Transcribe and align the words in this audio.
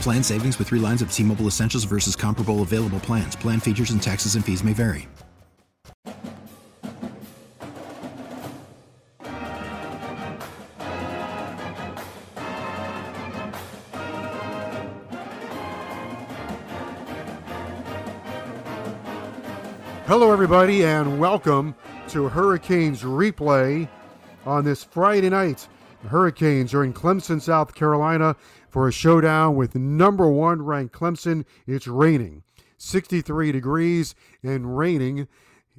Plan 0.00 0.22
savings 0.22 0.58
with 0.58 0.68
three 0.68 0.78
lines 0.78 1.02
of 1.02 1.12
T 1.12 1.22
Mobile 1.22 1.46
Essentials 1.46 1.84
versus 1.84 2.16
comparable 2.16 2.62
available 2.62 3.00
plans. 3.00 3.36
Plan 3.36 3.60
features 3.60 3.90
and 3.90 4.02
taxes 4.02 4.34
and 4.34 4.44
fees 4.44 4.62
may 4.62 4.72
vary. 4.72 5.08
Hello, 20.06 20.32
everybody, 20.32 20.84
and 20.84 21.18
welcome 21.18 21.74
to 22.10 22.28
Hurricanes 22.28 23.02
Replay 23.02 23.88
on 24.46 24.64
this 24.64 24.84
Friday 24.84 25.28
night. 25.28 25.66
The 26.02 26.08
Hurricanes 26.08 26.74
are 26.74 26.84
in 26.84 26.92
Clemson, 26.92 27.40
South 27.40 27.74
Carolina 27.74 28.36
for 28.68 28.86
a 28.86 28.92
showdown 28.92 29.56
with 29.56 29.74
number 29.74 30.30
one 30.30 30.62
ranked 30.62 30.94
Clemson. 30.94 31.44
It's 31.66 31.86
raining 31.86 32.42
63 32.78 33.52
degrees 33.52 34.14
and 34.42 34.76
raining 34.76 35.28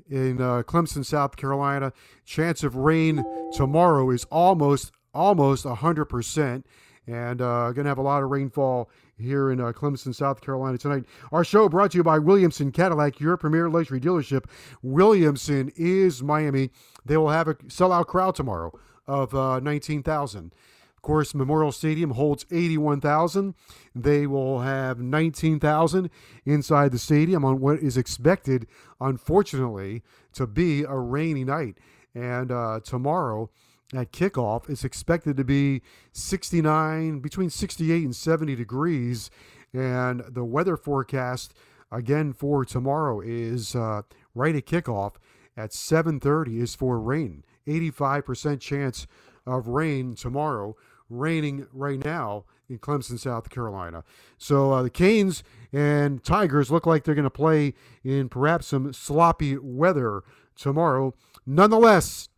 in 0.09 0.41
uh, 0.41 0.63
Clemson, 0.63 1.05
South 1.05 1.35
Carolina. 1.37 1.93
Chance 2.25 2.63
of 2.63 2.75
rain 2.75 3.23
tomorrow 3.53 4.09
is 4.09 4.25
almost 4.25 4.91
almost 5.13 5.65
100%. 5.65 6.63
And 7.09 7.41
uh, 7.41 7.71
going 7.71 7.85
to 7.85 7.89
have 7.89 7.97
a 7.97 8.01
lot 8.01 8.21
of 8.21 8.29
rainfall 8.29 8.89
here 9.17 9.49
in 9.49 9.61
uh, 9.61 9.71
Clemson, 9.71 10.13
South 10.13 10.41
Carolina 10.41 10.77
tonight. 10.77 11.05
Our 11.31 11.45
show 11.45 11.69
brought 11.69 11.91
to 11.91 11.97
you 11.97 12.03
by 12.03 12.19
Williamson 12.19 12.71
Cadillac, 12.71 13.19
your 13.21 13.37
premier 13.37 13.69
luxury 13.69 14.01
dealership. 14.01 14.45
Williamson 14.81 15.71
is 15.77 16.21
Miami. 16.21 16.69
They 17.05 17.15
will 17.15 17.29
have 17.29 17.47
a 17.47 17.55
sellout 17.55 18.07
crowd 18.07 18.35
tomorrow 18.35 18.77
of 19.07 19.33
uh, 19.33 19.59
19,000. 19.59 20.53
Of 20.95 21.01
course, 21.01 21.35
Memorial 21.35 21.71
Stadium 21.71 22.11
holds 22.11 22.45
81,000. 22.51 23.53
They 23.95 24.27
will 24.27 24.61
have 24.61 24.99
19,000 24.99 26.09
inside 26.45 26.91
the 26.91 26.99
stadium 26.99 27.45
on 27.45 27.59
what 27.59 27.79
is 27.79 27.97
expected, 27.97 28.67
unfortunately, 28.99 30.03
to 30.33 30.47
be 30.47 30.83
a 30.83 30.95
rainy 30.95 31.43
night. 31.43 31.77
And 32.13 32.51
uh, 32.51 32.79
tomorrow 32.83 33.49
at 33.93 34.11
kickoff, 34.11 34.69
it's 34.69 34.83
expected 34.83 35.37
to 35.37 35.43
be 35.43 35.81
69, 36.11 37.19
between 37.19 37.49
68 37.49 38.03
and 38.03 38.15
70 38.15 38.55
degrees. 38.55 39.29
And 39.73 40.23
the 40.27 40.43
weather 40.43 40.75
forecast 40.75 41.53
again 41.91 42.33
for 42.33 42.65
tomorrow 42.65 43.21
is 43.21 43.75
uh, 43.75 44.01
right 44.33 44.55
at 44.55 44.65
kickoff 44.65 45.13
at 45.55 45.71
7:30 45.71 46.61
is 46.61 46.75
for 46.75 46.99
rain. 46.99 47.43
85% 47.67 48.59
chance 48.59 49.07
of 49.45 49.67
rain 49.67 50.15
tomorrow, 50.15 50.75
raining 51.09 51.67
right 51.71 52.03
now 52.03 52.45
in 52.69 52.79
Clemson, 52.79 53.17
South 53.17 53.49
Carolina. 53.49 54.03
So 54.37 54.73
uh, 54.73 54.83
the 54.83 54.89
Canes 54.89 55.43
and 55.71 56.23
Tigers 56.23 56.69
look 56.69 56.85
like 56.85 57.03
they're 57.03 57.15
going 57.15 57.23
to 57.23 57.29
play 57.29 57.73
in 58.03 58.29
perhaps 58.29 58.67
some 58.67 58.91
sloppy 58.93 59.57
weather 59.57 60.23
tomorrow. 60.55 61.13
Nonetheless, 61.45 62.29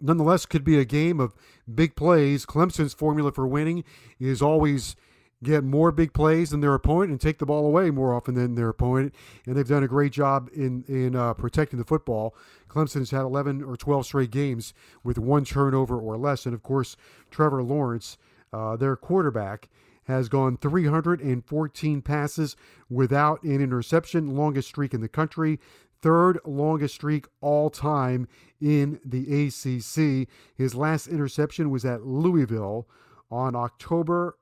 nonetheless 0.00 0.46
could 0.46 0.64
be 0.64 0.78
a 0.78 0.84
game 0.84 1.18
of 1.18 1.34
big 1.72 1.96
plays. 1.96 2.46
Clemson's 2.46 2.94
formula 2.94 3.32
for 3.32 3.46
winning 3.46 3.84
is 4.20 4.40
always 4.40 4.94
get 5.42 5.62
more 5.62 5.92
big 5.92 6.12
plays 6.12 6.50
than 6.50 6.60
their 6.60 6.74
opponent 6.74 7.10
and 7.10 7.20
take 7.20 7.38
the 7.38 7.46
ball 7.46 7.66
away 7.66 7.90
more 7.90 8.12
often 8.12 8.34
than 8.34 8.54
their 8.54 8.68
opponent. 8.68 9.14
And 9.46 9.56
they've 9.56 9.68
done 9.68 9.84
a 9.84 9.88
great 9.88 10.12
job 10.12 10.48
in 10.54 10.84
in 10.88 11.14
uh, 11.14 11.34
protecting 11.34 11.78
the 11.78 11.84
football. 11.84 12.34
Clemson's 12.68 13.10
had 13.10 13.22
11 13.22 13.62
or 13.62 13.76
12 13.76 14.06
straight 14.06 14.30
games 14.30 14.74
with 15.02 15.18
one 15.18 15.44
turnover 15.44 15.98
or 15.98 16.16
less. 16.16 16.44
And 16.44 16.54
of 16.54 16.62
course, 16.62 16.96
Trevor 17.30 17.62
Lawrence, 17.62 18.18
uh, 18.52 18.76
their 18.76 18.96
quarterback, 18.96 19.68
has 20.04 20.28
gone 20.28 20.56
314 20.56 22.02
passes 22.02 22.56
without 22.88 23.42
an 23.42 23.60
interception, 23.60 24.34
longest 24.36 24.68
streak 24.68 24.94
in 24.94 25.00
the 25.00 25.08
country. 25.08 25.60
Third 26.00 26.38
longest 26.44 26.94
streak 26.94 27.26
all 27.40 27.70
time 27.70 28.28
in 28.60 29.00
the 29.04 29.46
ACC. 29.46 30.28
His 30.54 30.74
last 30.74 31.08
interception 31.08 31.70
was 31.70 31.84
at 31.84 32.06
Louisville 32.06 32.88
on 33.30 33.54
October 33.54 34.38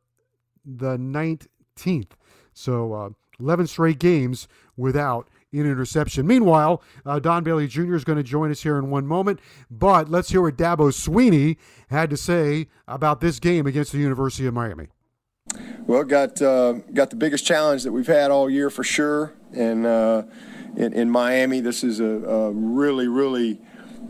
the 0.67 0.97
19th. 0.97 2.11
So 2.53 2.93
uh, 2.93 3.11
11 3.41 3.69
straight 3.69 3.99
games 3.99 4.49
without 4.77 5.29
an 5.53 5.61
interception. 5.61 6.27
Meanwhile, 6.27 6.83
uh, 7.05 7.19
Don 7.19 7.45
Bailey 7.45 7.67
Jr. 7.67 7.95
is 7.95 8.05
going 8.05 8.17
to 8.17 8.23
join 8.23 8.51
us 8.51 8.63
here 8.63 8.79
in 8.79 8.91
one 8.91 9.07
moment. 9.07 9.41
But 9.71 10.11
let's 10.11 10.31
hear 10.31 10.43
what 10.43 10.57
Dabo 10.57 10.91
Swinney 10.91 11.57
had 11.89 12.11
to 12.11 12.17
say 12.17 12.69
about 12.87 13.21
this 13.21 13.39
game 13.39 13.67
against 13.67 13.93
the 13.93 13.99
University 13.99 14.47
of 14.47 14.55
Miami. 14.55 14.89
Well, 15.87 16.03
got 16.03 16.43
uh, 16.43 16.73
got 16.93 17.11
the 17.11 17.17
biggest 17.17 17.47
challenge 17.47 17.85
that 17.85 17.93
we've 17.93 18.07
had 18.07 18.33
all 18.33 18.51
year 18.51 18.69
for 18.69 18.83
sure, 18.83 19.35
and 19.53 19.87
uh, 19.87 20.25
in, 20.77 20.93
in, 20.93 21.09
Miami, 21.09 21.61
this 21.61 21.85
is 21.85 22.01
a, 22.01 22.05
a 22.05 22.51
really, 22.51 23.07
really 23.07 23.61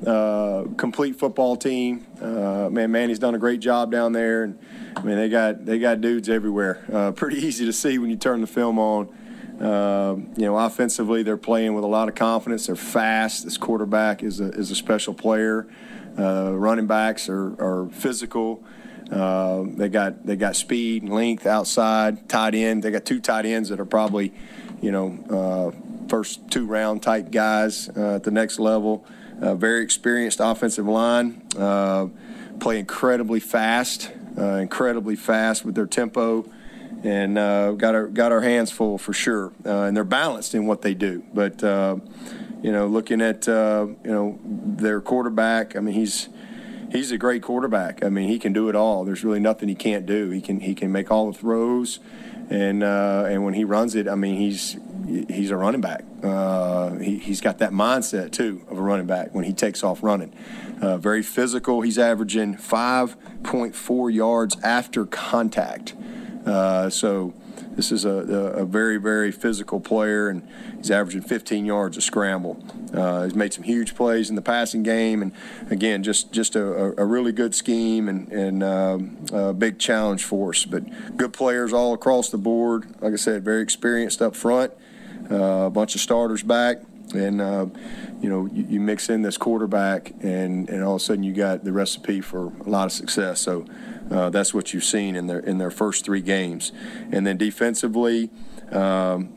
uh, 0.04 0.64
complete 0.76 1.16
football 1.16 1.56
team. 1.56 2.06
Uh, 2.20 2.68
man, 2.70 2.90
Manny's 2.90 3.18
done 3.18 3.34
a 3.34 3.38
great 3.38 3.60
job 3.60 3.90
down 3.90 4.12
there, 4.12 4.44
and 4.44 4.58
I 4.94 5.02
mean 5.02 5.16
they 5.16 5.28
got 5.28 5.64
they 5.64 5.78
got 5.78 6.00
dudes 6.00 6.28
everywhere. 6.28 6.84
Uh, 6.92 7.12
pretty 7.16 7.38
easy 7.38 7.64
to 7.64 7.72
see 7.72 7.98
when 7.98 8.10
you 8.10 8.16
turn 8.16 8.40
the 8.40 8.46
film 8.46 8.78
on. 8.78 9.08
Uh, 9.60 10.16
you 10.36 10.44
know, 10.44 10.58
offensively, 10.58 11.22
they're 11.22 11.38
playing 11.38 11.74
with 11.74 11.82
a 11.82 11.86
lot 11.86 12.08
of 12.08 12.14
confidence. 12.14 12.66
They're 12.66 12.76
fast. 12.76 13.44
This 13.44 13.56
quarterback 13.56 14.22
is 14.22 14.38
a, 14.40 14.50
is 14.50 14.70
a 14.70 14.74
special 14.74 15.14
player. 15.14 15.66
Uh, 16.18 16.52
running 16.52 16.86
backs 16.86 17.30
are, 17.30 17.54
are 17.58 17.88
physical. 17.90 18.62
They 19.08 19.88
got 19.88 20.26
they 20.26 20.36
got 20.36 20.56
speed 20.56 21.04
and 21.04 21.12
length 21.12 21.46
outside. 21.46 22.28
Tight 22.28 22.54
end. 22.54 22.82
They 22.82 22.90
got 22.90 23.06
two 23.06 23.20
tight 23.20 23.46
ends 23.46 23.70
that 23.70 23.80
are 23.80 23.86
probably, 23.86 24.34
you 24.82 24.92
know, 24.92 25.72
first 26.10 26.50
two 26.50 26.66
round 26.66 27.02
type 27.02 27.30
guys 27.30 27.88
at 27.88 28.24
the 28.24 28.30
next 28.30 28.58
level. 28.58 29.06
Uh, 29.40 29.54
very 29.54 29.82
experienced 29.82 30.40
offensive 30.42 30.86
line. 30.86 31.42
play 32.60 32.78
incredibly 32.78 33.40
fast. 33.40 34.10
incredibly 34.36 35.16
fast 35.16 35.64
with 35.64 35.74
their 35.74 35.86
tempo 35.86 36.44
and 37.06 37.38
uh, 37.38 37.72
got 37.72 37.94
our 37.94 38.06
got 38.06 38.32
our 38.32 38.40
hands 38.40 38.70
full 38.70 38.98
for 38.98 39.12
sure. 39.12 39.52
Uh, 39.64 39.82
and 39.82 39.96
they're 39.96 40.04
balanced 40.04 40.54
in 40.54 40.66
what 40.66 40.82
they 40.82 40.94
do. 40.94 41.24
But 41.32 41.62
uh, 41.62 41.96
you 42.62 42.72
know, 42.72 42.86
looking 42.86 43.20
at 43.20 43.48
uh, 43.48 43.86
you 44.04 44.10
know 44.10 44.38
their 44.44 45.00
quarterback, 45.00 45.76
I 45.76 45.80
mean, 45.80 45.94
he's 45.94 46.28
he's 46.96 47.12
a 47.12 47.18
great 47.18 47.42
quarterback. 47.42 48.04
I 48.04 48.08
mean, 48.08 48.28
he 48.28 48.38
can 48.38 48.52
do 48.52 48.68
it 48.68 48.76
all. 48.76 49.04
There's 49.04 49.24
really 49.24 49.40
nothing 49.40 49.68
he 49.68 49.74
can't 49.74 50.06
do. 50.06 50.30
He 50.30 50.40
can 50.40 50.60
he 50.60 50.74
can 50.74 50.90
make 50.90 51.10
all 51.10 51.30
the 51.30 51.38
throws, 51.38 52.00
and 52.50 52.82
uh, 52.82 53.24
and 53.26 53.44
when 53.44 53.54
he 53.54 53.64
runs 53.64 53.94
it, 53.94 54.08
I 54.08 54.14
mean, 54.14 54.36
he's 54.36 54.76
he's 55.28 55.50
a 55.50 55.56
running 55.56 55.80
back. 55.80 56.04
Uh, 56.22 56.94
he, 56.96 57.18
he's 57.18 57.40
got 57.40 57.58
that 57.58 57.70
mindset 57.70 58.32
too 58.32 58.62
of 58.68 58.78
a 58.78 58.82
running 58.82 59.06
back 59.06 59.34
when 59.34 59.44
he 59.44 59.52
takes 59.52 59.84
off 59.84 60.02
running. 60.02 60.32
very 60.80 61.22
physical. 61.22 61.82
He's 61.82 61.98
averaging 61.98 62.56
5.4 62.56 64.12
yards 64.12 64.56
after 64.62 65.06
contact. 65.06 65.94
Uh, 66.44 66.90
so 66.90 67.34
this 67.76 67.92
is 67.92 68.06
a, 68.06 68.10
a, 68.10 68.64
very, 68.64 68.96
very 68.96 69.30
physical 69.30 69.80
player, 69.80 70.30
and 70.30 70.48
he's 70.78 70.90
averaging 70.90 71.20
15 71.20 71.66
yards 71.66 71.98
a 71.98 72.00
scramble. 72.00 72.56
Uh, 72.92 73.24
he's 73.24 73.34
made 73.34 73.52
some 73.52 73.64
huge 73.64 73.94
plays 73.94 74.30
in 74.30 74.34
the 74.34 74.42
passing 74.42 74.82
game, 74.82 75.20
and 75.20 75.32
again, 75.70 76.02
just 76.02 76.32
just 76.32 76.56
a, 76.56 76.98
a 76.98 77.04
really 77.04 77.32
good 77.32 77.54
scheme 77.54 78.08
and, 78.08 78.32
and 78.32 78.62
uh, 78.62 78.98
a 79.32 79.52
big 79.52 79.78
challenge 79.78 80.24
for 80.24 80.50
us. 80.50 80.64
But 80.64 81.16
good 81.18 81.34
players 81.34 81.74
all 81.74 81.92
across 81.92 82.30
the 82.30 82.38
board. 82.38 82.86
Like 83.02 83.12
I 83.12 83.16
said, 83.16 83.44
very 83.44 83.62
experienced 83.62 84.22
up 84.22 84.34
front, 84.34 84.72
uh, 85.30 85.66
a 85.66 85.70
bunch 85.70 85.94
of 85.94 86.00
starters 86.00 86.42
back, 86.42 86.78
and 87.14 87.42
uh, 87.42 87.66
you 88.22 88.30
know 88.30 88.46
you, 88.46 88.64
you, 88.70 88.80
mix 88.80 89.10
in 89.10 89.20
this 89.20 89.36
quarterback, 89.36 90.14
and, 90.22 90.70
and 90.70 90.82
all 90.82 90.94
of 90.94 91.02
a 91.02 91.04
sudden 91.04 91.22
you 91.22 91.34
got 91.34 91.62
the 91.62 91.72
recipe 91.72 92.22
for 92.22 92.46
a 92.64 92.70
lot 92.70 92.86
of 92.86 92.92
success. 92.92 93.40
So. 93.40 93.66
Uh, 94.10 94.30
that's 94.30 94.54
what 94.54 94.72
you've 94.72 94.84
seen 94.84 95.16
in 95.16 95.26
their 95.26 95.40
in 95.40 95.58
their 95.58 95.70
first 95.70 96.04
three 96.04 96.20
games, 96.20 96.72
and 97.10 97.26
then 97.26 97.36
defensively, 97.36 98.30
um, 98.70 99.32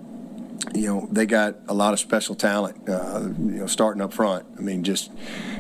you 0.74 0.88
know 0.88 1.08
they 1.12 1.26
got 1.26 1.56
a 1.68 1.74
lot 1.74 1.94
of 1.94 2.00
special 2.00 2.36
talent. 2.36 2.88
Uh, 2.88 3.30
you 3.38 3.60
know, 3.60 3.68
starting 3.68 4.02
up 4.02 4.14
front. 4.14 4.46
I 4.58 4.62
mean, 4.62 4.84
just 4.84 5.12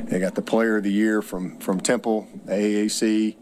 they 0.04 0.20
got 0.20 0.36
the 0.36 0.42
Player 0.42 0.78
of 0.78 0.84
the 0.84 0.92
Year 0.92 1.22
from 1.22 1.58
from 1.60 1.80
Temple, 1.80 2.28
AAC, 2.46 3.36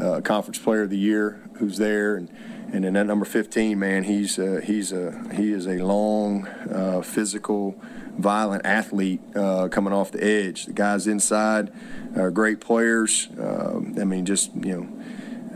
uh, 0.00 0.20
Conference 0.22 0.58
Player 0.58 0.82
of 0.82 0.90
the 0.90 0.98
Year, 0.98 1.48
who's 1.58 1.78
there, 1.78 2.16
and 2.16 2.28
and 2.72 2.84
then 2.84 2.94
that 2.94 3.04
number 3.04 3.26
15, 3.26 3.78
man, 3.78 4.04
he's 4.04 4.38
uh, 4.38 4.60
he's 4.64 4.92
a 4.92 5.22
he 5.34 5.52
is 5.52 5.66
a 5.66 5.76
long, 5.78 6.46
uh, 6.46 7.02
physical, 7.02 7.78
violent 8.16 8.64
athlete 8.64 9.20
uh, 9.36 9.68
coming 9.68 9.92
off 9.92 10.10
the 10.10 10.24
edge. 10.24 10.64
The 10.64 10.72
guys 10.72 11.06
inside 11.06 11.70
are 12.16 12.30
great 12.30 12.60
players. 12.60 13.28
Um, 13.38 13.94
I 14.00 14.04
mean, 14.04 14.24
just 14.24 14.54
you 14.54 14.74
know 14.74 15.01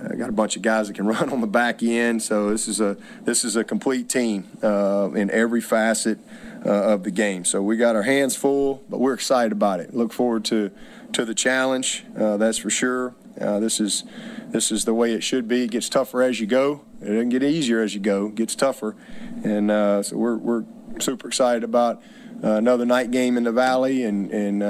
uh, 0.06 0.14
got 0.14 0.29
a 0.29 0.32
bunch 0.32 0.56
of 0.56 0.62
guys 0.62 0.88
that 0.88 0.94
can 0.94 1.06
run 1.06 1.31
on 1.31 1.41
the 1.41 1.47
back 1.47 1.82
end, 1.82 2.23
so 2.23 2.50
this 2.50 2.69
is 2.69 2.81
a 2.81 2.97
this 3.23 3.44
is 3.44 3.56
a 3.56 3.64
complete 3.64 4.08
team 4.08 4.47
uh, 4.62 5.11
in 5.14 5.31
every 5.31 5.61
facet 5.61 6.19
uh, 6.64 6.70
of 6.70 7.05
the 7.05 7.11
game. 7.11 7.44
So 7.44 7.62
we 7.62 7.76
got 7.76 7.97
our 7.97 8.03
hands 8.03 8.37
full, 8.37 8.82
but 8.88 9.00
we're 9.00 9.14
excited 9.14 9.53
about 9.53 9.81
it. 9.81 9.94
Look 9.94 10.12
forward 10.12 10.44
to 10.47 10.70
to 11.12 11.25
the 11.25 11.35
challenge. 11.35 12.05
Uh, 12.17 12.37
that's 12.37 12.58
for 12.58 12.70
sure. 12.70 13.14
Uh, 13.41 13.61
this 13.61 13.81
is 13.81 14.05
this 14.49 14.70
is 14.70 14.85
the 14.85 14.94
way 14.94 15.12
it 15.12 15.23
should 15.23 15.49
be. 15.49 15.64
It 15.64 15.70
gets 15.70 15.88
tougher 15.88 16.23
as 16.23 16.41
you 16.41 16.47
go. 16.47 16.82
It 17.00 17.06
doesn't 17.06 17.29
get 17.29 17.43
easier 17.43 17.82
as 17.82 17.94
you 17.94 18.00
go. 18.00 18.29
It 18.29 18.35
gets 18.37 18.55
tougher, 18.55 18.97
and 19.44 19.70
uh, 19.70 20.02
so 20.02 20.17
we're 20.17 20.37
we're 20.37 20.64
super 20.99 21.29
excited 21.29 21.64
about. 21.64 22.02
another 22.43 22.85
night 22.85 23.11
game 23.11 23.38
in 23.38 23.44
the 23.44 23.52
valley 23.52 24.05
and, 24.05 24.31
and 24.31 24.61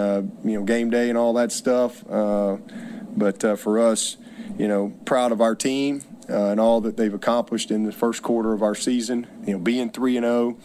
you 0.45 0.59
know 0.59 0.65
game 0.65 0.89
day 0.89 1.09
and 1.09 1.19
all 1.19 1.33
that 1.33 1.51
stuff 1.51 2.05
but 2.07 3.59
for 3.59 3.81
us 3.81 4.17
you 4.59 4.69
know, 4.69 4.93
proud 5.05 5.33
of 5.33 5.41
our 5.41 5.55
team 5.55 6.03
uh, 6.29 6.47
and 6.47 6.61
all 6.61 6.81
that 6.81 6.97
they've 6.97 7.15
accomplished 7.15 7.71
in 7.71 7.85
the 7.85 7.93
first 7.93 8.23
quarter 8.23 8.53
of 8.53 8.63
our 8.63 8.75
season. 8.75 9.27
You 9.47 9.55
know, 9.55 9.59
being 9.59 9.91
three 9.91 10.17
and 10.17 10.25
zero 10.25 10.57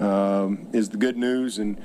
oh, 0.00 0.44
um, 0.44 0.68
is 0.72 0.90
the 0.90 0.96
good 0.96 1.16
news, 1.16 1.58
and 1.58 1.80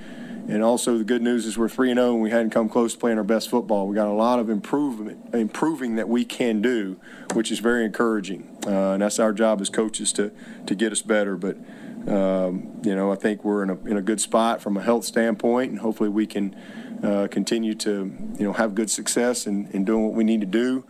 and 0.48 0.62
also 0.62 0.98
the 0.98 1.06
good 1.06 1.22
news 1.22 1.46
is 1.46 1.58
we're 1.58 1.70
three 1.70 1.90
and 1.90 1.98
zero 1.98 2.10
oh 2.10 2.14
and 2.14 2.22
we 2.22 2.30
hadn't 2.30 2.50
come 2.50 2.68
close 2.68 2.94
to 2.94 3.00
playing 3.00 3.18
our 3.18 3.24
best 3.24 3.50
football. 3.50 3.88
We 3.88 3.96
got 3.96 4.08
a 4.08 4.14
lot 4.14 4.40
of 4.40 4.50
improvement, 4.50 5.34
improving 5.34 5.96
that 5.96 6.10
we 6.10 6.26
can 6.26 6.62
do, 6.62 7.00
which 7.34 7.52
is 7.52 7.60
very 7.60 7.86
encouraging. 7.86 8.58
Uh, 8.66 8.94
and 8.94 9.02
that's 9.02 9.20
our 9.20 9.34
job 9.34 9.62
as 9.62 9.70
coaches 9.70 10.12
to 10.14 10.32
to 10.66 10.76
get 10.76 10.92
us 10.92 11.02
better. 11.02 11.38
But 11.38 11.58
um, 12.08 12.82
you 12.84 12.96
know, 12.96 13.12
I 13.12 13.16
think 13.16 13.44
we're 13.46 13.64
in 13.64 13.70
a 13.70 13.80
in 13.86 13.98
a 13.98 14.02
good 14.02 14.20
spot 14.20 14.62
from 14.62 14.76
a 14.76 14.82
health 14.82 15.06
standpoint, 15.06 15.72
and 15.72 15.80
hopefully 15.80 16.10
we 16.10 16.26
can. 16.26 16.56
Uh, 17.04 17.28
continue 17.28 17.76
to, 17.76 18.18
you 18.40 18.46
know, 18.46 18.54
have 18.54 18.74
good 18.74 18.90
success 18.90 19.46
in, 19.46 19.68
in 19.72 19.84
doing 19.84 20.06
what 20.06 20.14
we 20.14 20.24
need 20.24 20.40
to 20.40 20.48
do 20.48 20.86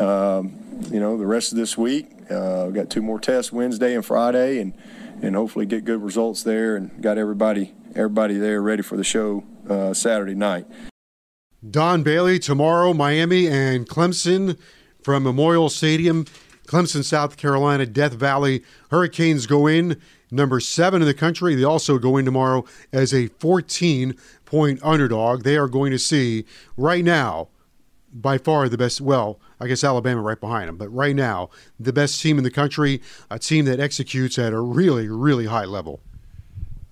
um, 0.00 0.58
you 0.90 1.00
know, 1.00 1.16
the 1.16 1.26
rest 1.26 1.52
of 1.52 1.58
this 1.58 1.76
week. 1.76 2.08
Uh, 2.30 2.68
got 2.68 2.90
two 2.90 3.02
more 3.02 3.20
tests 3.20 3.52
Wednesday 3.52 3.94
and 3.94 4.04
Friday, 4.04 4.60
and 4.60 4.74
and 5.22 5.34
hopefully 5.34 5.66
get 5.66 5.84
good 5.84 6.02
results 6.02 6.42
there, 6.42 6.76
and 6.76 7.02
got 7.02 7.18
everybody 7.18 7.74
everybody 7.94 8.36
there 8.36 8.60
ready 8.60 8.82
for 8.82 8.96
the 8.96 9.04
show 9.04 9.44
uh, 9.68 9.94
Saturday 9.94 10.34
night. 10.34 10.66
Don 11.68 12.02
Bailey 12.02 12.38
tomorrow, 12.38 12.92
Miami 12.92 13.48
and 13.48 13.88
Clemson 13.88 14.58
from 15.02 15.22
Memorial 15.22 15.68
Stadium, 15.68 16.26
Clemson, 16.66 17.02
South 17.02 17.36
Carolina, 17.36 17.86
Death 17.86 18.12
Valley. 18.12 18.62
Hurricanes 18.90 19.46
go 19.46 19.66
in 19.66 20.00
number 20.30 20.60
seven 20.60 21.00
in 21.00 21.08
the 21.08 21.14
country. 21.14 21.54
They 21.54 21.64
also 21.64 21.98
go 21.98 22.16
in 22.16 22.24
tomorrow 22.24 22.64
as 22.92 23.14
a 23.14 23.28
14 23.28 24.14
point 24.44 24.80
underdog. 24.82 25.42
They 25.42 25.56
are 25.56 25.68
going 25.68 25.92
to 25.92 25.98
see 25.98 26.44
right 26.76 27.04
now 27.04 27.48
by 28.12 28.38
far 28.38 28.68
the 28.68 28.78
best. 28.78 29.00
Well, 29.00 29.40
I 29.60 29.66
guess 29.66 29.82
Alabama 29.82 30.20
right 30.20 30.38
behind 30.38 30.68
them, 30.68 30.76
but 30.76 30.88
right 30.88 31.16
now 31.16 31.50
the 31.80 31.92
best 31.92 32.20
team 32.20 32.38
in 32.38 32.44
the 32.44 32.50
country, 32.50 33.00
a 33.30 33.38
team 33.38 33.64
that 33.64 33.80
executes 33.80 34.38
at 34.38 34.52
a 34.52 34.60
really, 34.60 35.08
really 35.08 35.46
high 35.46 35.64
level. 35.64 36.00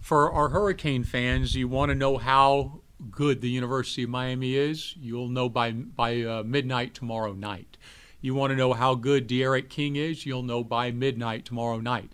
For 0.00 0.30
our 0.30 0.50
Hurricane 0.50 1.04
fans, 1.04 1.54
you 1.54 1.68
want 1.68 1.90
to 1.90 1.94
know 1.94 2.18
how 2.18 2.80
good 3.10 3.40
the 3.40 3.50
University 3.50 4.04
of 4.04 4.10
Miami 4.10 4.54
is. 4.54 4.94
You'll 4.96 5.28
know 5.28 5.48
by 5.48 5.72
by 5.72 6.22
uh, 6.22 6.42
midnight 6.42 6.94
tomorrow 6.94 7.32
night. 7.32 7.76
You 8.20 8.34
want 8.34 8.50
to 8.50 8.56
know 8.56 8.72
how 8.72 8.94
good 8.94 9.26
D'Eriq 9.26 9.68
King 9.68 9.96
is. 9.96 10.24
You'll 10.24 10.42
know 10.42 10.64
by 10.64 10.90
midnight 10.90 11.44
tomorrow 11.44 11.80
night. 11.80 12.12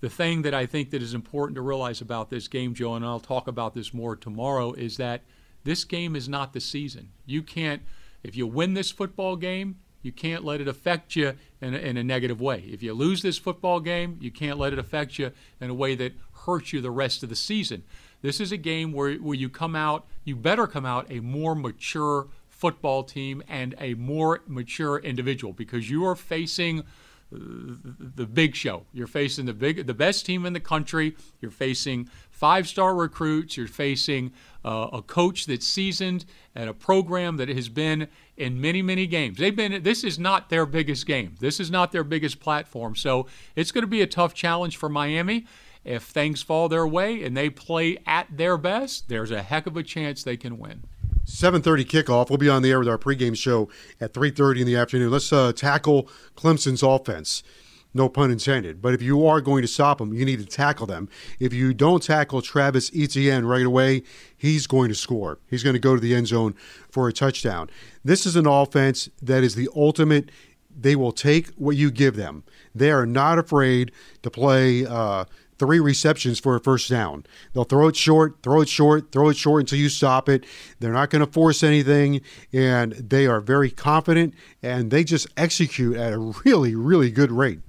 The 0.00 0.10
thing 0.10 0.42
that 0.42 0.54
I 0.54 0.66
think 0.66 0.90
that 0.90 1.02
is 1.02 1.14
important 1.14 1.54
to 1.54 1.62
realize 1.62 2.00
about 2.00 2.30
this 2.30 2.48
game, 2.48 2.74
Joe, 2.74 2.94
and 2.94 3.04
I'll 3.04 3.20
talk 3.20 3.46
about 3.46 3.72
this 3.72 3.94
more 3.94 4.16
tomorrow, 4.16 4.72
is 4.72 4.96
that 4.96 5.22
this 5.62 5.84
game 5.84 6.16
is 6.16 6.28
not 6.28 6.52
the 6.52 6.60
season. 6.60 7.10
You 7.24 7.42
can't 7.42 7.82
if 8.22 8.36
you 8.36 8.46
win 8.46 8.74
this 8.74 8.90
football 8.90 9.36
game, 9.36 9.78
you 10.02 10.12
can't 10.12 10.44
let 10.44 10.60
it 10.60 10.68
affect 10.68 11.16
you 11.16 11.34
in 11.60 11.74
a, 11.74 11.78
in 11.78 11.96
a 11.96 12.04
negative 12.04 12.40
way. 12.40 12.64
If 12.68 12.82
you 12.82 12.92
lose 12.92 13.22
this 13.22 13.38
football 13.38 13.80
game, 13.80 14.18
you 14.20 14.30
can't 14.30 14.58
let 14.58 14.72
it 14.72 14.78
affect 14.78 15.18
you 15.18 15.32
in 15.60 15.70
a 15.70 15.74
way 15.74 15.94
that 15.94 16.12
hurts 16.44 16.72
you 16.72 16.80
the 16.80 16.90
rest 16.90 17.22
of 17.22 17.28
the 17.28 17.36
season. 17.36 17.84
This 18.20 18.40
is 18.40 18.52
a 18.52 18.56
game 18.56 18.92
where, 18.92 19.14
where 19.14 19.36
you 19.36 19.48
come 19.48 19.74
out, 19.74 20.06
you 20.24 20.36
better 20.36 20.66
come 20.66 20.86
out 20.86 21.06
a 21.10 21.20
more 21.20 21.54
mature 21.54 22.28
football 22.48 23.02
team 23.02 23.42
and 23.48 23.74
a 23.80 23.94
more 23.94 24.42
mature 24.46 24.98
individual 24.98 25.52
because 25.52 25.90
you 25.90 26.04
are 26.04 26.14
facing 26.14 26.84
the 27.32 28.26
big 28.26 28.54
show. 28.54 28.84
You're 28.92 29.06
facing 29.06 29.46
the 29.46 29.54
big, 29.54 29.86
the 29.86 29.94
best 29.94 30.26
team 30.26 30.44
in 30.44 30.52
the 30.52 30.60
country. 30.60 31.16
You're 31.40 31.50
facing 31.50 32.08
five-star 32.30 32.94
recruits. 32.94 33.56
You're 33.56 33.68
facing 33.68 34.32
uh, 34.64 34.88
a 34.92 35.02
coach 35.02 35.46
that's 35.46 35.66
seasoned 35.66 36.24
and 36.54 36.68
a 36.68 36.74
program 36.74 37.36
that 37.38 37.48
has 37.48 37.68
been 37.68 38.08
in 38.36 38.60
many, 38.60 38.82
many 38.82 39.06
games. 39.06 39.38
They've 39.38 39.56
been. 39.56 39.82
This 39.82 40.04
is 40.04 40.18
not 40.18 40.50
their 40.50 40.66
biggest 40.66 41.06
game. 41.06 41.36
This 41.40 41.60
is 41.60 41.70
not 41.70 41.92
their 41.92 42.04
biggest 42.04 42.40
platform. 42.40 42.94
So 42.96 43.26
it's 43.56 43.72
going 43.72 43.82
to 43.82 43.88
be 43.88 44.02
a 44.02 44.06
tough 44.06 44.34
challenge 44.34 44.76
for 44.76 44.88
Miami. 44.88 45.46
If 45.84 46.04
things 46.04 46.42
fall 46.42 46.68
their 46.68 46.86
way 46.86 47.24
and 47.24 47.36
they 47.36 47.50
play 47.50 47.98
at 48.06 48.28
their 48.30 48.56
best, 48.56 49.08
there's 49.08 49.32
a 49.32 49.42
heck 49.42 49.66
of 49.66 49.76
a 49.76 49.82
chance 49.82 50.22
they 50.22 50.36
can 50.36 50.58
win. 50.58 50.84
7:30 51.26 51.84
kickoff. 51.84 52.30
We'll 52.30 52.38
be 52.38 52.48
on 52.48 52.62
the 52.62 52.70
air 52.70 52.78
with 52.78 52.88
our 52.88 52.98
pregame 52.98 53.36
show 53.36 53.68
at 54.00 54.12
3:30 54.12 54.60
in 54.60 54.66
the 54.66 54.76
afternoon. 54.76 55.10
Let's 55.10 55.32
uh, 55.32 55.52
tackle 55.52 56.08
Clemson's 56.36 56.82
offense. 56.82 57.42
No 57.94 58.08
pun 58.08 58.30
intended. 58.30 58.80
But 58.80 58.94
if 58.94 59.02
you 59.02 59.26
are 59.26 59.40
going 59.40 59.62
to 59.62 59.68
stop 59.68 59.98
them, 59.98 60.14
you 60.14 60.24
need 60.24 60.38
to 60.38 60.46
tackle 60.46 60.86
them. 60.86 61.08
If 61.38 61.52
you 61.52 61.74
don't 61.74 62.02
tackle 62.02 62.40
Travis 62.40 62.90
Etienne 62.96 63.44
right 63.44 63.66
away, 63.66 64.02
he's 64.36 64.66
going 64.66 64.88
to 64.88 64.94
score. 64.94 65.38
He's 65.48 65.62
going 65.62 65.74
to 65.74 65.80
go 65.80 65.94
to 65.94 66.00
the 66.00 66.14
end 66.14 66.28
zone 66.28 66.54
for 66.90 67.06
a 67.06 67.12
touchdown. 67.12 67.68
This 68.02 68.24
is 68.24 68.34
an 68.34 68.46
offense 68.46 69.10
that 69.20 69.44
is 69.44 69.54
the 69.54 69.68
ultimate. 69.76 70.30
They 70.74 70.96
will 70.96 71.12
take 71.12 71.48
what 71.50 71.76
you 71.76 71.90
give 71.90 72.16
them. 72.16 72.44
They 72.74 72.90
are 72.90 73.04
not 73.04 73.38
afraid 73.38 73.92
to 74.22 74.30
play. 74.30 74.86
Uh, 74.86 75.26
three 75.62 75.78
receptions 75.78 76.40
for 76.40 76.56
a 76.56 76.60
first 76.60 76.90
down. 76.90 77.24
They'll 77.52 77.62
throw 77.62 77.86
it 77.86 77.94
short, 77.94 78.42
throw 78.42 78.62
it 78.62 78.68
short, 78.68 79.12
throw 79.12 79.28
it 79.28 79.36
short 79.36 79.60
until 79.60 79.78
you 79.78 79.88
stop 79.88 80.28
it. 80.28 80.44
They're 80.80 80.92
not 80.92 81.08
going 81.08 81.24
to 81.24 81.30
force 81.30 81.62
anything, 81.62 82.20
and 82.52 82.94
they 82.94 83.28
are 83.28 83.40
very 83.40 83.70
confident, 83.70 84.34
and 84.60 84.90
they 84.90 85.04
just 85.04 85.28
execute 85.36 85.96
at 85.96 86.12
a 86.12 86.18
really, 86.18 86.74
really 86.74 87.12
good 87.12 87.30
rate. 87.30 87.60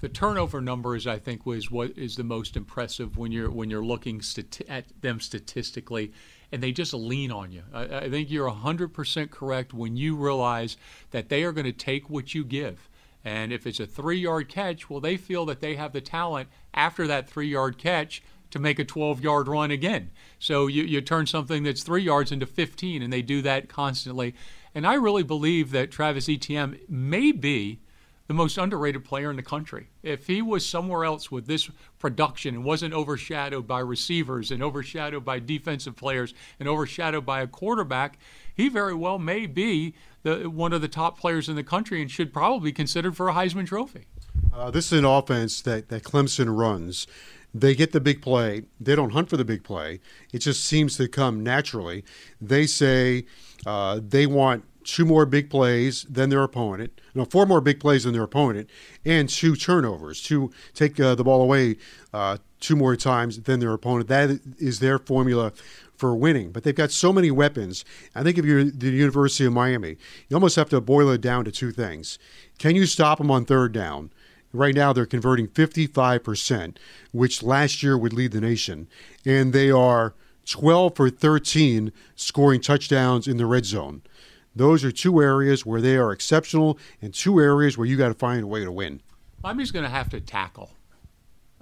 The 0.00 0.08
turnover 0.08 0.60
numbers, 0.60 1.08
I 1.08 1.18
think, 1.18 1.44
was 1.44 1.72
what 1.72 1.98
is 1.98 2.14
the 2.14 2.22
most 2.22 2.56
impressive 2.56 3.16
when 3.16 3.32
you're 3.32 3.50
when 3.50 3.68
you're 3.68 3.84
looking 3.84 4.20
stati- 4.20 4.70
at 4.70 4.84
them 5.00 5.18
statistically, 5.18 6.12
and 6.52 6.62
they 6.62 6.70
just 6.70 6.94
lean 6.94 7.32
on 7.32 7.50
you. 7.50 7.64
I, 7.72 7.96
I 7.96 8.10
think 8.10 8.30
you're 8.30 8.48
100% 8.48 9.30
correct 9.32 9.74
when 9.74 9.96
you 9.96 10.14
realize 10.14 10.76
that 11.10 11.30
they 11.30 11.42
are 11.42 11.52
going 11.52 11.66
to 11.66 11.72
take 11.72 12.08
what 12.08 12.32
you 12.32 12.44
give. 12.44 12.88
And 13.24 13.52
if 13.52 13.66
it's 13.66 13.80
a 13.80 13.86
three 13.86 14.18
yard 14.18 14.48
catch, 14.48 14.88
well, 14.88 15.00
they 15.00 15.16
feel 15.16 15.46
that 15.46 15.60
they 15.60 15.76
have 15.76 15.92
the 15.92 16.00
talent 16.00 16.48
after 16.72 17.06
that 17.06 17.28
three 17.28 17.48
yard 17.48 17.78
catch 17.78 18.22
to 18.50 18.58
make 18.58 18.78
a 18.78 18.84
12 18.84 19.20
yard 19.20 19.48
run 19.48 19.70
again. 19.70 20.10
So 20.38 20.66
you, 20.66 20.82
you 20.82 21.00
turn 21.00 21.26
something 21.26 21.62
that's 21.62 21.82
three 21.82 22.02
yards 22.02 22.32
into 22.32 22.46
15, 22.46 23.02
and 23.02 23.12
they 23.12 23.22
do 23.22 23.42
that 23.42 23.68
constantly. 23.68 24.34
And 24.74 24.86
I 24.86 24.94
really 24.94 25.22
believe 25.22 25.70
that 25.72 25.90
Travis 25.90 26.28
Etienne 26.28 26.78
may 26.88 27.32
be 27.32 27.80
the 28.30 28.34
most 28.34 28.58
underrated 28.58 29.04
player 29.04 29.28
in 29.28 29.34
the 29.34 29.42
country. 29.42 29.88
If 30.04 30.28
he 30.28 30.40
was 30.40 30.64
somewhere 30.64 31.04
else 31.04 31.32
with 31.32 31.48
this 31.48 31.68
production 31.98 32.54
and 32.54 32.64
wasn't 32.64 32.94
overshadowed 32.94 33.66
by 33.66 33.80
receivers 33.80 34.52
and 34.52 34.62
overshadowed 34.62 35.24
by 35.24 35.40
defensive 35.40 35.96
players 35.96 36.32
and 36.60 36.68
overshadowed 36.68 37.26
by 37.26 37.40
a 37.40 37.48
quarterback, 37.48 38.20
he 38.60 38.68
very 38.68 38.94
well 38.94 39.18
may 39.18 39.46
be 39.46 39.94
the, 40.22 40.50
one 40.50 40.72
of 40.72 40.80
the 40.80 40.88
top 40.88 41.18
players 41.18 41.48
in 41.48 41.56
the 41.56 41.64
country 41.64 42.00
and 42.00 42.10
should 42.10 42.32
probably 42.32 42.70
be 42.70 42.74
considered 42.74 43.16
for 43.16 43.28
a 43.28 43.32
Heisman 43.32 43.66
Trophy. 43.66 44.06
Uh, 44.52 44.70
this 44.70 44.92
is 44.92 44.98
an 44.98 45.04
offense 45.04 45.62
that, 45.62 45.88
that 45.88 46.02
Clemson 46.02 46.56
runs. 46.56 47.06
They 47.52 47.74
get 47.74 47.92
the 47.92 48.00
big 48.00 48.22
play. 48.22 48.62
They 48.78 48.94
don't 48.94 49.10
hunt 49.10 49.28
for 49.28 49.36
the 49.36 49.44
big 49.44 49.64
play. 49.64 50.00
It 50.32 50.38
just 50.38 50.64
seems 50.64 50.96
to 50.98 51.08
come 51.08 51.42
naturally. 51.42 52.04
They 52.40 52.66
say 52.66 53.26
uh, 53.66 54.00
they 54.02 54.26
want 54.26 54.64
two 54.84 55.04
more 55.04 55.26
big 55.26 55.50
plays 55.50 56.04
than 56.04 56.30
their 56.30 56.42
opponent, 56.42 57.00
no, 57.14 57.24
four 57.24 57.46
more 57.46 57.60
big 57.60 57.80
plays 57.80 58.04
than 58.04 58.12
their 58.12 58.22
opponent, 58.22 58.68
and 59.04 59.28
two 59.28 59.54
turnovers, 59.54 60.22
to 60.22 60.50
take 60.74 60.98
uh, 60.98 61.14
the 61.14 61.24
ball 61.24 61.42
away 61.42 61.76
uh, 62.14 62.38
two 62.60 62.76
more 62.76 62.96
times 62.96 63.40
than 63.42 63.60
their 63.60 63.72
opponent. 63.72 64.08
That 64.08 64.40
is 64.58 64.80
their 64.80 64.98
formula 64.98 65.52
for 66.00 66.16
winning. 66.16 66.50
But 66.50 66.64
they've 66.64 66.74
got 66.74 66.90
so 66.90 67.12
many 67.12 67.30
weapons. 67.30 67.84
I 68.14 68.22
think 68.22 68.38
if 68.38 68.44
you're 68.44 68.64
the 68.64 68.90
University 68.90 69.44
of 69.44 69.52
Miami, 69.52 69.98
you 70.28 70.34
almost 70.34 70.56
have 70.56 70.70
to 70.70 70.80
boil 70.80 71.10
it 71.10 71.20
down 71.20 71.44
to 71.44 71.52
two 71.52 71.70
things. 71.70 72.18
Can 72.58 72.74
you 72.74 72.86
stop 72.86 73.18
them 73.18 73.30
on 73.30 73.44
third 73.44 73.72
down? 73.72 74.10
Right 74.52 74.74
now, 74.74 74.92
they're 74.92 75.06
converting 75.06 75.46
55%, 75.46 76.76
which 77.12 77.42
last 77.42 77.84
year 77.84 77.96
would 77.96 78.12
lead 78.12 78.32
the 78.32 78.40
nation. 78.40 78.88
And 79.24 79.52
they 79.52 79.70
are 79.70 80.14
12 80.46 80.96
for 80.96 81.10
13 81.10 81.92
scoring 82.16 82.60
touchdowns 82.60 83.28
in 83.28 83.36
the 83.36 83.46
red 83.46 83.64
zone. 83.64 84.02
Those 84.56 84.82
are 84.82 84.90
two 84.90 85.22
areas 85.22 85.64
where 85.64 85.80
they 85.80 85.96
are 85.96 86.10
exceptional 86.10 86.78
and 87.00 87.14
two 87.14 87.40
areas 87.40 87.78
where 87.78 87.86
you 87.86 87.96
got 87.96 88.08
to 88.08 88.14
find 88.14 88.42
a 88.42 88.46
way 88.48 88.64
to 88.64 88.72
win. 88.72 89.00
Miami's 89.44 89.70
going 89.70 89.84
to 89.84 89.90
have 89.90 90.08
to 90.10 90.20
tackle. 90.20 90.70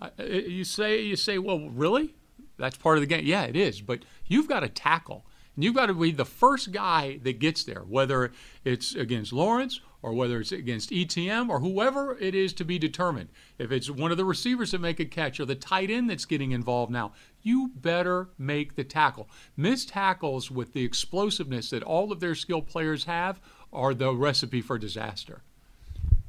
Uh, 0.01 0.09
you 0.19 0.65
say, 0.65 1.03
you 1.03 1.17
say, 1.17 1.39
well, 1.39 1.69
really? 1.69 2.15
That's 2.59 2.77
part 2.77 2.99
of 2.99 3.03
the 3.03 3.07
game. 3.07 3.25
Yeah, 3.25 3.45
it 3.45 3.57
is. 3.57 3.81
But 3.81 4.05
you've 4.27 4.49
got 4.49 4.61
to 4.61 4.69
tackle. 4.69 5.25
And 5.55 5.65
you've 5.65 5.75
got 5.75 5.87
to 5.87 5.95
be 5.95 6.13
the 6.13 6.25
first 6.25 6.71
guy 6.71 7.19
that 7.25 7.41
gets 7.41 7.65
there, 7.65 7.81
whether 7.81 8.31
it's 8.65 8.95
against 8.95 9.33
Lawrence 9.33 9.81
or 10.03 10.13
whether 10.13 10.39
it's 10.39 10.53
against 10.53 10.93
Etienne 10.93 11.51
or 11.51 11.59
whoever 11.59 12.17
it 12.19 12.35
is 12.35 12.53
to 12.55 12.65
be 12.65 12.79
determined. 12.79 13.31
If 13.59 13.73
it's 13.73 13.91
one 13.91 14.13
of 14.13 14.17
the 14.17 14.25
receivers 14.25 14.71
that 14.71 14.81
make 14.81 15.01
a 15.01 15.05
catch 15.05 15.41
or 15.41 15.45
the 15.45 15.57
tight 15.57 15.91
end 15.91 16.09
that's 16.09 16.27
getting 16.27 16.53
involved 16.53 16.93
now, 16.93 17.13
you 17.43 17.73
better 17.75 18.29
make 18.39 18.77
the 18.77 18.85
tackle. 18.85 19.29
Missed 19.57 19.89
tackles 19.89 20.49
with 20.51 20.75
the 20.75 20.85
explosiveness 20.85 21.71
that 21.71 21.83
all 21.83 22.13
of 22.13 22.21
their 22.21 22.37
skilled 22.37 22.69
players 22.69 23.05
have 23.05 23.41
are 23.73 23.95
the 23.95 24.15
recipe 24.15 24.61
for 24.61 24.79
disaster. 24.79 25.43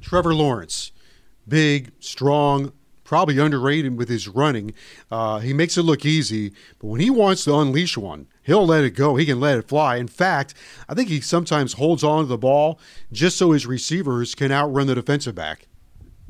Trevor 0.00 0.34
Lawrence, 0.34 0.90
big, 1.46 1.92
strong, 2.00 2.72
probably 3.10 3.38
underrated 3.38 3.98
with 3.98 4.08
his 4.08 4.28
running. 4.28 4.72
Uh, 5.10 5.40
he 5.40 5.52
makes 5.52 5.76
it 5.76 5.82
look 5.82 6.06
easy, 6.06 6.52
but 6.78 6.86
when 6.86 7.00
he 7.00 7.10
wants 7.10 7.42
to 7.42 7.58
unleash 7.58 7.96
one, 7.96 8.28
he'll 8.44 8.64
let 8.64 8.84
it 8.84 8.92
go. 8.92 9.16
He 9.16 9.26
can 9.26 9.40
let 9.40 9.58
it 9.58 9.66
fly. 9.66 9.96
In 9.96 10.06
fact, 10.06 10.54
I 10.88 10.94
think 10.94 11.08
he 11.08 11.20
sometimes 11.20 11.72
holds 11.72 12.04
on 12.04 12.22
to 12.22 12.28
the 12.28 12.38
ball 12.38 12.78
just 13.10 13.36
so 13.36 13.50
his 13.50 13.66
receivers 13.66 14.36
can 14.36 14.52
outrun 14.52 14.86
the 14.86 14.94
defensive 14.94 15.34
back. 15.34 15.66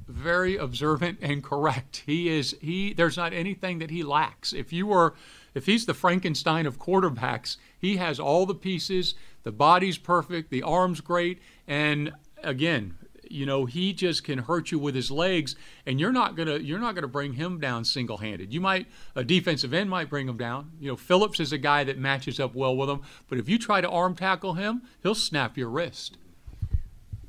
Very 0.09 0.57
observant 0.57 1.19
and 1.21 1.45
correct. 1.45 2.05
He 2.07 2.31
is 2.31 2.57
he 2.63 2.95
there's 2.95 3.19
not 3.19 3.35
anything 3.35 3.79
that 3.81 3.91
he 3.91 4.03
lacks. 4.03 4.55
If 4.55 4.73
you 4.73 4.87
were 4.87 5.13
if 5.53 5.67
he's 5.67 5.85
the 5.85 5.93
Frankenstein 5.93 6.65
of 6.65 6.79
quarterbacks, 6.79 7.59
he 7.79 7.99
has 7.99 8.19
all 8.19 8.47
the 8.47 8.55
pieces. 8.55 9.15
The 9.43 9.53
body's 9.53 9.99
perfect, 9.99 10.49
the 10.49 10.63
arm's 10.63 11.03
great, 11.03 11.43
and 11.69 12.15
again, 12.43 12.97
you 13.31 13.47
know 13.47 13.65
he 13.65 13.93
just 13.93 14.25
can 14.25 14.39
hurt 14.39 14.71
you 14.71 14.79
with 14.79 14.95
his 14.95 15.11
legs 15.11 15.57
and 15.87 16.01
you're 16.01 16.13
not 16.13 16.37
gonna 16.37 16.59
you're 16.59 16.79
not 16.79 16.95
gonna 16.95 17.09
bring 17.09 17.33
him 17.35 17.61
down 17.61 17.85
single-handed 17.85 18.53
you 18.53 18.61
might 18.61 18.87
a 19.15 19.25
defensive 19.25 19.73
end 19.73 19.89
might 19.89 20.11
bring 20.11 20.29
him 20.29 20.37
down 20.37 20.71
you 20.81 20.89
know 20.89 20.97
phillips 20.97 21.41
is 21.41 21.53
a 21.53 21.59
guy 21.59 21.85
that 21.85 21.99
matches 21.99 22.41
up 22.41 22.55
well 22.55 22.77
with 22.77 22.89
him 22.89 23.01
but 23.29 23.39
if 23.39 23.49
you 23.49 23.59
try 23.59 23.81
to 23.81 23.89
arm 23.89 24.15
tackle 24.15 24.55
him 24.55 24.83
he'll 25.03 25.15
snap 25.15 25.57
your 25.57 25.69
wrist 25.69 26.17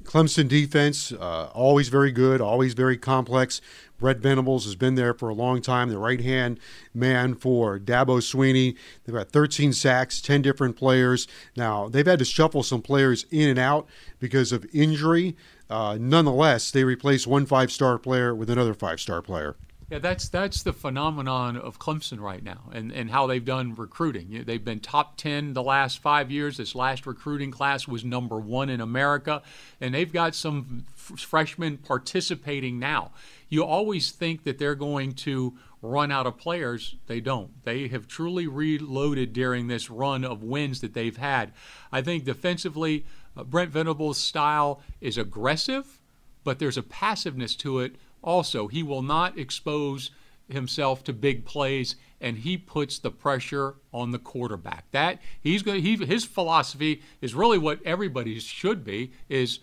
Clemson 0.03 0.47
defense, 0.47 1.11
uh, 1.11 1.49
always 1.53 1.89
very 1.89 2.11
good, 2.11 2.41
always 2.41 2.73
very 2.73 2.97
complex. 2.97 3.61
Brent 3.97 4.19
Venables 4.19 4.65
has 4.65 4.75
been 4.75 4.95
there 4.95 5.13
for 5.13 5.29
a 5.29 5.33
long 5.33 5.61
time, 5.61 5.89
the 5.89 5.97
right 5.97 6.19
hand 6.19 6.59
man 6.93 7.35
for 7.35 7.79
Dabo 7.79 8.17
Swinney. 8.17 8.75
They've 9.03 9.15
got 9.15 9.29
13 9.29 9.73
sacks, 9.73 10.19
10 10.19 10.41
different 10.41 10.75
players. 10.75 11.27
Now, 11.55 11.87
they've 11.87 12.05
had 12.05 12.19
to 12.19 12.25
shuffle 12.25 12.63
some 12.63 12.81
players 12.81 13.25
in 13.29 13.47
and 13.47 13.59
out 13.59 13.87
because 14.19 14.51
of 14.51 14.65
injury. 14.73 15.35
Uh, 15.71 15.97
nonetheless, 15.99 16.69
they 16.69 16.83
replaced 16.83 17.25
one 17.25 17.45
five 17.45 17.71
star 17.71 17.97
player 17.97 18.35
with 18.35 18.49
another 18.49 18.73
five 18.73 18.99
star 18.99 19.21
player. 19.21 19.55
Yeah, 19.89 19.99
that's 19.99 20.29
that's 20.29 20.63
the 20.63 20.71
phenomenon 20.71 21.57
of 21.57 21.77
Clemson 21.77 22.21
right 22.21 22.41
now, 22.41 22.69
and, 22.71 22.93
and 22.93 23.11
how 23.11 23.27
they've 23.27 23.43
done 23.43 23.75
recruiting. 23.75 24.43
They've 24.45 24.63
been 24.63 24.79
top 24.79 25.17
ten 25.17 25.53
the 25.53 25.63
last 25.63 25.99
five 25.99 26.31
years. 26.31 26.57
This 26.57 26.75
last 26.75 27.05
recruiting 27.05 27.51
class 27.51 27.89
was 27.89 28.05
number 28.05 28.39
one 28.39 28.69
in 28.69 28.79
America, 28.79 29.41
and 29.81 29.93
they've 29.93 30.11
got 30.11 30.33
some 30.33 30.85
f- 30.95 31.19
freshmen 31.19 31.77
participating 31.77 32.79
now. 32.79 33.11
You 33.49 33.65
always 33.65 34.11
think 34.11 34.43
that 34.43 34.59
they're 34.59 34.75
going 34.75 35.11
to 35.13 35.57
run 35.81 36.11
out 36.11 36.25
of 36.25 36.37
players. 36.37 36.95
They 37.07 37.19
don't. 37.19 37.63
They 37.65 37.89
have 37.89 38.07
truly 38.07 38.47
reloaded 38.47 39.33
during 39.33 39.67
this 39.67 39.89
run 39.89 40.23
of 40.23 40.43
wins 40.43 40.79
that 40.81 40.93
they've 40.93 41.17
had. 41.17 41.51
I 41.91 42.01
think 42.01 42.23
defensively, 42.23 43.05
uh, 43.35 43.43
Brent 43.43 43.71
Venables' 43.71 44.17
style 44.17 44.81
is 44.99 45.17
aggressive, 45.17 45.99
but 46.43 46.59
there's 46.59 46.77
a 46.77 46.83
passiveness 46.83 47.55
to 47.57 47.79
it 47.79 47.95
also. 48.21 48.67
He 48.67 48.83
will 48.83 49.01
not 49.01 49.37
expose 49.37 50.11
himself 50.47 51.03
to 51.05 51.13
big 51.13 51.45
plays 51.45 51.95
and 52.19 52.37
he 52.37 52.57
puts 52.57 52.99
the 52.99 53.11
pressure 53.11 53.75
on 53.93 54.11
the 54.11 54.19
quarterback. 54.19 54.85
That 54.91 55.19
he's 55.41 55.63
going 55.63 55.81
he, 55.81 55.95
his 55.95 56.23
philosophy 56.23 57.01
is 57.21 57.33
really 57.33 57.57
what 57.57 57.79
everybody's 57.83 58.43
should 58.43 58.83
be 58.83 59.11
is 59.27 59.59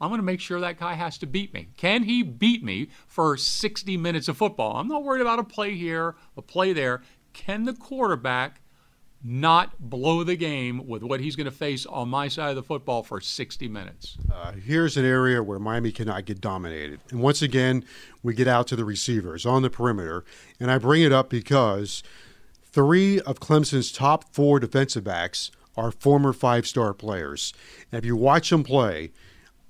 I'm 0.00 0.08
going 0.08 0.18
to 0.18 0.24
make 0.24 0.40
sure 0.40 0.60
that 0.60 0.80
guy 0.80 0.94
has 0.94 1.16
to 1.18 1.26
beat 1.26 1.54
me. 1.54 1.68
Can 1.76 2.02
he 2.02 2.24
beat 2.24 2.64
me 2.64 2.88
for 3.06 3.36
60 3.36 3.96
minutes 3.96 4.26
of 4.26 4.36
football? 4.36 4.76
I'm 4.76 4.88
not 4.88 5.04
worried 5.04 5.20
about 5.20 5.38
a 5.38 5.44
play 5.44 5.76
here, 5.76 6.16
a 6.36 6.42
play 6.42 6.72
there. 6.72 7.02
Can 7.32 7.64
the 7.64 7.72
quarterback 7.72 8.61
not 9.24 9.78
blow 9.78 10.24
the 10.24 10.34
game 10.34 10.86
with 10.86 11.02
what 11.02 11.20
he's 11.20 11.36
going 11.36 11.44
to 11.44 11.50
face 11.50 11.86
on 11.86 12.08
my 12.08 12.28
side 12.28 12.50
of 12.50 12.56
the 12.56 12.62
football 12.62 13.02
for 13.02 13.20
60 13.20 13.68
minutes. 13.68 14.16
Uh, 14.32 14.52
here's 14.52 14.96
an 14.96 15.04
area 15.04 15.42
where 15.42 15.58
Miami 15.58 15.92
cannot 15.92 16.24
get 16.24 16.40
dominated. 16.40 17.00
And 17.10 17.20
once 17.20 17.40
again, 17.40 17.84
we 18.22 18.34
get 18.34 18.48
out 18.48 18.66
to 18.68 18.76
the 18.76 18.84
receivers 18.84 19.46
on 19.46 19.62
the 19.62 19.70
perimeter. 19.70 20.24
And 20.58 20.70
I 20.70 20.78
bring 20.78 21.02
it 21.02 21.12
up 21.12 21.30
because 21.30 22.02
three 22.64 23.20
of 23.20 23.38
Clemson's 23.38 23.92
top 23.92 24.32
four 24.32 24.58
defensive 24.58 25.04
backs 25.04 25.50
are 25.76 25.92
former 25.92 26.32
five 26.32 26.66
star 26.66 26.92
players. 26.92 27.52
And 27.90 27.98
if 27.98 28.04
you 28.04 28.16
watch 28.16 28.50
them 28.50 28.64
play, 28.64 29.12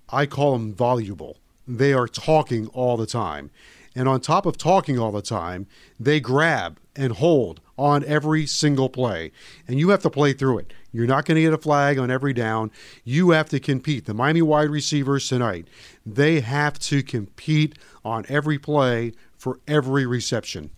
I 0.08 0.26
call 0.26 0.52
them 0.52 0.74
voluble. 0.74 1.38
They 1.68 1.92
are 1.92 2.08
talking 2.08 2.68
all 2.68 2.96
the 2.96 3.06
time. 3.06 3.50
And 3.94 4.08
on 4.08 4.20
top 4.20 4.46
of 4.46 4.56
talking 4.56 4.98
all 4.98 5.12
the 5.12 5.22
time, 5.22 5.66
they 6.00 6.18
grab 6.18 6.78
and 6.96 7.12
hold 7.14 7.60
on 7.78 8.04
every 8.04 8.46
single 8.46 8.88
play. 8.88 9.32
And 9.66 9.78
you 9.78 9.90
have 9.90 10.02
to 10.02 10.10
play 10.10 10.32
through 10.32 10.58
it. 10.58 10.72
You're 10.92 11.06
not 11.06 11.24
going 11.24 11.36
to 11.36 11.42
get 11.42 11.52
a 11.52 11.58
flag 11.58 11.98
on 11.98 12.10
every 12.10 12.34
down. 12.34 12.70
You 13.02 13.30
have 13.30 13.48
to 13.50 13.60
compete. 13.60 14.04
The 14.04 14.14
Miami 14.14 14.42
wide 14.42 14.68
receivers 14.68 15.28
tonight, 15.28 15.68
they 16.04 16.40
have 16.40 16.78
to 16.80 17.02
compete 17.02 17.78
on 18.04 18.26
every 18.28 18.58
play 18.58 19.12
for 19.36 19.60
every 19.66 20.06
reception. 20.06 20.70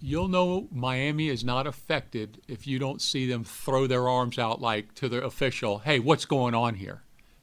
You'll 0.00 0.28
know 0.28 0.68
Miami 0.72 1.28
is 1.28 1.44
not 1.44 1.66
affected 1.66 2.40
if 2.48 2.66
you 2.66 2.78
don't 2.78 3.02
see 3.02 3.28
them 3.28 3.44
throw 3.44 3.86
their 3.86 4.08
arms 4.08 4.38
out 4.38 4.60
like 4.60 4.94
to 4.94 5.08
the 5.08 5.22
official, 5.22 5.80
hey, 5.80 5.98
what's 5.98 6.24
going 6.24 6.54
on 6.54 6.76
here? 6.76 7.02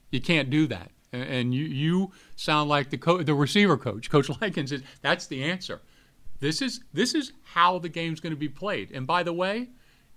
You 0.09 0.21
can't 0.21 0.49
do 0.49 0.65
that. 0.67 0.91
And 1.11 1.53
you, 1.53 1.65
you 1.65 2.11
sound 2.35 2.69
like 2.69 2.89
the, 2.89 2.97
co- 2.97 3.21
the 3.21 3.35
receiver 3.35 3.77
coach, 3.77 4.09
Coach 4.09 4.29
Likens. 4.41 4.71
Is, 4.71 4.81
that's 5.01 5.27
the 5.27 5.43
answer. 5.43 5.81
This 6.39 6.61
is 6.61 6.81
this 6.93 7.15
is 7.15 7.33
how 7.53 7.79
the 7.79 7.89
game's 7.89 8.19
going 8.19 8.33
to 8.33 8.39
be 8.39 8.49
played. 8.49 8.91
And 8.91 9.07
by 9.07 9.23
the 9.23 9.33
way, 9.33 9.69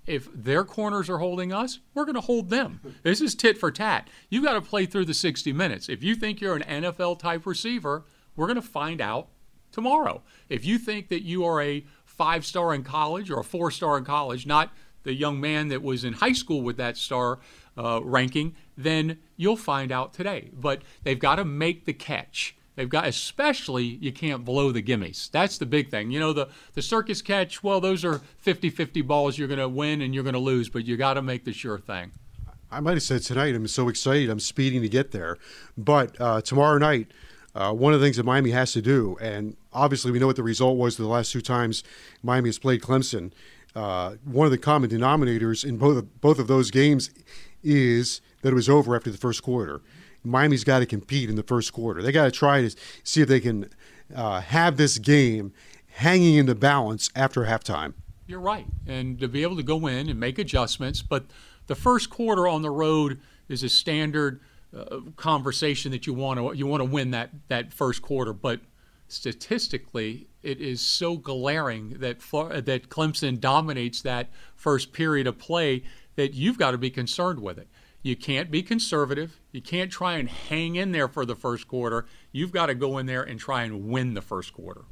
if 0.06 0.28
their 0.34 0.64
corners 0.64 1.08
are 1.08 1.18
holding 1.18 1.52
us, 1.52 1.78
we're 1.94 2.04
going 2.04 2.14
to 2.14 2.20
hold 2.20 2.50
them. 2.50 2.80
This 3.02 3.20
is 3.20 3.34
tit 3.34 3.58
for 3.58 3.70
tat. 3.70 4.08
You 4.28 4.42
got 4.42 4.54
to 4.54 4.60
play 4.60 4.86
through 4.86 5.04
the 5.04 5.14
60 5.14 5.52
minutes. 5.52 5.88
If 5.88 6.02
you 6.02 6.14
think 6.14 6.40
you're 6.40 6.56
an 6.56 6.82
NFL 6.82 7.18
type 7.18 7.46
receiver, 7.46 8.04
we're 8.34 8.46
going 8.46 8.56
to 8.56 8.62
find 8.62 9.00
out 9.00 9.28
tomorrow. 9.72 10.22
If 10.48 10.64
you 10.64 10.78
think 10.78 11.08
that 11.08 11.22
you 11.22 11.44
are 11.44 11.62
a 11.62 11.84
five 12.04 12.44
star 12.44 12.74
in 12.74 12.82
college 12.82 13.30
or 13.30 13.40
a 13.40 13.44
four 13.44 13.70
star 13.70 13.96
in 13.98 14.04
college, 14.04 14.46
not 14.46 14.72
the 15.02 15.14
young 15.14 15.40
man 15.40 15.68
that 15.68 15.82
was 15.82 16.04
in 16.04 16.14
high 16.14 16.32
school 16.32 16.62
with 16.62 16.76
that 16.76 16.96
star 16.96 17.38
uh, 17.78 18.00
ranking, 18.02 18.54
then 18.76 19.18
you'll 19.36 19.56
find 19.56 19.92
out 19.92 20.12
today. 20.12 20.50
But 20.52 20.82
they've 21.02 21.18
got 21.18 21.36
to 21.36 21.44
make 21.44 21.86
the 21.86 21.92
catch. 21.92 22.56
They've 22.80 22.88
got, 22.88 23.06
especially, 23.06 23.84
you 23.84 24.10
can't 24.10 24.42
blow 24.42 24.72
the 24.72 24.82
gimmies. 24.82 25.30
That's 25.30 25.58
the 25.58 25.66
big 25.66 25.90
thing. 25.90 26.10
You 26.10 26.18
know, 26.18 26.32
the, 26.32 26.48
the 26.72 26.80
circus 26.80 27.20
catch, 27.20 27.62
well, 27.62 27.78
those 27.78 28.06
are 28.06 28.22
50 28.38 28.70
50 28.70 29.02
balls 29.02 29.36
you're 29.36 29.48
going 29.48 29.60
to 29.60 29.68
win 29.68 30.00
and 30.00 30.14
you're 30.14 30.22
going 30.22 30.32
to 30.32 30.40
lose, 30.40 30.70
but 30.70 30.86
you 30.86 30.96
got 30.96 31.12
to 31.12 31.20
make 31.20 31.44
the 31.44 31.52
sure 31.52 31.78
thing. 31.78 32.12
I 32.70 32.80
might 32.80 32.94
have 32.94 33.02
said 33.02 33.20
tonight, 33.20 33.54
I'm 33.54 33.68
so 33.68 33.90
excited, 33.90 34.30
I'm 34.30 34.40
speeding 34.40 34.80
to 34.80 34.88
get 34.88 35.10
there. 35.10 35.36
But 35.76 36.18
uh, 36.18 36.40
tomorrow 36.40 36.78
night, 36.78 37.08
uh, 37.54 37.74
one 37.74 37.92
of 37.92 38.00
the 38.00 38.06
things 38.06 38.16
that 38.16 38.24
Miami 38.24 38.52
has 38.52 38.72
to 38.72 38.80
do, 38.80 39.18
and 39.20 39.58
obviously 39.74 40.10
we 40.10 40.18
know 40.18 40.28
what 40.28 40.36
the 40.36 40.42
result 40.42 40.78
was 40.78 40.96
the 40.96 41.06
last 41.06 41.32
two 41.32 41.42
times 41.42 41.84
Miami 42.22 42.48
has 42.48 42.58
played 42.58 42.80
Clemson. 42.80 43.30
Uh, 43.76 44.14
one 44.24 44.46
of 44.46 44.52
the 44.52 44.56
common 44.56 44.88
denominators 44.88 45.66
in 45.66 45.76
both 45.76 45.98
of, 45.98 46.20
both 46.22 46.38
of 46.38 46.46
those 46.46 46.70
games 46.70 47.10
is 47.62 48.22
that 48.40 48.52
it 48.52 48.54
was 48.54 48.70
over 48.70 48.96
after 48.96 49.10
the 49.10 49.18
first 49.18 49.42
quarter. 49.42 49.82
Miami's 50.24 50.64
got 50.64 50.80
to 50.80 50.86
compete 50.86 51.28
in 51.28 51.36
the 51.36 51.42
first 51.42 51.72
quarter. 51.72 52.02
They 52.02 52.12
got 52.12 52.24
to 52.24 52.30
try 52.30 52.62
to 52.62 52.76
see 53.04 53.22
if 53.22 53.28
they 53.28 53.40
can 53.40 53.68
uh, 54.14 54.40
have 54.40 54.76
this 54.76 54.98
game 54.98 55.52
hanging 55.88 56.36
in 56.36 56.46
the 56.46 56.54
balance 56.54 57.10
after 57.14 57.44
halftime. 57.44 57.94
You're 58.26 58.40
right. 58.40 58.66
And 58.86 59.18
to 59.20 59.28
be 59.28 59.42
able 59.42 59.56
to 59.56 59.62
go 59.62 59.86
in 59.86 60.08
and 60.08 60.20
make 60.20 60.38
adjustments, 60.38 61.02
but 61.02 61.24
the 61.66 61.74
first 61.74 62.10
quarter 62.10 62.46
on 62.46 62.62
the 62.62 62.70
road 62.70 63.20
is 63.48 63.62
a 63.62 63.68
standard 63.68 64.40
uh, 64.76 65.00
conversation 65.16 65.90
that 65.90 66.06
you 66.06 66.14
want 66.14 66.38
to 66.38 66.56
you 66.56 66.66
want 66.66 66.80
to 66.80 66.84
win 66.84 67.10
that 67.10 67.30
that 67.48 67.72
first 67.72 68.02
quarter, 68.02 68.32
but 68.32 68.60
statistically 69.08 70.28
it 70.42 70.60
is 70.60 70.80
so 70.80 71.16
glaring 71.16 71.96
that 71.98 72.20
that 72.64 72.88
Clemson 72.88 73.40
dominates 73.40 74.02
that 74.02 74.30
first 74.54 74.92
period 74.92 75.26
of 75.26 75.38
play 75.38 75.82
that 76.14 76.34
you've 76.34 76.58
got 76.58 76.70
to 76.70 76.78
be 76.78 76.90
concerned 76.90 77.40
with 77.40 77.58
it. 77.58 77.68
You 78.02 78.16
can't 78.16 78.50
be 78.50 78.62
conservative. 78.62 79.40
You 79.52 79.60
can't 79.60 79.90
try 79.90 80.16
and 80.16 80.28
hang 80.28 80.76
in 80.76 80.92
there 80.92 81.08
for 81.08 81.26
the 81.26 81.36
first 81.36 81.68
quarter. 81.68 82.06
You've 82.32 82.52
got 82.52 82.66
to 82.66 82.74
go 82.74 82.98
in 82.98 83.06
there 83.06 83.22
and 83.22 83.38
try 83.38 83.64
and 83.64 83.88
win 83.88 84.14
the 84.14 84.22
first 84.22 84.54
quarter 84.54 84.82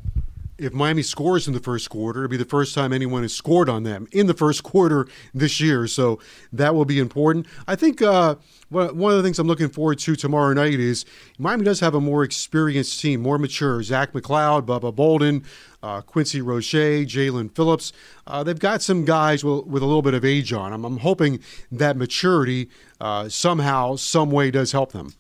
if 0.59 0.73
Miami 0.73 1.03
scores 1.03 1.47
in 1.47 1.55
the 1.55 1.61
first 1.61 1.89
quarter, 1.89 2.25
it'll 2.25 2.31
be 2.31 2.37
the 2.37 2.45
first 2.45 2.75
time 2.75 2.93
anyone 2.93 3.23
has 3.23 3.33
scored 3.33 3.69
on 3.69 3.85
them 3.85 4.09
in 4.11 4.27
the 4.27 4.35
first 4.35 4.65
quarter 4.65 5.07
this 5.33 5.61
year. 5.61 5.87
So 5.87 6.19
that 6.53 6.75
will 6.75 6.85
be 6.85 6.99
important. 6.99 7.47
I 7.69 7.77
think 7.77 8.03
uh, 8.03 8.35
one 8.69 9.13
of 9.13 9.17
the 9.17 9.23
things 9.23 9.39
I'm 9.39 9.47
looking 9.47 9.69
forward 9.69 10.01
to 10.01 10.17
tomorrow 10.17 10.53
night 10.53 10.81
is 10.81 11.05
Miami 11.39 11.65
does 11.65 11.79
have 11.81 11.95
a 11.95 12.01
more 12.01 12.25
experienced 12.25 13.01
team, 13.01 13.23
more 13.23 13.39
mature. 13.39 13.83
Zach 13.85 14.13
McCloud, 14.13 14.67
Bubba 14.67 14.95
Bolden, 14.95 15.45
uh, 15.83 16.01
Quincy 16.01 16.41
Roche, 16.41 16.75
Jaelan 16.75 17.55
Phillips. 17.55 17.93
Uh, 18.27 18.43
they've 18.43 18.59
got 18.59 18.83
some 18.83 19.05
guys 19.05 19.45
with, 19.45 19.65
with, 19.67 19.83
a 19.83 19.87
little 19.87 20.03
bit 20.03 20.15
of 20.15 20.25
age 20.25 20.53
on 20.53 20.73
them. 20.73 20.85
I'm 20.85 20.99
hoping 20.99 21.39
that 21.71 21.97
maturity 21.97 22.69
uh, 23.01 23.29
somehow, 23.29 23.95
some 23.95 24.31
way 24.31 24.51
does 24.51 24.73
help 24.73 24.91
them. 24.91 25.15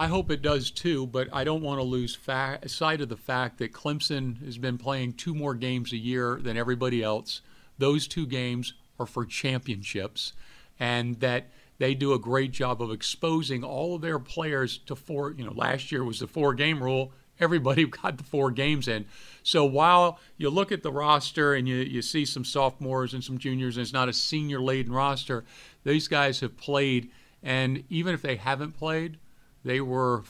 I 0.00 0.06
hope 0.06 0.30
it 0.30 0.40
does 0.40 0.70
too, 0.70 1.06
but 1.06 1.28
I 1.30 1.44
don't 1.44 1.60
want 1.60 1.78
to 1.78 1.84
lose 1.84 2.14
fa- 2.14 2.66
sight 2.66 3.02
of 3.02 3.10
the 3.10 3.18
fact 3.18 3.58
that 3.58 3.74
Clemson 3.74 4.42
has 4.46 4.56
been 4.56 4.78
playing 4.78 5.12
two 5.12 5.34
more 5.34 5.54
games 5.54 5.92
a 5.92 5.98
year 5.98 6.40
than 6.42 6.56
everybody 6.56 7.02
else. 7.02 7.42
Those 7.76 8.08
two 8.08 8.26
games 8.26 8.72
are 8.98 9.04
for 9.04 9.26
championships, 9.26 10.32
and 10.78 11.20
that 11.20 11.50
they 11.76 11.92
do 11.94 12.14
a 12.14 12.18
great 12.18 12.50
job 12.50 12.80
of 12.80 12.90
exposing 12.90 13.62
all 13.62 13.94
of 13.94 14.00
their 14.00 14.18
players 14.18 14.78
to 14.86 14.96
four. 14.96 15.32
You 15.32 15.44
know, 15.44 15.52
last 15.52 15.92
year 15.92 16.02
was 16.02 16.20
the 16.20 16.26
four 16.26 16.54
game 16.54 16.82
rule. 16.82 17.12
Everybody 17.38 17.84
got 18.02 18.16
the 18.16 18.24
four 18.24 18.50
games 18.50 18.88
in. 18.88 19.04
So 19.42 19.66
while 19.66 20.18
you 20.38 20.48
look 20.48 20.72
at 20.72 20.82
the 20.82 20.92
roster 20.92 21.52
and 21.52 21.68
you, 21.68 21.76
you 21.76 22.00
see 22.00 22.24
some 22.24 22.46
sophomores 22.46 23.12
and 23.12 23.22
some 23.22 23.36
juniors, 23.36 23.76
and 23.76 23.82
it's 23.82 23.92
not 23.92 24.08
a 24.08 24.14
senior 24.14 24.62
laden 24.62 24.94
roster, 24.94 25.44
these 25.84 26.08
guys 26.08 26.40
have 26.40 26.56
played. 26.56 27.10
And 27.42 27.84
even 27.90 28.14
if 28.14 28.22
they 28.22 28.36
haven't 28.36 28.78
played, 28.78 29.18
they 29.64 29.80
were 29.80 30.24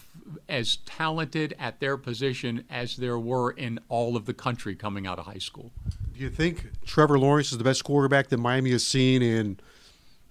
as 0.48 0.76
talented 0.86 1.54
at 1.58 1.80
their 1.80 1.96
position 1.96 2.64
as 2.70 2.96
there 2.96 3.18
were 3.18 3.50
in 3.50 3.78
all 3.88 4.16
of 4.16 4.26
the 4.26 4.34
country 4.34 4.74
coming 4.74 5.06
out 5.06 5.18
of 5.18 5.26
high 5.26 5.38
school. 5.38 5.70
Do 6.14 6.20
you 6.20 6.30
think 6.30 6.70
Trevor 6.84 7.18
Lawrence 7.18 7.52
is 7.52 7.58
the 7.58 7.64
best 7.64 7.84
quarterback 7.84 8.28
that 8.28 8.38
Miami 8.38 8.70
has 8.72 8.86
seen 8.86 9.22
in 9.22 9.58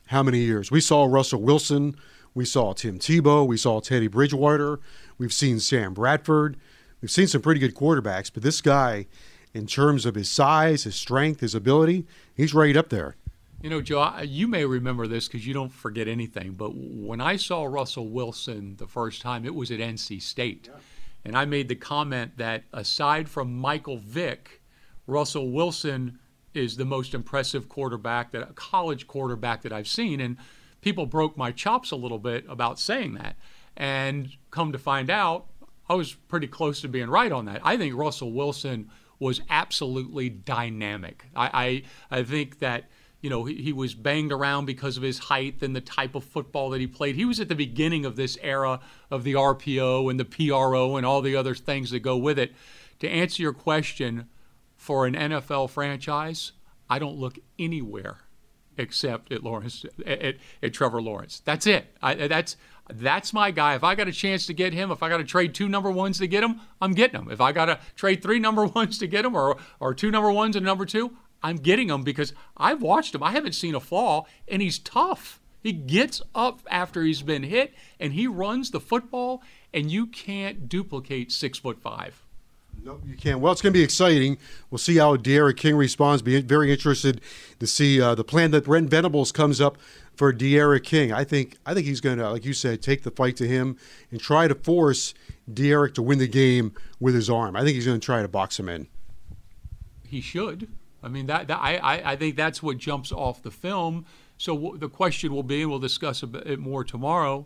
how 0.08 0.24
many 0.24 0.39
years? 0.39 0.72
We 0.72 0.82
saw 0.82 1.06
Russell 1.06 1.41
Wilson, 1.41 1.96
we 2.34 2.46
saw 2.46 2.74
Tim 2.74 3.00
Tebow, 3.00 3.48
we 3.48 3.58
saw 3.58 3.79
Teddy 3.79 4.08
Bridgewater, 4.08 4.79
we've 5.18 5.34
seen 5.34 5.60
Sam 5.60 5.94
Bradford. 5.94 6.58
We've 7.01 7.12
seen 7.12 7.27
some 7.27 7.41
pretty 7.41 7.62
good 7.62 7.75
quarterbacks, 7.75 8.29
but 8.34 8.44
this 8.44 8.60
guy, 8.60 9.08
in 9.53 9.68
terms 9.68 10.06
of 10.06 10.15
his 10.15 10.29
size, 10.29 10.84
his 10.84 10.96
strength, 10.96 11.39
his 11.39 11.56
ability, 11.56 12.06
he's 12.36 12.53
right 12.53 12.75
up 12.75 12.89
there. 12.89 13.15
You 13.62 13.70
know, 13.70 13.82
Joe, 13.82 14.22
you 14.24 14.48
may 14.48 14.63
remember 14.63 15.06
this 15.06 15.28
because 15.28 15.46
you 15.46 15.54
don't 15.54 15.72
forget 15.72 16.08
anything, 16.08 16.54
but 16.54 16.72
when 16.75 17.20
I 17.20 17.36
saw 17.36 17.66
Russell 17.66 18.08
Wilson 18.08 18.78
the 18.78 18.88
first 18.88 19.22
time, 19.22 19.46
it 19.46 19.54
was 19.54 19.70
at 19.70 19.80
NC 19.80 20.22
State. 20.22 20.70
Yeah. 20.72 20.80
And 21.25 21.38
I 21.38 21.44
made 21.44 21.68
the 21.68 21.75
comment 21.75 22.38
that 22.38 22.63
aside 22.72 23.28
from 23.28 23.58
Michael 23.58 23.98
Vick, 23.98 24.62
Russell 25.08 25.51
Wilson 25.51 26.20
is 26.54 26.78
the 26.78 26.86
most 26.86 27.13
impressive 27.13 27.68
quarterback 27.68 28.32
that 28.32 28.44
a 28.44 28.54
college 28.54 29.08
quarterback 29.08 29.62
that 29.63 29.74
I've 29.74 29.88
seen. 29.88 30.22
And 30.22 30.38
people 30.82 31.06
broke 31.06 31.38
my 31.38 31.51
chops 31.51 31.92
a 31.92 31.98
little 31.98 32.20
bit 32.20 32.46
about 32.48 32.80
saying 32.80 33.16
that. 33.16 33.36
And 33.75 34.30
come 34.51 34.72
to 34.72 34.78
find 34.80 35.10
out, 35.10 35.48
I 35.89 35.96
was 35.96 36.13
pretty 36.13 36.48
close 36.48 36.80
to 36.82 36.88
being 36.88 37.10
right 37.10 37.32
on 37.32 37.46
that. 37.46 37.60
I 37.63 37.75
think 37.75 37.96
Russell 37.96 38.32
Wilson 38.32 38.89
was 39.20 39.42
absolutely 39.50 40.30
dynamic. 40.30 41.25
I, 41.36 41.84
I, 42.12 42.20
I 42.20 42.24
think 42.24 42.60
that 42.60 42.86
you 43.21 43.29
know, 43.29 43.43
he, 43.45 43.55
he, 43.55 43.73
was 43.73 43.93
banged 43.93 44.32
around 44.32 44.65
because 44.65 44.95
of 44.95 45.03
his 45.03 45.19
height 45.19 45.62
and 45.62 45.75
the 45.75 45.82
type 45.82 46.15
of 46.15 46.23
football 46.23 46.69
that 46.69 46.79
he 46.79 46.88
played. 46.88 47.15
He 47.15 47.25
was 47.25 47.39
at 47.39 47.49
the 47.49 47.55
beginning 47.55 48.05
of 48.05 48.15
this 48.15 48.38
era 48.41 48.79
of 49.12 49.23
the 49.23 49.34
RPO 49.34 50.10
and 50.10 50.19
the 50.19 50.25
PRO 50.25 50.95
and 50.95 51.05
all 51.05 51.21
the 51.21 51.36
other 51.36 51.53
things 51.53 51.91
that 51.91 51.99
go 51.99 52.17
with 52.17 52.39
it. 52.39 52.53
To 52.99 53.10
answer 53.10 53.41
your 53.41 53.53
question, 53.53 54.27
for 54.79 55.05
an 55.05 55.13
NFL 55.13 55.69
franchise, 55.69 56.53
I 56.89 56.99
don't 56.99 57.17
look 57.17 57.38
anywhere 57.60 58.19
except 58.77 59.29
at 59.34 59.43
Lawrence, 59.43 59.86
at, 60.05 60.38
at 60.63 60.73
Trevor 60.73 61.01
Lawrence. 61.01 61.41
That's 61.43 61.67
it. 61.67 61.93
I, 62.01 62.15
that's 62.27 62.55
that's 62.91 63.34
my 63.34 63.51
guy. 63.51 63.75
If 63.75 63.84
I 63.84 63.93
got 63.93 64.08
a 64.08 64.12
chance 64.12 64.45
to 64.47 64.53
get 64.53 64.73
him, 64.73 64.89
if 64.89 65.03
I 65.03 65.10
got 65.10 65.17
to 65.17 65.25
trade 65.25 65.53
two 65.53 65.67
number 65.67 65.91
ones 65.91 66.17
to 66.19 66.27
get 66.27 66.43
him, 66.43 66.62
I'm 66.82 66.93
getting 66.93 67.19
him. 67.19 67.29
If 67.29 67.41
I 67.41 67.51
got 67.51 67.65
to 67.65 67.79
trade 67.95 68.23
three 68.23 68.39
number 68.39 68.65
ones 68.75 68.97
to 68.99 69.08
get 69.08 69.25
him, 69.25 69.36
or 69.36 69.58
or 69.82 69.93
two 69.93 70.10
number 70.10 70.32
ones 70.32 70.55
and 70.55 70.65
number 70.65 70.86
two, 70.86 71.12
I'm 71.41 71.58
getting 71.58 71.89
him 71.89 72.04
because 72.04 72.34
I've 72.58 72.82
watched 72.82 73.15
him. 73.15 73.23
I 73.23 73.32
haven't 73.32 73.54
seen 73.54 73.75
a 73.75 73.80
flaw, 73.80 74.25
and 74.47 74.62
he's 74.62 74.80
tough. 74.80 75.39
He 75.62 75.71
gets 75.73 76.21
up 76.34 76.62
after 76.69 77.04
he's 77.04 77.21
been 77.21 77.43
hit, 77.43 77.73
and 77.99 78.13
he 78.13 78.28
runs 78.28 78.71
the 78.71 78.80
football, 78.80 79.41
and 79.73 79.91
you 79.91 80.08
can't 80.08 80.69
duplicate 80.69 81.32
six 81.32 81.58
foot 81.60 81.82
five. 81.82 82.23
No, 82.84 82.99
you 83.06 83.15
can't. 83.15 83.41
Well, 83.41 83.52
it's 83.52 83.62
going 83.62 83.73
to 83.73 83.78
be 83.78 83.84
exciting. 83.84 84.38
We'll 84.69 84.78
see 84.78 84.97
how 84.97 85.17
D'Eriq 85.17 85.58
King 85.58 85.75
responds. 85.75 86.21
Be 86.21 86.39
very 86.41 86.71
interested 86.71 87.19
to 87.60 87.67
see 87.67 87.99
uh, 88.02 88.15
the 88.15 88.23
plan 88.23 88.52
that 88.52 88.65
Brent 88.65 88.89
Venables 88.89 89.34
comes 89.34 89.60
up 89.60 89.78
for 90.15 90.32
D'Eriq 90.32 90.84
King. 90.84 91.12
I 91.12 91.25
think 91.25 91.58
I 91.65 91.73
think 91.73 91.86
he's 91.86 91.99
going 91.99 92.19
to, 92.19 92.30
like 92.30 92.45
you 92.45 92.54
said, 92.54 92.82
take 92.82 93.04
the 93.04 93.12
fight 93.12 93.36
to 93.38 93.47
him 93.47 93.78
and 94.12 94.19
try 94.19 94.47
to 94.47 94.56
force 94.56 95.13
D'Eriq 95.52 95.93
to 95.95 96.02
win 96.02 96.19
the 96.19 96.28
game 96.28 96.73
with 96.99 97.15
his 97.15 97.30
arm. 97.30 97.56
I 97.56 97.63
think 97.63 97.75
he's 97.75 97.86
going 97.86 97.99
to 97.99 98.06
try 98.06 98.21
to 98.21 98.28
box 98.28 98.58
him 98.58 98.69
in. 98.69 98.88
He 100.08 100.21
should. 100.21 100.69
I 101.02 101.08
mean, 101.08 101.28
that, 101.28 101.48
that 101.48 101.60
I, 101.62 102.02
I 102.04 102.16
think 102.16 102.36
that's 102.36 102.62
what 102.62 102.78
jumps 102.78 103.12
off 103.12 103.42
the 103.42 103.52
film. 103.52 104.06
So 104.38 104.56
w- 104.56 104.78
the 104.78 104.90
question 104.90 105.34
will 105.34 105.44
be, 105.44 105.62
and 105.62 105.70
we'll 105.70 105.80
discuss 105.80 106.24
a 106.24 106.28
bit 106.28 106.60
more 106.60 106.84
tomorrow, 106.84 107.46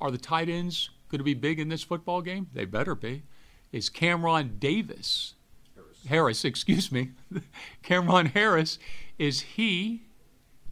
are 0.00 0.10
the 0.10 0.18
tight 0.18 0.48
ends 0.48 0.90
going 1.10 1.18
to 1.18 1.24
be 1.24 1.34
big 1.34 1.58
in 1.58 1.68
this 1.68 1.82
football 1.82 2.22
game? 2.22 2.48
They 2.52 2.64
better 2.64 2.94
be. 2.94 3.22
Is 3.72 3.88
Cameron 3.88 4.56
Davis, 4.58 5.34
Harris, 5.74 6.06
Harris 6.06 6.44
excuse 6.46 6.92
me, 6.92 7.10
Cameron 7.82 8.26
Harris, 8.26 8.78
is 9.18 9.40
he 9.40 10.02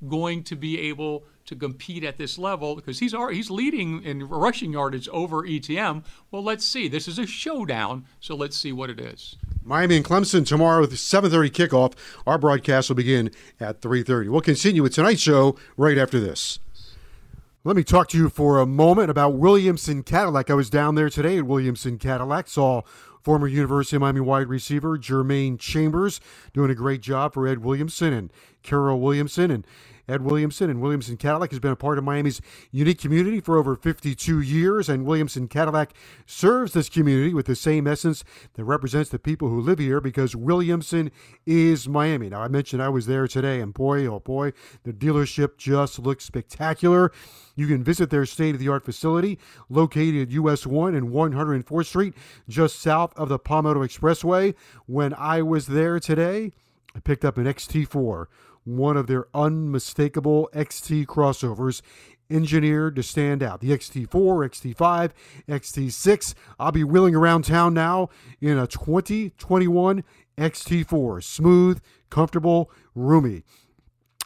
going 0.06 0.42
to 0.44 0.56
be 0.56 0.78
able 0.80 1.24
to 1.50 1.56
compete 1.56 2.04
at 2.04 2.16
this 2.16 2.38
level 2.38 2.76
because 2.76 3.00
he's 3.00 3.12
he's 3.32 3.50
leading 3.50 4.04
in 4.04 4.28
rushing 4.28 4.72
yardage 4.72 5.08
over 5.08 5.44
Etienne. 5.44 6.04
Well, 6.30 6.44
let's 6.44 6.64
see. 6.64 6.86
This 6.86 7.08
is 7.08 7.18
a 7.18 7.26
showdown, 7.26 8.06
so 8.20 8.36
let's 8.36 8.56
see 8.56 8.72
what 8.72 8.88
it 8.88 9.00
is. 9.00 9.36
Miami 9.64 9.96
and 9.96 10.04
Clemson 10.04 10.46
tomorrow 10.46 10.80
with 10.80 10.92
7:30 10.92 11.50
kickoff. 11.50 11.94
Our 12.24 12.38
broadcast 12.38 12.88
will 12.88 12.96
begin 12.96 13.32
at 13.58 13.82
3:30. 13.82 14.28
We'll 14.28 14.40
continue 14.40 14.84
with 14.84 14.94
tonight's 14.94 15.20
show 15.20 15.56
right 15.76 15.98
after 15.98 16.20
this. 16.20 16.60
Let 17.64 17.76
me 17.76 17.82
talk 17.82 18.08
to 18.10 18.16
you 18.16 18.28
for 18.28 18.60
a 18.60 18.64
moment 18.64 19.10
about 19.10 19.34
Williamson 19.34 20.04
Cadillac. 20.04 20.50
I 20.50 20.54
was 20.54 20.70
down 20.70 20.94
there 20.94 21.10
today 21.10 21.38
at 21.38 21.46
Williamson 21.46 21.98
Cadillac, 21.98 22.48
saw 22.48 22.82
former 23.22 23.48
University 23.48 23.96
of 23.96 24.00
Miami 24.00 24.20
wide 24.20 24.46
receiver 24.46 24.96
Jermaine 24.96 25.58
Chambers 25.58 26.20
doing 26.54 26.70
a 26.70 26.74
great 26.76 27.00
job 27.00 27.34
for 27.34 27.46
Ed 27.46 27.58
Williamson 27.58 28.12
and 28.12 28.32
Carol 28.62 29.00
Williamson 29.00 29.50
and 29.50 29.66
Ed 30.10 30.22
Williamson 30.22 30.68
and 30.68 30.80
Williamson 30.80 31.16
Cadillac 31.16 31.50
has 31.50 31.60
been 31.60 31.70
a 31.70 31.76
part 31.76 31.96
of 31.96 32.04
Miami's 32.04 32.40
unique 32.72 33.00
community 33.00 33.40
for 33.40 33.56
over 33.56 33.76
52 33.76 34.40
years, 34.40 34.88
and 34.88 35.06
Williamson 35.06 35.46
Cadillac 35.46 35.92
serves 36.26 36.72
this 36.72 36.88
community 36.88 37.32
with 37.32 37.46
the 37.46 37.54
same 37.54 37.86
essence 37.86 38.24
that 38.54 38.64
represents 38.64 39.10
the 39.10 39.18
people 39.18 39.48
who 39.48 39.60
live 39.60 39.78
here 39.78 40.00
because 40.00 40.34
Williamson 40.34 41.12
is 41.46 41.88
Miami. 41.88 42.28
Now, 42.28 42.42
I 42.42 42.48
mentioned 42.48 42.82
I 42.82 42.88
was 42.88 43.06
there 43.06 43.28
today, 43.28 43.60
and 43.60 43.72
boy, 43.72 44.06
oh 44.06 44.18
boy, 44.18 44.52
the 44.82 44.92
dealership 44.92 45.56
just 45.56 45.98
looks 46.00 46.24
spectacular. 46.24 47.12
You 47.54 47.68
can 47.68 47.84
visit 47.84 48.10
their 48.10 48.26
state 48.26 48.54
of 48.54 48.60
the 48.60 48.68
art 48.68 48.84
facility 48.84 49.38
located 49.68 50.28
at 50.28 50.30
US 50.32 50.66
1 50.66 50.94
and 50.94 51.10
104th 51.10 51.86
Street, 51.86 52.14
just 52.48 52.80
south 52.80 53.12
of 53.16 53.28
the 53.28 53.38
Palmetto 53.38 53.80
Expressway. 53.80 54.54
When 54.86 55.14
I 55.14 55.42
was 55.42 55.68
there 55.68 56.00
today, 56.00 56.50
I 56.94 57.00
picked 57.00 57.24
up 57.24 57.38
an 57.38 57.44
XT4 57.44 58.26
one 58.76 58.96
of 58.96 59.06
their 59.06 59.26
unmistakable 59.34 60.48
XT 60.54 61.06
crossovers 61.06 61.82
engineered 62.30 62.96
to 62.96 63.02
stand 63.02 63.42
out. 63.42 63.60
The 63.60 63.70
XT4, 63.70 64.06
XT5, 64.08 65.10
XT6. 65.48 66.34
I'll 66.58 66.72
be 66.72 66.84
wheeling 66.84 67.14
around 67.14 67.44
town 67.44 67.74
now 67.74 68.08
in 68.40 68.56
a 68.56 68.66
2021 68.66 70.04
XT4. 70.38 71.22
Smooth, 71.22 71.80
comfortable, 72.08 72.70
roomy. 72.94 73.42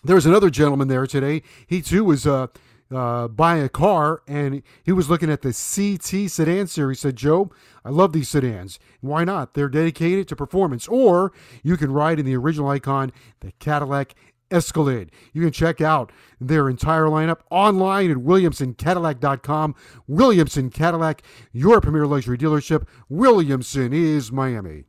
There 0.03 0.17
was 0.17 0.27
another 0.27 0.51
gentleman 0.51 0.89
there 0.89 1.07
today. 1.07 1.43
He 1.67 1.81
too 1.81 2.05
was 2.05 2.27
uh, 2.27 2.49
uh, 2.95 3.29
buying 3.29 3.63
a 3.63 3.69
car, 3.71 4.23
and 4.29 4.63
he 4.83 4.93
was 4.93 5.09
looking 5.09 5.31
at 5.31 5.41
the 5.41 5.49
CT 5.49 6.31
sedan 6.31 6.67
series. 6.67 6.99
He 6.99 7.09
said, 7.09 7.17
Joe, 7.17 7.51
I 7.85 7.91
love 7.91 8.13
these 8.13 8.29
sedans. 8.29 8.79
Why 9.01 9.25
not? 9.25 9.55
They're 9.55 9.71
dedicated 9.71 10.29
to 10.29 10.37
performance. 10.37 10.87
Or 10.89 11.33
you 11.63 11.77
can 11.77 11.91
ride 11.91 12.19
in 12.19 12.27
the 12.27 12.37
original 12.37 12.69
icon, 12.69 13.13
the 13.41 13.53
Cadillac 13.59 14.15
Escalade. 14.55 15.11
You 15.33 15.43
can 15.43 15.51
check 15.51 15.81
out 15.81 16.13
their 16.41 16.69
entire 16.69 17.05
lineup 17.05 17.41
online 17.51 18.11
at 18.11 18.19
WilliamsonCadillac.com. 18.19 19.75
Williamson 20.07 20.71
Cadillac, 20.71 21.23
your 21.53 21.81
premier 21.81 22.07
luxury 22.07 22.39
dealership. 22.39 22.87
Williamson 23.09 23.93
is 23.93 24.31
Miami. 24.31 24.85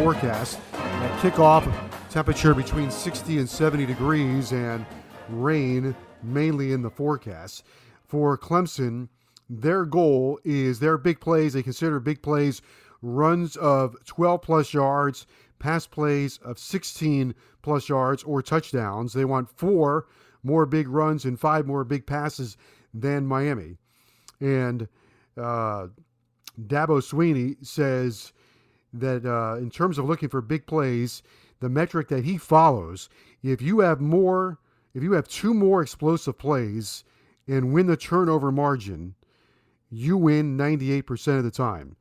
forecast. 0.00 0.69
Kickoff, 1.20 1.70
temperature 2.08 2.54
between 2.54 2.90
60 2.90 3.40
and 3.40 3.46
70 3.46 3.84
degrees 3.84 4.52
and 4.52 4.86
rain 5.28 5.94
mainly 6.22 6.72
in 6.72 6.80
the 6.80 6.88
forecast. 6.88 7.62
For 8.06 8.38
Clemson, 8.38 9.10
their 9.46 9.84
goal 9.84 10.40
is 10.44 10.78
their 10.78 10.96
big 10.96 11.20
plays, 11.20 11.52
they 11.52 11.62
consider 11.62 12.00
big 12.00 12.22
plays 12.22 12.62
runs 13.02 13.56
of 13.56 14.02
12 14.06 14.40
plus 14.40 14.72
yards, 14.72 15.26
pass 15.58 15.86
plays 15.86 16.38
of 16.38 16.58
16 16.58 17.34
plus 17.60 17.90
yards 17.90 18.22
or 18.22 18.40
touchdowns. 18.40 19.12
They 19.12 19.26
want 19.26 19.50
four 19.50 20.06
more 20.42 20.64
big 20.64 20.88
runs 20.88 21.26
and 21.26 21.38
five 21.38 21.66
more 21.66 21.84
big 21.84 22.06
passes 22.06 22.56
than 22.94 23.26
Miami. 23.26 23.76
And 24.40 24.88
uh, 25.36 25.88
Dabo 26.58 27.02
Swinney 27.02 27.62
says 27.62 28.32
that 28.92 29.24
uh, 29.24 29.56
in 29.58 29.70
terms 29.70 29.98
of 29.98 30.04
looking 30.06 30.28
for 30.28 30.40
big 30.40 30.66
plays, 30.66 31.22
the 31.60 31.68
metric 31.68 32.08
that 32.08 32.24
he 32.24 32.38
follows, 32.38 33.08
if 33.42 33.62
you 33.62 33.80
have 33.80 34.00
more, 34.00 34.58
if 34.94 35.02
you 35.02 35.12
have 35.12 35.28
two 35.28 35.54
more 35.54 35.82
explosive 35.82 36.38
plays 36.38 37.04
and 37.46 37.72
win 37.72 37.86
the 37.86 37.96
turnover 37.96 38.50
margin, 38.50 39.14
you 39.90 40.16
win 40.16 40.56
98% 40.56 41.38
of 41.38 41.44
the 41.44 41.50
time. 41.50 41.96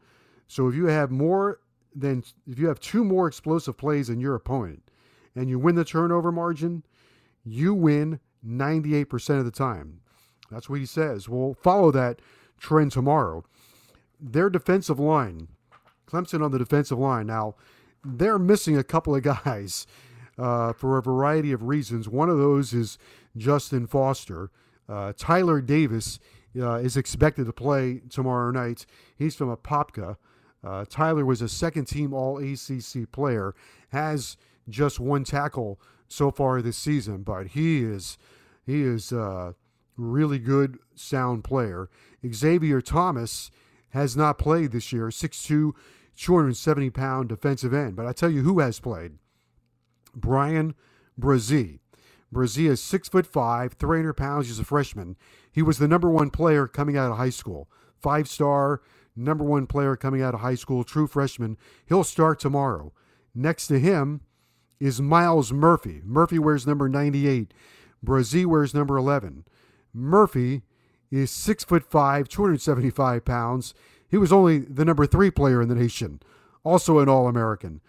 So 0.48 0.68
if 0.68 0.76
you 0.76 0.86
have 0.86 1.12
more 1.12 1.60
than, 1.96 2.24
if 2.48 2.58
you 2.60 2.68
have 2.68 2.80
two 2.80 3.04
more 3.04 3.28
explosive 3.28 3.78
plays 3.78 4.08
than 4.08 4.20
your 4.20 4.36
opponent 4.36 4.84
and 5.36 5.50
you 5.50 5.60
win 5.60 5.76
the 5.76 5.86
turnover 5.86 6.32
margin, 6.32 6.84
you 7.44 7.74
win 7.74 8.20
98% 8.46 9.40
of 9.40 9.46
the 9.46 9.52
time. 9.52 10.02
That's 10.52 10.70
what 10.70 10.80
he 10.80 10.86
says. 10.86 11.30
We'll 11.30 11.54
follow 11.54 11.92
that 11.92 12.22
trend 12.58 12.92
tomorrow. 12.92 13.44
Their 14.20 14.50
defensive 14.50 15.00
line, 15.00 15.50
Clemson 16.10 16.44
on 16.44 16.52
the 16.52 16.60
defensive 16.60 17.00
line. 17.00 17.28
Now, 17.28 17.56
they're 18.04 18.40
missing 18.40 18.78
a 18.78 18.84
couple 18.84 19.16
of 19.16 19.24
guys 19.46 19.88
uh, 20.38 20.74
for 20.74 20.98
a 20.98 21.02
variety 21.02 21.52
of 21.52 21.64
reasons. 21.64 22.08
One 22.08 22.30
of 22.30 22.38
those 22.38 22.74
is 22.74 22.98
Justin 23.38 23.88
Foster. 23.88 24.52
Uh, 24.88 25.14
Tyler 25.16 25.62
Davis 25.62 26.20
uh, 26.60 26.76
is 26.76 26.98
expected 26.98 27.46
to 27.46 27.54
play 27.54 28.02
tomorrow 28.10 28.52
night. 28.52 28.86
He's 29.16 29.36
from 29.36 29.56
Apopka. 29.56 30.18
Uh, 30.64 30.86
Tyler 30.90 31.26
was 31.26 31.42
a 31.42 31.50
second 31.50 31.86
team 31.86 32.14
All 32.14 32.38
ACC 32.38 33.10
player, 33.12 33.56
has 33.90 34.36
just 34.68 35.00
one 35.00 35.24
tackle 35.24 35.80
so 36.08 36.32
far 36.32 36.62
this 36.62 36.78
season, 36.78 37.24
but 37.24 37.48
he 37.48 37.84
is 37.84 38.18
he 38.66 38.82
is 38.82 39.12
a 39.12 39.22
uh, 39.22 39.52
really 39.98 40.40
good, 40.40 40.80
sound 40.96 41.44
player. 41.44 41.90
Xavier 42.32 42.82
Thomas 42.82 43.52
has 43.92 44.16
not 44.16 44.38
played 44.38 44.72
this 44.72 44.94
year. 44.94 45.08
6'2", 45.08 45.74
270 46.20 46.90
pound 46.90 47.30
defensive 47.30 47.74
end. 47.74 47.96
But 47.96 48.06
I 48.06 48.12
tell 48.14 48.30
you 48.30 48.42
who 48.42 48.60
has 48.60 48.80
played 48.80 49.14
Bryan 50.14 50.76
Bresee. 51.20 51.80
Bresee 52.34 52.70
is 52.70 52.82
six 52.82 53.08
foot 53.08 53.26
five, 53.26 53.74
300 53.74 54.14
pounds. 54.14 54.48
He's 54.48 54.60
a 54.60 54.64
freshman. 54.64 55.16
He 55.52 55.62
was 55.62 55.78
the 55.78 55.88
number 55.88 56.10
one 56.10 56.30
player 56.30 56.68
coming 56.68 56.98
out 56.98 57.12
of 57.12 57.18
high 57.18 57.30
school. 57.30 57.70
Five 58.00 58.28
star, 58.28 58.82
number 59.16 59.44
one 59.44 59.66
player 59.66 59.96
coming 59.96 60.22
out 60.22 60.34
of 60.34 60.42
high 60.42 60.56
school, 60.56 60.84
true 60.84 61.08
freshman. 61.08 61.58
He'll 61.88 62.04
start 62.04 62.40
tomorrow. 62.40 62.94
Next 63.34 63.68
to 63.68 63.80
him 63.80 64.22
is 64.80 65.02
Myles 65.02 65.52
Murphy. 65.52 66.02
Murphy 66.04 66.40
wears 66.40 66.68
number 66.68 66.88
98. 66.88 67.54
Bresee 68.06 68.46
wears 68.46 68.74
number 68.74 68.98
11. 68.98 69.46
Murphy 69.94 70.64
is 71.12 71.32
six 71.32 71.64
foot 71.64 71.84
five, 71.84 72.28
275 72.28 73.26
pounds. 73.26 73.74
He 74.10 74.18
was 74.18 74.34
only 74.34 74.60
the 74.60 74.86
number 74.86 75.06
three 75.06 75.32
player 75.32 75.62
in 75.62 75.70
the 75.70 75.76
nation, 75.76 76.22
also 76.64 77.00
an 77.00 77.10
All 77.10 77.28
American. 77.28 77.82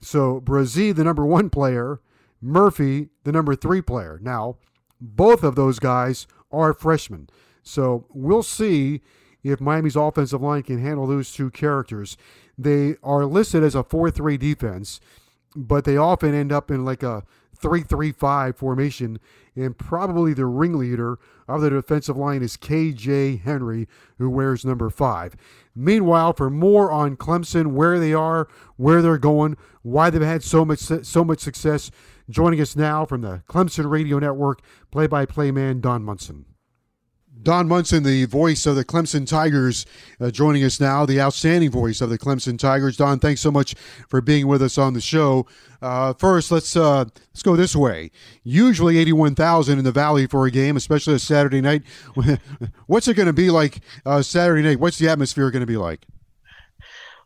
So 0.00 0.40
Bresee, 0.40 0.94
the 0.94 1.04
number 1.04 1.26
one 1.26 1.50
player, 1.50 2.00
Murphy, 2.40 3.08
the 3.24 3.32
number 3.32 3.54
three 3.56 3.82
player. 3.82 4.18
Now, 4.22 4.56
both 5.00 5.42
of 5.42 5.54
those 5.54 5.78
guys 5.78 6.26
are 6.52 6.72
freshmen. 6.72 7.28
So 7.62 8.06
we'll 8.10 8.42
see 8.42 9.02
if 9.42 9.60
Miami's 9.60 9.96
offensive 9.96 10.42
line 10.42 10.62
can 10.62 10.80
handle 10.80 11.06
those 11.06 11.32
two 11.32 11.50
characters. 11.50 12.16
They 12.56 12.96
are 13.02 13.24
listed 13.24 13.62
as 13.62 13.74
a 13.74 13.84
4 13.84 14.10
3 14.10 14.36
defense, 14.36 15.00
but 15.54 15.84
they 15.84 15.96
often 15.96 16.34
end 16.34 16.52
up 16.52 16.70
in 16.70 16.84
like 16.84 17.02
a 17.02 17.24
3 17.56 17.82
3 17.82 18.12
5 18.12 18.56
formation, 18.56 19.18
and 19.56 19.76
probably 19.76 20.32
the 20.32 20.46
ringleader 20.46 21.18
of 21.46 21.60
the 21.60 21.70
defensive 21.70 22.16
line 22.16 22.42
is 22.42 22.56
KJ 22.56 23.42
Henry, 23.42 23.88
who 24.18 24.30
wears 24.30 24.64
number 24.64 24.90
5. 24.90 25.34
Meanwhile, 25.74 26.34
for 26.34 26.50
more 26.50 26.90
on 26.90 27.16
Clemson, 27.16 27.72
where 27.72 27.98
they 27.98 28.12
are, 28.12 28.48
where 28.76 29.02
they're 29.02 29.18
going, 29.18 29.56
why 29.82 30.10
they've 30.10 30.22
had 30.22 30.42
so 30.42 30.64
much 30.64 30.80
so 30.80 31.24
much 31.24 31.40
success, 31.40 31.90
joining 32.28 32.60
us 32.60 32.76
now 32.76 33.04
from 33.04 33.22
the 33.22 33.42
Clemson 33.48 33.90
Radio 33.90 34.18
Network, 34.18 34.60
play-by-play 34.90 35.50
man 35.50 35.80
Don 35.80 36.02
Munson. 36.02 36.44
Don 37.42 37.68
Munson, 37.68 38.02
the 38.02 38.24
voice 38.24 38.66
of 38.66 38.76
the 38.76 38.84
Clemson 38.84 39.26
Tigers, 39.26 39.86
uh, 40.20 40.30
joining 40.30 40.64
us 40.64 40.80
now, 40.80 41.06
the 41.06 41.20
outstanding 41.20 41.70
voice 41.70 42.00
of 42.00 42.10
the 42.10 42.18
Clemson 42.18 42.58
Tigers. 42.58 42.96
Don, 42.96 43.18
thanks 43.18 43.40
so 43.40 43.50
much 43.50 43.74
for 44.08 44.20
being 44.20 44.46
with 44.46 44.62
us 44.62 44.78
on 44.78 44.94
the 44.94 45.00
show. 45.00 45.46
Uh, 45.80 46.12
first, 46.14 46.50
let's 46.50 46.76
uh, 46.76 47.04
let's 47.30 47.42
go 47.42 47.54
this 47.54 47.76
way. 47.76 48.10
Usually, 48.42 48.98
eighty-one 48.98 49.34
thousand 49.34 49.78
in 49.78 49.84
the 49.84 49.92
Valley 49.92 50.26
for 50.26 50.46
a 50.46 50.50
game, 50.50 50.76
especially 50.76 51.14
a 51.14 51.18
Saturday 51.18 51.60
night. 51.60 51.82
What's 52.86 53.06
it 53.06 53.14
going 53.14 53.26
to 53.26 53.32
be 53.32 53.50
like 53.50 53.80
uh, 54.04 54.22
Saturday 54.22 54.62
night? 54.62 54.80
What's 54.80 54.98
the 54.98 55.08
atmosphere 55.08 55.50
going 55.50 55.60
to 55.60 55.66
be 55.66 55.76
like? 55.76 56.04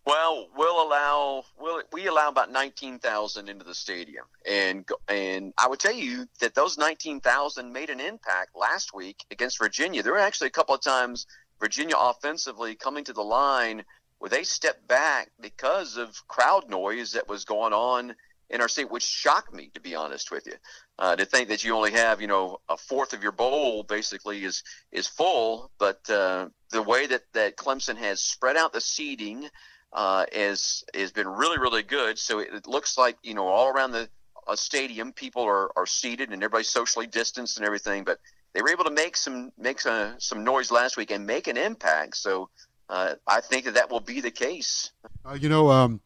Well, 0.05 0.49
we'll 0.57 0.83
allow 0.83 1.45
we'll, 1.61 1.83
we 1.93 2.09
allow 2.09 2.29
about 2.29 2.51
nineteen 2.51 2.99
thousand 2.99 3.49
into 3.49 3.65
the 3.65 3.75
stadium, 3.75 4.25
and 4.49 4.85
and 5.07 5.55
I 5.57 5.69
would 5.69 5.79
tell 5.79 5.95
you 5.95 6.27
that 6.41 6.55
those 6.55 6.77
nineteen 6.77 7.21
thousand 7.21 7.73
made 7.73 7.89
an 7.89 8.01
impact 8.01 8.57
last 8.57 8.93
week 8.93 9.25
against 9.31 9.59
Virginia. 9.59 10.03
There 10.03 10.13
were 10.13 10.19
actually 10.19 10.49
a 10.49 10.51
couple 10.51 10.75
of 10.75 10.81
times 10.81 11.27
Virginia 11.61 11.95
offensively 11.97 12.75
coming 12.75 13.05
to 13.05 13.13
the 13.13 13.23
line 13.23 13.85
where 14.19 14.29
they 14.29 14.43
stepped 14.43 14.89
back 14.89 15.31
because 15.41 15.97
of 15.97 16.27
crowd 16.27 16.69
noise 16.69 17.13
that 17.13 17.29
was 17.29 17.45
going 17.45 17.73
on 17.73 18.15
in 18.51 18.61
our 18.61 18.69
state, 18.69 18.91
which 18.91 19.05
shocked 19.05 19.55
me 19.55 19.71
to 19.75 19.81
be 19.81 19.95
honest 19.95 20.33
with 20.33 20.47
you. 20.47 20.55
Uh, 20.99 21.15
to 21.17 21.25
think 21.25 21.49
that 21.49 21.63
you 21.65 21.75
only 21.75 21.93
have 21.93 22.21
you 22.21 22.27
know 22.27 22.59
a 22.69 22.77
fourth 22.77 23.13
of 23.13 23.23
your 23.23 23.33
bowl 23.33 23.85
basically 23.85 24.45
is 24.45 24.65
is 24.91 25.07
full, 25.07 25.71
but 25.79 26.11
uh, 26.11 26.49
the 26.71 26.83
way 26.83 27.07
that 27.07 27.23
that 27.35 27.57
Clemson 27.57 27.97
has 27.97 28.21
spread 28.21 28.57
out 28.57 28.73
the 28.73 28.81
seating 28.81 29.49
uh, 29.93 30.27
is 30.33 30.85
has 30.95 31.13
been 31.13 31.29
really 31.29 31.59
really 31.59 31.83
good. 31.83 32.19
So 32.19 32.39
it, 32.39 32.49
it 32.53 32.67
looks 32.67 32.97
like 32.97 33.17
you 33.23 33.35
know 33.35 33.47
all 33.47 33.69
around 33.69 33.93
the 33.93 34.09
uh, 34.47 34.57
stadium 34.57 35.13
people 35.13 35.43
are, 35.43 35.71
are 35.77 35.87
seated 35.87 36.31
and 36.31 36.43
everybody's 36.43 36.69
socially 36.69 37.07
distanced 37.07 37.57
and 37.59 37.67
everything. 37.67 38.05
But 38.05 38.19
they 38.55 38.63
were 38.63 38.71
able 38.71 38.85
to 38.85 38.91
make 38.91 39.17
some 39.17 39.53
make 39.59 39.81
some, 39.81 40.15
some 40.19 40.45
noise 40.45 40.71
last 40.71 40.97
week 40.97 41.11
and 41.11 41.27
make 41.27 41.47
an 41.47 41.57
impact. 41.57 42.17
So 42.17 42.49
uh, 42.89 43.15
I 43.27 43.41
think 43.41 43.65
that 43.67 43.75
that 43.75 43.91
will 43.91 44.01
be 44.01 44.21
the 44.21 44.31
case. 44.31 44.93
Uh, 45.25 45.35
you 45.35 45.49
know. 45.49 45.71
Um... 45.71 46.01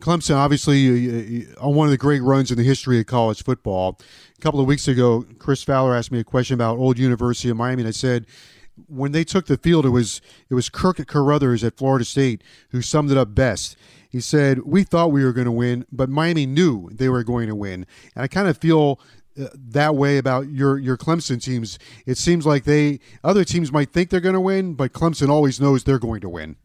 Clemson, 0.00 0.36
obviously, 0.36 1.48
on 1.56 1.74
one 1.74 1.88
of 1.88 1.90
the 1.90 1.98
great 1.98 2.22
runs 2.22 2.52
in 2.52 2.56
the 2.56 2.62
history 2.62 3.00
of 3.00 3.06
college 3.06 3.42
football. 3.42 3.98
A 4.38 4.40
couple 4.40 4.60
of 4.60 4.66
weeks 4.66 4.86
ago, 4.86 5.24
Chris 5.40 5.64
Fowler 5.64 5.92
asked 5.92 6.12
me 6.12 6.20
a 6.20 6.24
question 6.24 6.54
about 6.54 6.78
Old 6.78 7.00
University 7.00 7.48
of 7.48 7.56
Miami, 7.56 7.82
and 7.82 7.88
I 7.88 7.90
said, 7.90 8.26
when 8.86 9.12
they 9.12 9.24
took 9.24 9.46
the 9.46 9.56
field, 9.56 9.84
it 9.84 9.90
was 9.90 10.20
it 10.48 10.54
was 10.54 10.68
Kirk 10.68 11.04
Carruthers 11.06 11.64
at 11.64 11.76
Florida 11.76 12.04
State 12.04 12.42
who 12.70 12.82
summed 12.82 13.10
it 13.10 13.16
up 13.16 13.34
best. 13.34 13.76
He 14.08 14.20
said, 14.20 14.60
"We 14.60 14.84
thought 14.84 15.12
we 15.12 15.24
were 15.24 15.32
going 15.32 15.46
to 15.46 15.52
win, 15.52 15.86
but 15.92 16.08
Miami 16.08 16.46
knew 16.46 16.88
they 16.92 17.08
were 17.08 17.24
going 17.24 17.48
to 17.48 17.54
win." 17.54 17.86
And 18.14 18.22
I 18.22 18.28
kind 18.28 18.48
of 18.48 18.56
feel 18.58 19.00
uh, 19.38 19.48
that 19.54 19.94
way 19.94 20.18
about 20.18 20.48
your 20.48 20.78
your 20.78 20.96
Clemson 20.96 21.42
teams. 21.42 21.78
It 22.06 22.18
seems 22.18 22.46
like 22.46 22.64
they 22.64 23.00
other 23.22 23.44
teams 23.44 23.70
might 23.70 23.92
think 23.92 24.10
they're 24.10 24.20
going 24.20 24.34
to 24.34 24.40
win, 24.40 24.74
but 24.74 24.92
Clemson 24.92 25.28
always 25.28 25.60
knows 25.60 25.84
they're 25.84 25.98
going 25.98 26.20
to 26.22 26.28
win. 26.28 26.56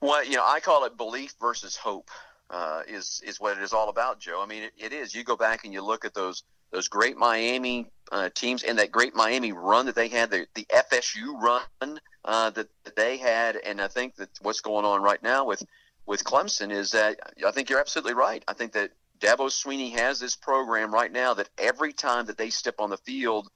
Well, 0.00 0.24
you 0.24 0.36
know, 0.36 0.44
I 0.44 0.60
call 0.60 0.84
it 0.84 0.96
belief 0.96 1.34
versus 1.40 1.76
hope. 1.76 2.10
Uh, 2.50 2.82
is 2.86 3.22
is 3.24 3.40
what 3.40 3.56
it 3.56 3.62
is 3.62 3.72
all 3.72 3.88
about, 3.88 4.20
Joe. 4.20 4.42
I 4.42 4.46
mean, 4.46 4.64
it, 4.64 4.72
it 4.76 4.92
is. 4.92 5.14
You 5.14 5.24
go 5.24 5.36
back 5.36 5.64
and 5.64 5.72
you 5.72 5.82
look 5.82 6.04
at 6.04 6.12
those 6.12 6.42
those 6.72 6.88
great 6.88 7.16
Miami 7.16 7.86
uh, 8.10 8.28
teams 8.34 8.62
and 8.62 8.78
that 8.78 8.90
great 8.90 9.14
Miami 9.14 9.52
run 9.52 9.86
that 9.86 9.94
they 9.94 10.08
had, 10.08 10.30
the, 10.30 10.46
the 10.54 10.66
FSU 10.66 11.40
run 11.40 12.00
uh, 12.24 12.50
that, 12.50 12.68
that 12.84 12.96
they 12.96 13.16
had, 13.16 13.56
and 13.56 13.80
I 13.80 13.88
think 13.88 14.16
that 14.16 14.30
what's 14.40 14.60
going 14.60 14.84
on 14.84 15.02
right 15.02 15.22
now 15.22 15.44
with 15.44 15.62
with 16.04 16.24
Clemson 16.24 16.72
is 16.72 16.90
that 16.90 17.20
I 17.46 17.52
think 17.52 17.70
you're 17.70 17.78
absolutely 17.78 18.14
right. 18.14 18.42
I 18.48 18.54
think 18.54 18.72
that 18.72 18.90
Dabo 19.20 19.46
Swinney 19.46 19.92
has 19.92 20.18
this 20.18 20.34
program 20.34 20.92
right 20.92 21.12
now 21.12 21.32
that 21.34 21.48
every 21.56 21.92
time 21.92 22.26
that 22.26 22.36
they 22.36 22.50
step 22.50 22.74
on 22.80 22.90
the 22.90 22.96
field, 22.96 23.48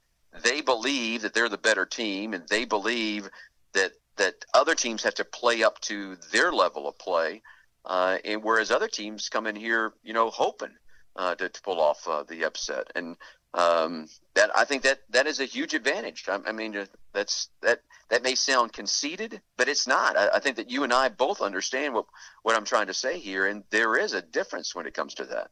they 0.43 0.61
believe 0.61 1.23
that 1.23 1.33
they're 1.33 1.49
the 1.49 1.57
better 1.57 1.85
team, 1.85 2.33
and 2.33 2.47
they 2.47 2.63
believe 2.63 3.29
that 3.73 3.91
that 4.15 4.45
other 4.53 4.75
teams 4.75 5.03
have 5.03 5.15
to 5.15 5.25
play 5.25 5.63
up 5.63 5.79
to 5.81 6.15
their 6.31 6.51
level 6.51 6.87
of 6.87 6.97
play, 6.97 7.41
uh, 7.85 8.17
and 8.25 8.43
whereas 8.43 8.71
other 8.71 8.87
teams 8.87 9.29
come 9.29 9.45
in 9.45 9.55
here, 9.55 9.93
you 10.03 10.13
know, 10.13 10.29
hoping 10.29 10.75
uh, 11.17 11.35
to, 11.35 11.49
to, 11.49 11.61
pull 11.61 11.81
off 11.81 12.07
uh, 12.07 12.23
the 12.23 12.43
upset, 12.43 12.91
and 12.95 13.17
um, 13.53 14.07
that 14.35 14.51
I 14.55 14.65
think 14.65 14.83
that 14.83 14.99
that 15.09 15.27
is 15.27 15.39
a 15.39 15.45
huge 15.45 15.73
advantage. 15.73 16.25
I, 16.27 16.39
I, 16.45 16.51
mean, 16.51 16.87
that's 17.13 17.49
that 17.61 17.81
that 18.09 18.23
may 18.23 18.35
sound 18.35 18.73
conceited, 18.73 19.41
but 19.57 19.67
it's 19.67 19.87
not. 19.87 20.17
I, 20.17 20.29
I 20.35 20.39
think 20.39 20.57
that 20.57 20.69
you 20.69 20.83
and 20.83 20.93
I 20.93 21.09
both 21.09 21.41
understand 21.41 21.93
what 21.93 22.05
what 22.43 22.55
I'm 22.55 22.65
trying 22.65 22.87
to 22.87 22.93
say 22.93 23.19
here, 23.19 23.47
and 23.47 23.63
there 23.71 23.97
is 23.97 24.13
a 24.13 24.21
difference 24.21 24.75
when 24.75 24.85
it 24.85 24.93
comes 24.93 25.13
to 25.15 25.25
that. 25.25 25.49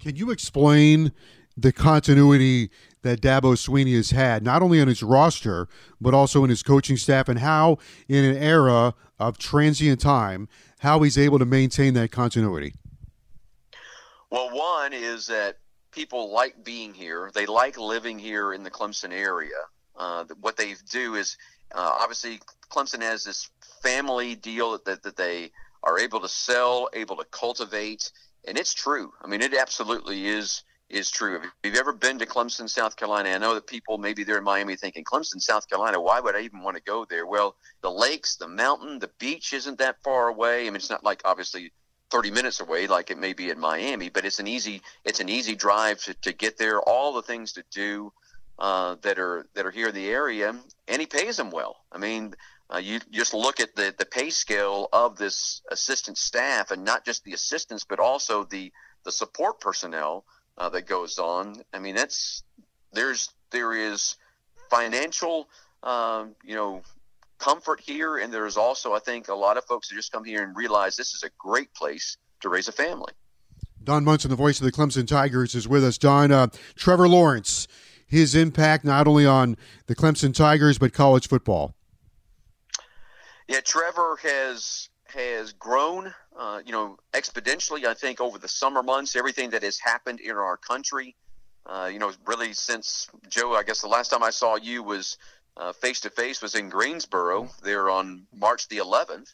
Can 0.00 0.16
you 0.16 0.30
explain 0.30 1.12
the 1.56 1.72
continuity 1.72 2.70
that 3.02 3.20
Dabo 3.20 3.54
Swinney 3.54 3.94
has 3.96 4.10
had, 4.10 4.42
not 4.42 4.62
only 4.62 4.80
on 4.80 4.88
his 4.88 5.02
roster, 5.02 5.68
but 6.00 6.14
also 6.14 6.42
in 6.42 6.50
his 6.50 6.62
coaching 6.62 6.96
staff, 6.96 7.28
and 7.28 7.38
how, 7.38 7.78
in 8.08 8.24
an 8.24 8.36
era 8.36 8.94
of 9.18 9.38
transient 9.38 10.00
time, 10.00 10.48
how 10.80 11.00
he's 11.02 11.16
able 11.16 11.38
to 11.38 11.44
maintain 11.44 11.94
that 11.94 12.10
continuity? 12.10 12.74
Well, 14.34 14.50
one 14.50 14.92
is 14.92 15.28
that 15.28 15.58
people 15.92 16.32
like 16.32 16.64
being 16.64 16.92
here. 16.92 17.30
They 17.32 17.46
like 17.46 17.78
living 17.78 18.18
here 18.18 18.52
in 18.52 18.64
the 18.64 18.70
Clemson 18.70 19.12
area. 19.12 19.62
Uh, 19.94 20.24
what 20.40 20.56
they 20.56 20.74
do 20.90 21.14
is 21.14 21.36
uh, 21.72 21.98
obviously 22.00 22.40
Clemson 22.68 23.00
has 23.00 23.22
this 23.22 23.48
family 23.80 24.34
deal 24.34 24.72
that, 24.72 24.86
that, 24.86 25.04
that 25.04 25.16
they 25.16 25.52
are 25.84 26.00
able 26.00 26.18
to 26.18 26.28
sell, 26.28 26.88
able 26.94 27.14
to 27.18 27.24
cultivate, 27.30 28.10
and 28.44 28.58
it's 28.58 28.74
true. 28.74 29.12
I 29.22 29.28
mean, 29.28 29.40
it 29.40 29.54
absolutely 29.54 30.26
is 30.26 30.64
is 30.90 31.12
true. 31.12 31.36
If 31.36 31.50
you've 31.62 31.76
ever 31.76 31.92
been 31.92 32.18
to 32.18 32.26
Clemson, 32.26 32.68
South 32.68 32.96
Carolina, 32.96 33.28
I 33.28 33.38
know 33.38 33.54
that 33.54 33.68
people 33.68 33.98
maybe 33.98 34.24
they're 34.24 34.38
in 34.38 34.44
Miami 34.44 34.74
thinking 34.74 35.04
Clemson, 35.04 35.40
South 35.40 35.68
Carolina. 35.68 36.00
Why 36.00 36.18
would 36.18 36.34
I 36.34 36.40
even 36.40 36.60
want 36.60 36.76
to 36.76 36.82
go 36.82 37.06
there? 37.08 37.24
Well, 37.24 37.54
the 37.82 37.90
lakes, 37.90 38.34
the 38.34 38.48
mountain, 38.48 38.98
the 38.98 39.10
beach 39.20 39.52
isn't 39.52 39.78
that 39.78 40.02
far 40.02 40.26
away. 40.26 40.62
I 40.62 40.64
mean, 40.64 40.76
it's 40.76 40.90
not 40.90 41.04
like 41.04 41.22
obviously 41.24 41.70
30 42.14 42.30
minutes 42.30 42.60
away 42.60 42.86
like 42.86 43.10
it 43.10 43.18
may 43.18 43.32
be 43.32 43.50
in 43.50 43.58
Miami, 43.58 44.08
but 44.08 44.24
it's 44.24 44.38
an 44.38 44.46
easy 44.46 44.80
it's 45.04 45.18
an 45.18 45.28
easy 45.28 45.56
drive 45.56 45.98
to, 45.98 46.14
to 46.14 46.32
get 46.32 46.56
there. 46.56 46.80
All 46.80 47.12
the 47.12 47.22
things 47.22 47.54
to 47.54 47.64
do 47.72 48.12
uh, 48.56 48.94
that 49.02 49.18
are 49.18 49.46
that 49.54 49.66
are 49.66 49.72
here 49.72 49.88
in 49.88 49.96
the 49.96 50.08
area, 50.08 50.54
and 50.86 51.00
he 51.00 51.06
pays 51.06 51.36
them 51.36 51.50
well. 51.50 51.74
I 51.90 51.98
mean, 51.98 52.34
uh, 52.72 52.78
you 52.78 53.00
just 53.10 53.34
look 53.34 53.58
at 53.58 53.74
the 53.74 53.92
the 53.98 54.06
pay 54.06 54.30
scale 54.30 54.88
of 54.92 55.16
this 55.16 55.60
assistant 55.72 56.16
staff, 56.16 56.70
and 56.70 56.84
not 56.84 57.04
just 57.04 57.24
the 57.24 57.32
assistants, 57.32 57.82
but 57.82 57.98
also 57.98 58.44
the 58.44 58.70
the 59.02 59.10
support 59.10 59.58
personnel 59.58 60.24
uh, 60.56 60.68
that 60.68 60.86
goes 60.86 61.18
on. 61.18 61.64
I 61.72 61.80
mean, 61.80 61.96
that's 61.96 62.44
there's 62.92 63.30
there 63.50 63.72
is 63.72 64.18
financial, 64.70 65.48
um, 65.82 66.36
you 66.44 66.54
know, 66.54 66.82
comfort 67.38 67.80
here, 67.80 68.18
and 68.18 68.32
there's 68.32 68.56
also 68.56 68.94
I 68.94 68.98
think 68.98 69.28
a 69.28 69.34
lot 69.34 69.56
of 69.56 69.64
folks 69.64 69.88
that 69.88 69.94
just 69.94 70.12
come 70.12 70.24
here 70.24 70.42
and 70.42 70.56
realize 70.56 70.96
this 70.96 71.14
is 71.14 71.22
a 71.22 71.30
great 71.38 71.72
place 71.74 72.16
to 72.40 72.48
raise 72.48 72.68
a 72.68 72.72
family. 72.72 73.12
Don 73.82 74.04
Munson, 74.04 74.30
the 74.30 74.36
voice 74.36 74.60
of 74.60 74.64
the 74.64 74.72
Clemson 74.72 75.06
Tigers, 75.06 75.54
is 75.54 75.68
with 75.68 75.84
us. 75.84 75.98
Don, 75.98 76.32
uh, 76.32 76.46
Trevor 76.74 77.06
Lawrence, 77.06 77.68
his 78.06 78.34
impact 78.34 78.84
not 78.84 79.06
only 79.06 79.26
on 79.26 79.56
the 79.86 79.94
Clemson 79.94 80.34
Tigers 80.34 80.78
but 80.78 80.92
college 80.92 81.28
football. 81.28 81.74
Yeah, 83.48 83.60
Trevor 83.60 84.18
has 84.22 84.88
has 85.08 85.52
grown, 85.52 86.12
uh, 86.36 86.60
you 86.64 86.72
know, 86.72 86.96
exponentially. 87.12 87.84
I 87.84 87.94
think 87.94 88.20
over 88.20 88.38
the 88.38 88.48
summer 88.48 88.82
months, 88.82 89.16
everything 89.16 89.50
that 89.50 89.62
has 89.62 89.78
happened 89.78 90.20
in 90.20 90.32
our 90.32 90.56
country, 90.56 91.14
uh, 91.66 91.88
you 91.92 91.98
know, 91.98 92.12
really 92.26 92.52
since 92.52 93.08
Joe. 93.28 93.54
I 93.54 93.62
guess 93.62 93.80
the 93.80 93.88
last 93.88 94.08
time 94.08 94.22
I 94.22 94.30
saw 94.30 94.56
you 94.56 94.82
was 94.82 95.18
face 95.72 96.00
to 96.00 96.10
face 96.10 96.42
was 96.42 96.54
in 96.54 96.68
Greensboro 96.68 97.48
there 97.62 97.90
on 97.90 98.26
March 98.32 98.68
the 98.68 98.78
11th, 98.78 99.32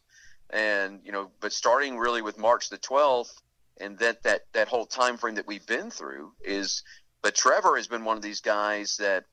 and 0.50 1.00
you 1.04 1.12
know, 1.12 1.30
but 1.40 1.52
starting 1.52 1.98
really 1.98 2.22
with 2.22 2.38
March 2.38 2.68
the 2.68 2.78
12th, 2.78 3.32
and 3.80 3.98
that 3.98 4.22
that 4.22 4.42
that 4.52 4.68
whole 4.68 4.86
time 4.86 5.16
frame 5.16 5.36
that 5.36 5.46
we've 5.46 5.66
been 5.66 5.90
through 5.90 6.32
is. 6.42 6.82
But 7.22 7.34
Trevor 7.34 7.76
has 7.76 7.86
been 7.86 8.04
one 8.04 8.16
of 8.16 8.22
these 8.22 8.40
guys 8.40 8.96
that. 8.98 9.24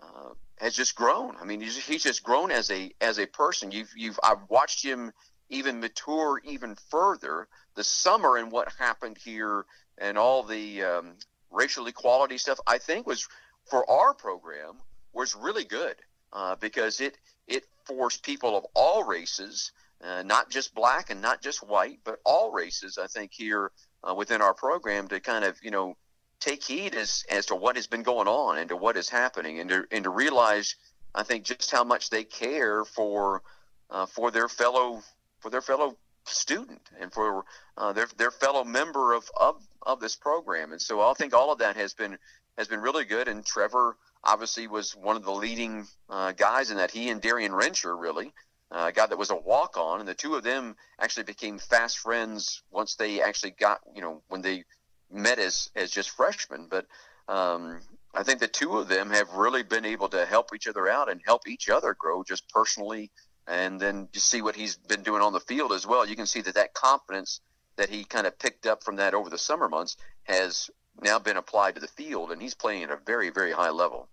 Uh, 0.00 0.30
has 0.56 0.74
just 0.74 0.94
grown. 0.94 1.36
I 1.40 1.44
mean, 1.44 1.60
he's, 1.60 1.76
he's 1.76 2.02
just 2.02 2.22
grown 2.22 2.50
as 2.50 2.70
a 2.70 2.92
as 3.00 3.18
a 3.18 3.26
person. 3.26 3.70
You've 3.70 3.92
you've 3.96 4.18
I've 4.22 4.48
watched 4.48 4.84
him 4.84 5.12
even 5.48 5.80
mature 5.80 6.40
even 6.44 6.76
further. 6.90 7.48
The 7.74 7.84
summer 7.84 8.36
and 8.36 8.50
what 8.50 8.72
happened 8.78 9.18
here 9.18 9.64
and 9.98 10.18
all 10.18 10.42
the 10.42 10.82
um, 10.82 11.16
racial 11.50 11.86
equality 11.86 12.38
stuff, 12.38 12.60
I 12.66 12.78
think 12.78 13.06
was 13.06 13.28
for 13.66 13.88
our 13.90 14.14
program 14.14 14.76
was 15.12 15.34
really 15.34 15.64
good 15.64 15.96
uh, 16.32 16.56
because 16.56 17.00
it 17.00 17.16
it 17.46 17.64
forced 17.84 18.22
people 18.22 18.56
of 18.56 18.64
all 18.74 19.04
races, 19.04 19.72
uh, 20.02 20.22
not 20.22 20.50
just 20.50 20.74
black 20.74 21.10
and 21.10 21.20
not 21.20 21.42
just 21.42 21.66
white, 21.66 21.98
but 22.04 22.20
all 22.24 22.52
races. 22.52 22.98
I 22.98 23.06
think 23.06 23.32
here 23.32 23.72
uh, 24.08 24.14
within 24.14 24.42
our 24.42 24.54
program 24.54 25.08
to 25.08 25.20
kind 25.20 25.44
of 25.44 25.58
you 25.62 25.70
know 25.70 25.96
take 26.40 26.64
heed 26.64 26.94
as 26.94 27.24
as 27.30 27.46
to 27.46 27.56
what 27.56 27.76
has 27.76 27.86
been 27.86 28.02
going 28.02 28.28
on 28.28 28.58
and 28.58 28.68
to 28.68 28.76
what 28.76 28.96
is 28.96 29.08
happening 29.08 29.60
and 29.60 29.70
to 29.70 29.84
and 29.90 30.04
to 30.04 30.10
realize 30.10 30.76
I 31.14 31.22
think 31.22 31.44
just 31.44 31.70
how 31.70 31.84
much 31.84 32.10
they 32.10 32.24
care 32.24 32.84
for 32.84 33.42
uh, 33.90 34.06
for 34.06 34.30
their 34.30 34.48
fellow 34.48 35.02
for 35.40 35.50
their 35.50 35.62
fellow 35.62 35.96
student 36.24 36.80
and 37.00 37.12
for 37.12 37.44
uh, 37.76 37.92
their 37.92 38.08
their 38.16 38.30
fellow 38.30 38.64
member 38.64 39.12
of, 39.12 39.28
of 39.38 39.62
of 39.82 40.00
this 40.00 40.16
program. 40.16 40.72
And 40.72 40.80
so 40.80 41.00
I 41.00 41.12
think 41.14 41.34
all 41.34 41.52
of 41.52 41.58
that 41.58 41.76
has 41.76 41.94
been 41.94 42.18
has 42.58 42.68
been 42.68 42.80
really 42.80 43.04
good. 43.04 43.28
And 43.28 43.44
Trevor 43.44 43.96
obviously 44.24 44.66
was 44.66 44.92
one 44.92 45.16
of 45.16 45.24
the 45.24 45.32
leading 45.32 45.86
uh, 46.08 46.32
guys 46.32 46.70
in 46.70 46.76
that. 46.76 46.90
He 46.90 47.08
and 47.10 47.20
Darien 47.20 47.52
Rencher 47.52 47.98
really. 47.98 48.32
Uh, 48.72 48.86
a 48.88 48.92
guy 48.92 49.04
that 49.04 49.18
was 49.18 49.30
a 49.30 49.36
walk 49.36 49.76
on, 49.76 49.98
and 49.98 50.08
the 50.08 50.14
two 50.14 50.36
of 50.36 50.44
them 50.44 50.76
actually 51.00 51.24
became 51.24 51.58
fast 51.58 51.98
friends 51.98 52.62
once 52.70 52.94
they 52.94 53.20
actually 53.20 53.50
got, 53.50 53.80
you 53.96 54.00
know, 54.00 54.22
when 54.28 54.42
they 54.42 54.62
met 55.10 55.40
as, 55.40 55.70
as 55.74 55.90
just 55.90 56.10
freshmen. 56.10 56.68
But 56.70 56.86
um, 57.26 57.80
I 58.14 58.22
think 58.22 58.38
the 58.38 58.46
two 58.46 58.78
of 58.78 58.86
them 58.86 59.10
have 59.10 59.32
really 59.32 59.64
been 59.64 59.84
able 59.84 60.08
to 60.10 60.24
help 60.24 60.54
each 60.54 60.68
other 60.68 60.88
out 60.88 61.10
and 61.10 61.20
help 61.26 61.48
each 61.48 61.68
other 61.68 61.96
grow 61.98 62.22
just 62.22 62.48
personally 62.48 63.10
and 63.50 63.80
then 63.80 64.08
you 64.12 64.20
see 64.20 64.42
what 64.42 64.54
he's 64.54 64.76
been 64.76 65.02
doing 65.02 65.22
on 65.22 65.32
the 65.32 65.40
field 65.40 65.72
as 65.72 65.86
well. 65.86 66.06
You 66.06 66.16
can 66.16 66.26
see 66.26 66.40
that 66.42 66.54
that 66.54 66.72
confidence 66.72 67.40
that 67.76 67.90
he 67.90 68.04
kind 68.04 68.26
of 68.26 68.38
picked 68.38 68.66
up 68.66 68.84
from 68.84 68.96
that 68.96 69.12
over 69.12 69.28
the 69.28 69.38
summer 69.38 69.68
months 69.68 69.96
has 70.24 70.70
now 71.02 71.18
been 71.18 71.36
applied 71.36 71.74
to 71.74 71.80
the 71.80 71.88
field, 71.88 72.30
and 72.30 72.40
he's 72.40 72.54
playing 72.54 72.84
at 72.84 72.90
a 72.90 72.98
very, 73.06 73.30
very 73.30 73.52
high 73.52 73.70
level. 73.70 74.08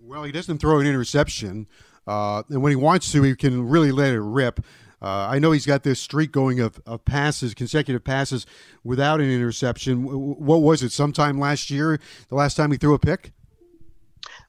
Well, 0.00 0.24
he 0.24 0.32
doesn't 0.32 0.58
throw 0.58 0.80
an 0.80 0.86
interception, 0.86 1.66
uh, 2.06 2.42
and 2.48 2.62
when 2.62 2.70
he 2.70 2.76
wants 2.76 3.12
to, 3.12 3.22
he 3.22 3.34
can 3.36 3.68
really 3.68 3.92
let 3.92 4.12
it 4.12 4.20
rip. 4.20 4.60
Uh, 5.02 5.28
I 5.30 5.38
know 5.38 5.52
he's 5.52 5.66
got 5.66 5.82
this 5.82 5.98
streak 6.00 6.30
going 6.30 6.60
of, 6.60 6.80
of 6.84 7.04
passes, 7.04 7.54
consecutive 7.54 8.04
passes 8.04 8.44
without 8.84 9.20
an 9.20 9.30
interception. 9.30 10.04
What 10.04 10.58
was 10.58 10.82
it? 10.82 10.92
Sometime 10.92 11.38
last 11.38 11.70
year, 11.70 11.98
the 12.28 12.34
last 12.34 12.56
time 12.56 12.70
he 12.70 12.76
threw 12.76 12.94
a 12.94 12.98
pick? 12.98 13.32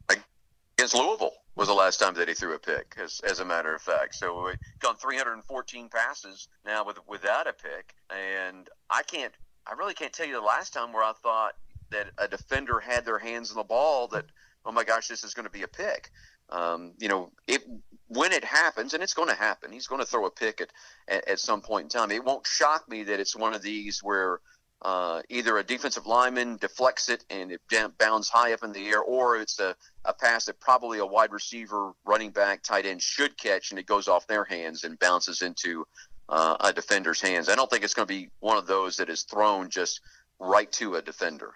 Against 0.09 0.95
Louisville 0.95 1.33
was 1.55 1.67
the 1.67 1.73
last 1.73 1.99
time 1.99 2.13
that 2.15 2.27
he 2.27 2.33
threw 2.33 2.53
a 2.53 2.59
pick, 2.59 2.95
as, 3.01 3.21
as 3.23 3.39
a 3.39 3.45
matter 3.45 3.73
of 3.73 3.81
fact. 3.81 4.15
So 4.15 4.45
we've 4.45 4.57
gone 4.79 4.95
314 4.97 5.89
passes 5.89 6.49
now 6.65 6.83
with 6.83 6.97
without 7.07 7.47
a 7.47 7.53
pick, 7.53 7.95
and 8.09 8.67
I 8.89 9.03
can't, 9.03 9.33
I 9.67 9.73
really 9.73 9.93
can't 9.93 10.11
tell 10.11 10.25
you 10.25 10.33
the 10.33 10.41
last 10.41 10.73
time 10.73 10.91
where 10.91 11.03
I 11.03 11.13
thought 11.21 11.55
that 11.91 12.07
a 12.17 12.27
defender 12.27 12.79
had 12.79 13.05
their 13.05 13.19
hands 13.19 13.51
on 13.51 13.57
the 13.57 13.63
ball 13.63 14.07
that, 14.09 14.25
oh 14.65 14.71
my 14.71 14.83
gosh, 14.83 15.07
this 15.07 15.23
is 15.23 15.33
going 15.33 15.45
to 15.45 15.51
be 15.51 15.63
a 15.63 15.67
pick. 15.67 16.11
Um, 16.49 16.93
you 16.97 17.07
know, 17.07 17.31
it 17.47 17.63
when 18.07 18.33
it 18.33 18.43
happens, 18.43 18.93
and 18.93 19.01
it's 19.01 19.13
going 19.13 19.29
to 19.29 19.35
happen, 19.35 19.71
he's 19.71 19.87
going 19.87 20.01
to 20.01 20.07
throw 20.07 20.25
a 20.25 20.31
pick 20.31 20.59
at, 20.59 20.69
at, 21.07 21.27
at 21.27 21.39
some 21.39 21.61
point 21.61 21.83
in 21.83 21.89
time. 21.89 22.11
It 22.11 22.25
won't 22.25 22.45
shock 22.45 22.89
me 22.89 23.03
that 23.03 23.21
it's 23.21 23.35
one 23.35 23.53
of 23.53 23.61
these 23.61 24.03
where 24.03 24.41
uh, 24.81 25.21
either 25.29 25.57
a 25.57 25.63
defensive 25.63 26.07
lineman 26.07 26.57
deflects 26.57 27.07
it 27.07 27.23
and 27.29 27.51
it 27.51 27.61
bounds 27.99 28.29
high 28.29 28.51
up 28.51 28.63
in 28.63 28.73
the 28.73 28.87
air, 28.89 29.01
or 29.01 29.37
it's 29.37 29.59
a, 29.59 29.75
a 30.05 30.13
pass 30.13 30.45
that 30.45 30.59
probably 30.59 30.99
a 30.99 31.05
wide 31.05 31.31
receiver, 31.31 31.93
running 32.03 32.31
back, 32.31 32.63
tight 32.63 32.85
end 32.85 33.01
should 33.01 33.37
catch, 33.37 33.71
and 33.71 33.79
it 33.79 33.85
goes 33.85 34.07
off 34.07 34.27
their 34.27 34.43
hands 34.43 34.83
and 34.83 34.99
bounces 34.99 35.41
into 35.41 35.85
uh, 36.29 36.57
a 36.61 36.73
defender's 36.73 37.21
hands. 37.21 37.47
I 37.47 37.55
don't 37.55 37.69
think 37.69 37.83
it's 37.83 37.93
going 37.93 38.07
to 38.07 38.13
be 38.13 38.29
one 38.39 38.57
of 38.57 38.67
those 38.67 38.97
that 38.97 39.09
is 39.09 39.23
thrown 39.23 39.69
just 39.69 40.01
right 40.39 40.71
to 40.73 40.95
a 40.95 41.01
defender. 41.01 41.53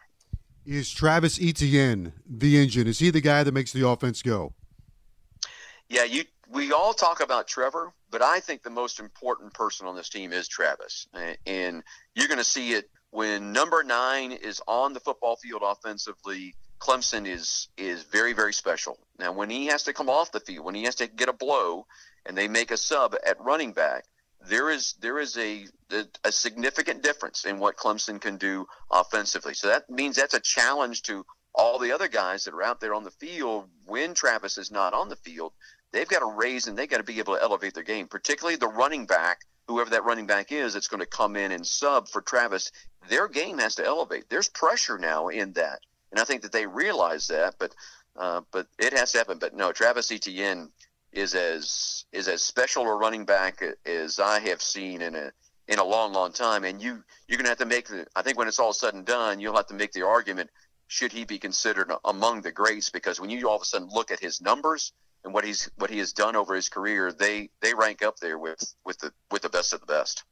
Is 0.65 0.91
Travis 0.91 1.39
Etienne 1.39 2.13
the 2.27 2.61
engine? 2.61 2.87
Is 2.87 2.99
he 2.99 3.11
the 3.11 3.21
guy 3.21 3.43
that 3.43 3.53
makes 3.53 3.71
the 3.71 3.87
offense 3.87 4.21
go? 4.21 4.53
Yeah, 5.89 6.03
you. 6.03 6.23
We 6.49 6.71
all 6.71 6.93
talk 6.93 7.21
about 7.21 7.47
Trevor, 7.47 7.91
but 8.11 8.21
I 8.21 8.39
think 8.39 8.61
the 8.61 8.69
most 8.69 8.99
important 8.99 9.53
person 9.53 9.87
on 9.87 9.95
this 9.95 10.09
team 10.09 10.31
is 10.31 10.47
Travis, 10.47 11.07
and 11.45 11.83
you're 12.13 12.27
going 12.27 12.37
to 12.37 12.43
see 12.43 12.73
it 12.73 12.89
when 13.09 13.53
number 13.53 13.83
nine 13.83 14.31
is 14.31 14.61
on 14.67 14.93
the 14.93 14.99
football 14.99 15.37
field 15.37 15.63
offensively, 15.63 16.53
Clemson 16.79 17.25
is 17.27 17.69
is 17.77 18.03
very 18.03 18.33
very 18.33 18.53
special. 18.53 18.99
Now, 19.17 19.31
when 19.31 19.49
he 19.49 19.67
has 19.67 19.83
to 19.83 19.93
come 19.93 20.09
off 20.09 20.31
the 20.31 20.39
field, 20.39 20.65
when 20.65 20.75
he 20.75 20.83
has 20.83 20.95
to 20.95 21.07
get 21.07 21.29
a 21.29 21.33
blow, 21.33 21.87
and 22.25 22.37
they 22.37 22.47
make 22.47 22.71
a 22.71 22.77
sub 22.77 23.15
at 23.25 23.39
running 23.39 23.71
back, 23.71 24.05
there 24.47 24.69
is 24.69 24.95
there 24.99 25.19
is 25.19 25.37
a 25.37 25.65
a 26.23 26.31
significant 26.31 27.03
difference 27.03 27.45
in 27.45 27.59
what 27.59 27.77
Clemson 27.77 28.19
can 28.19 28.37
do 28.37 28.67
offensively. 28.91 29.53
So 29.53 29.67
that 29.67 29.89
means 29.89 30.15
that's 30.15 30.33
a 30.33 30.39
challenge 30.39 31.03
to 31.03 31.25
all 31.53 31.79
the 31.79 31.91
other 31.91 32.07
guys 32.07 32.43
that 32.43 32.53
are 32.53 32.63
out 32.63 32.79
there 32.81 32.93
on 32.93 33.03
the 33.03 33.11
field 33.11 33.69
when 33.85 34.13
Travis 34.13 34.57
is 34.57 34.71
not 34.71 34.93
on 34.93 35.09
the 35.09 35.15
field. 35.15 35.53
They've 35.91 36.07
got 36.07 36.19
to 36.19 36.25
raise 36.25 36.67
and 36.67 36.77
they've 36.77 36.89
got 36.89 36.97
to 36.97 37.03
be 37.03 37.19
able 37.19 37.35
to 37.35 37.41
elevate 37.41 37.73
their 37.73 37.83
game, 37.83 38.07
particularly 38.07 38.57
the 38.57 38.67
running 38.67 39.05
back, 39.05 39.41
whoever 39.67 39.91
that 39.91 40.03
running 40.03 40.27
back 40.27 40.51
is 40.51 40.73
that's 40.73 40.89
going 40.89 40.99
to 40.99 41.05
come 41.05 41.35
in 41.35 41.51
and 41.51 41.65
sub 41.65 42.09
for 42.09 42.21
Travis. 42.21 42.71
Their 43.07 43.27
game 43.27 43.59
has 43.59 43.75
to 43.75 43.85
elevate. 43.85 44.25
There's 44.29 44.49
pressure 44.49 44.97
now 44.97 45.29
in 45.29 45.53
that, 45.53 45.79
and 46.11 46.19
I 46.19 46.25
think 46.25 46.41
that 46.41 46.51
they 46.51 46.65
realize 46.65 47.27
that. 47.27 47.55
But 47.59 47.73
uh, 48.17 48.41
but 48.51 48.67
it 48.79 48.93
has 48.93 49.11
to 49.11 49.19
happen. 49.19 49.39
But 49.39 49.55
no, 49.55 49.71
Travis 49.71 50.11
Etienne 50.11 50.71
is 51.15 51.33
as 51.33 52.05
is 52.11 52.27
as 52.27 52.43
special 52.43 52.83
a 52.83 52.95
running 52.95 53.25
back 53.25 53.63
as 53.85 54.19
I 54.19 54.39
have 54.41 54.61
seen 54.61 55.01
in 55.01 55.15
a 55.15 55.31
in 55.67 55.79
a 55.79 55.83
long, 55.83 56.13
long 56.13 56.31
time. 56.31 56.63
And 56.63 56.81
you 56.81 57.03
you're 57.27 57.37
going 57.37 57.45
to 57.45 57.49
have 57.49 57.57
to 57.59 57.65
make 57.65 57.87
the. 57.87 58.05
I 58.15 58.21
think 58.21 58.37
when 58.37 58.47
it's 58.47 58.59
all 58.59 58.73
said 58.73 58.93
and 58.93 59.05
done, 59.05 59.39
you'll 59.39 59.55
have 59.55 59.67
to 59.67 59.73
make 59.73 59.93
the 59.93 60.05
argument: 60.05 60.49
should 60.87 61.11
he 61.11 61.25
be 61.25 61.39
considered 61.39 61.91
among 62.03 62.41
the 62.41 62.51
greats? 62.51 62.89
Because 62.89 63.19
when 63.19 63.29
you 63.29 63.49
all 63.49 63.55
of 63.55 63.61
a 63.61 63.65
sudden 63.65 63.89
look 63.91 64.11
at 64.11 64.19
his 64.19 64.41
numbers 64.41 64.93
and 65.23 65.33
what 65.33 65.43
he's 65.43 65.69
what 65.77 65.89
he 65.89 65.97
has 65.99 66.13
done 66.13 66.35
over 66.35 66.53
his 66.53 66.69
career, 66.69 67.11
they 67.11 67.49
they 67.61 67.73
rank 67.73 68.03
up 68.03 68.17
there 68.17 68.37
with 68.37 68.75
with 68.85 68.99
the 68.99 69.11
with 69.31 69.41
the 69.41 69.49
best 69.49 69.73
of 69.73 69.79
the 69.79 69.87
best. 69.87 70.23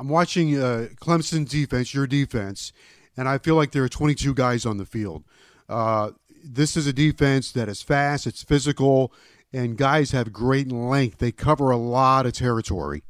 I'm 0.00 0.08
watching 0.08 0.56
uh, 0.56 0.88
Clemson 1.00 1.48
defense, 1.48 1.92
your 1.92 2.06
defense, 2.06 2.72
and 3.16 3.28
I 3.28 3.38
feel 3.38 3.56
like 3.56 3.72
there 3.72 3.82
are 3.82 3.88
22 3.88 4.32
guys 4.32 4.64
on 4.64 4.76
the 4.76 4.86
field. 4.86 5.24
Uh, 5.68 6.12
this 6.44 6.76
is 6.76 6.86
a 6.86 6.92
defense 6.92 7.50
that 7.52 7.68
is 7.68 7.82
fast, 7.82 8.24
it's 8.24 8.44
physical, 8.44 9.12
and 9.52 9.76
guys 9.76 10.10
have 10.10 10.32
great 10.32 10.70
length. 10.70 11.18
They 11.18 11.32
cover 11.32 11.70
a 11.70 11.76
lot 11.76 12.26
of 12.26 12.32
territory. 12.32 13.02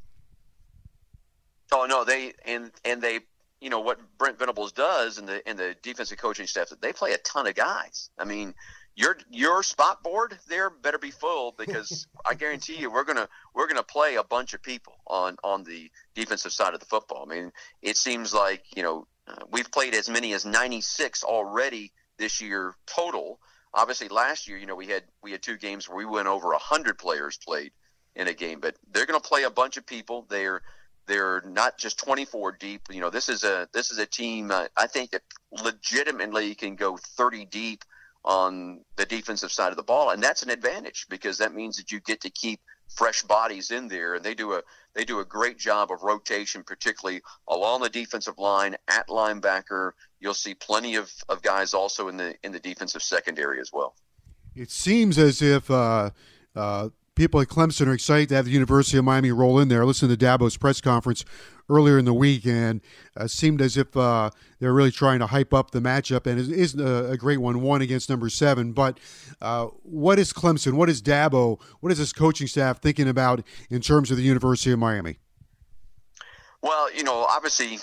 Oh 1.72 1.87
no, 1.88 2.05
they 2.05 2.33
and 2.46 2.70
and 2.85 3.03
they 3.03 3.20
you 3.61 3.70
know 3.70 3.81
what 3.81 3.98
Brent 4.18 4.38
Venables 4.38 4.72
does 4.72 5.18
and 5.18 5.29
the 5.29 5.46
and 5.46 5.59
the 5.59 5.74
defensive 5.83 6.18
coaching 6.18 6.46
staff 6.46 6.68
they 6.81 6.92
play 6.92 7.12
a 7.12 7.18
ton 7.18 7.46
of 7.46 7.55
guys. 7.55 8.11
I 8.18 8.24
mean, 8.24 8.55
your 8.96 9.18
your 9.31 9.62
spot 9.62 10.03
board 10.03 10.38
there 10.48 10.70
better 10.70 10.98
be 10.98 11.11
full 11.11 11.55
because 11.59 12.07
I 12.29 12.35
guarantee 12.35 12.77
you 12.77 12.90
we're 12.90 13.05
gonna 13.05 13.29
we're 13.55 13.68
gonna 13.68 13.83
play 13.83 14.14
a 14.14 14.24
bunch 14.24 14.55
of 14.55 14.62
people 14.62 14.94
on 15.07 15.37
on 15.44 15.64
the 15.64 15.90
defensive 16.14 16.53
side 16.53 16.74
of 16.74 16.81
the 16.81 16.87
football. 16.87 17.27
I 17.29 17.35
mean, 17.35 17.53
it 17.83 17.96
seems 17.96 18.33
like 18.33 18.64
you 18.74 18.83
know 18.83 19.07
uh, 19.27 19.44
we've 19.51 19.70
played 19.70 19.94
as 19.94 20.09
many 20.09 20.33
as 20.33 20.46
96 20.46 21.22
already 21.24 21.92
this 22.16 22.40
year 22.40 22.74
total 22.87 23.40
obviously 23.74 24.09
last 24.09 24.48
year, 24.48 24.59
you 24.59 24.66
know, 24.66 24.74
we 24.74 24.87
had 24.87 25.04
we 25.22 25.33
had 25.33 25.42
two 25.42 25.57
games 25.57 25.88
where 25.88 25.96
we 25.96 26.04
went 26.04 26.28
over 26.28 26.52
hundred 26.54 26.98
players 26.98 27.38
played 27.38 27.72
in 28.14 28.28
a 28.28 28.35
game, 28.35 28.61
but 28.61 28.76
they're 28.90 29.07
going 29.07 29.20
to 29.20 29.28
play 29.28 29.44
a 29.44 29.50
bunch 29.50 29.76
of 29.76 29.87
people. 29.87 30.26
They're 30.28 30.62
they're 31.07 31.42
not 31.46 31.78
just 31.78 31.98
24 31.98 32.52
deep. 32.52 32.83
You 32.90 33.00
know, 33.00 33.11
this 33.11 33.28
is 33.28 33.44
a 33.44 33.68
this 33.72 33.90
is 33.90 33.98
a 33.98 34.07
team 34.07 34.50
uh, 34.50 34.66
I 34.76 34.87
think 34.87 35.11
that 35.11 35.22
legitimately 35.50 36.54
can 36.54 36.76
go 36.76 36.96
30 36.96 37.46
deep 37.46 37.85
on 38.24 38.81
the 38.96 39.07
defensive 39.07 39.50
side 39.50 39.70
of 39.70 39.76
the 39.76 39.83
ball, 39.83 40.11
and 40.11 40.22
that's 40.22 40.42
an 40.42 40.50
advantage 40.50 41.07
because 41.09 41.38
that 41.38 41.54
means 41.54 41.76
that 41.76 41.90
you 41.90 42.00
get 42.00 42.20
to 42.20 42.31
keep 42.31 42.61
fresh 42.88 43.22
bodies 43.22 43.70
in 43.70 43.88
there, 43.88 44.14
and 44.14 44.24
they 44.24 44.35
do 44.35 44.52
a 44.52 44.62
they 44.94 45.04
do 45.04 45.20
a 45.20 45.24
great 45.24 45.59
job 45.59 45.90
of 45.90 46.02
rotation, 46.02 46.62
particularly 46.64 47.22
along 47.48 47.83
the 47.83 47.88
defensive 47.88 48.38
line 48.38 48.76
at 48.88 49.09
linebacker. 49.09 49.92
You'll 50.20 50.35
see 50.35 50.54
plenty 50.54 50.96
of, 50.96 51.12
of 51.28 51.42
guys 51.42 51.74
also 51.74 52.09
in 52.09 52.16
the 52.16 52.35
in 52.42 52.52
the 52.52 52.61
defensive 52.61 53.02
secondary 53.02 53.61
as 53.61 53.72
well. 53.72 53.94
It 54.54 54.70
seems 54.70 55.18
as 55.18 55.40
if 55.40 55.70
uh, 55.70 56.11
uh, 56.57 56.88
people 57.14 57.40
at 57.40 57.48
Clemson 57.48 57.87
are 57.88 57.92
excited 57.92 58.28
to 58.31 58.37
have 58.37 58.44
the 58.44 58.50
University 58.50 58.96
of 58.96 59.04
Miami 59.04 59.33
roll 59.33 59.59
in 59.59 59.68
there. 59.68 59.85
Listen 59.85 60.09
to 60.09 60.16
Dabo's 60.16 60.57
press 60.57 60.81
conference 60.81 61.24
earlier 61.68 61.98
in 61.98 62.04
the 62.04 62.14
week, 62.14 62.46
and 62.46 62.81
uh, 63.16 63.26
seemed 63.26 63.61
as 63.61 63.76
if 63.76 63.96
uh, 63.96 64.31
they're 64.59 64.72
really 64.72 64.90
trying 64.90 65.18
to 65.18 65.26
hype 65.26 65.52
up 65.52 65.72
the 65.72 65.81
matchup, 65.81 66.26
and 66.26 66.40
it 66.40 66.48
is 66.48 66.74
a, 66.74 67.16
great 67.18 67.38
one, 67.38 67.61
one 67.61 67.83
against 67.83 68.09
number 68.09 68.28
seven. 68.28 68.72
But 68.72 68.98
uh, 69.40 69.66
what 69.83 70.18
is 70.18 70.33
Clemson? 70.33 70.74
What 70.74 70.88
is 70.88 71.02
Dabo? 71.02 71.61
What 71.81 71.92
is 71.92 71.98
this 71.98 72.12
coaching 72.12 72.46
staff 72.46 72.81
thinking 72.81 73.09
about 73.09 73.44
in 73.68 73.81
terms 73.81 74.11
of 74.11 74.16
the 74.16 74.22
University 74.22 74.72
of 74.72 74.78
Miami? 74.78 75.18
Well, 76.60 76.92
you 76.92 77.04
know, 77.04 77.24
obviously, 77.28 77.78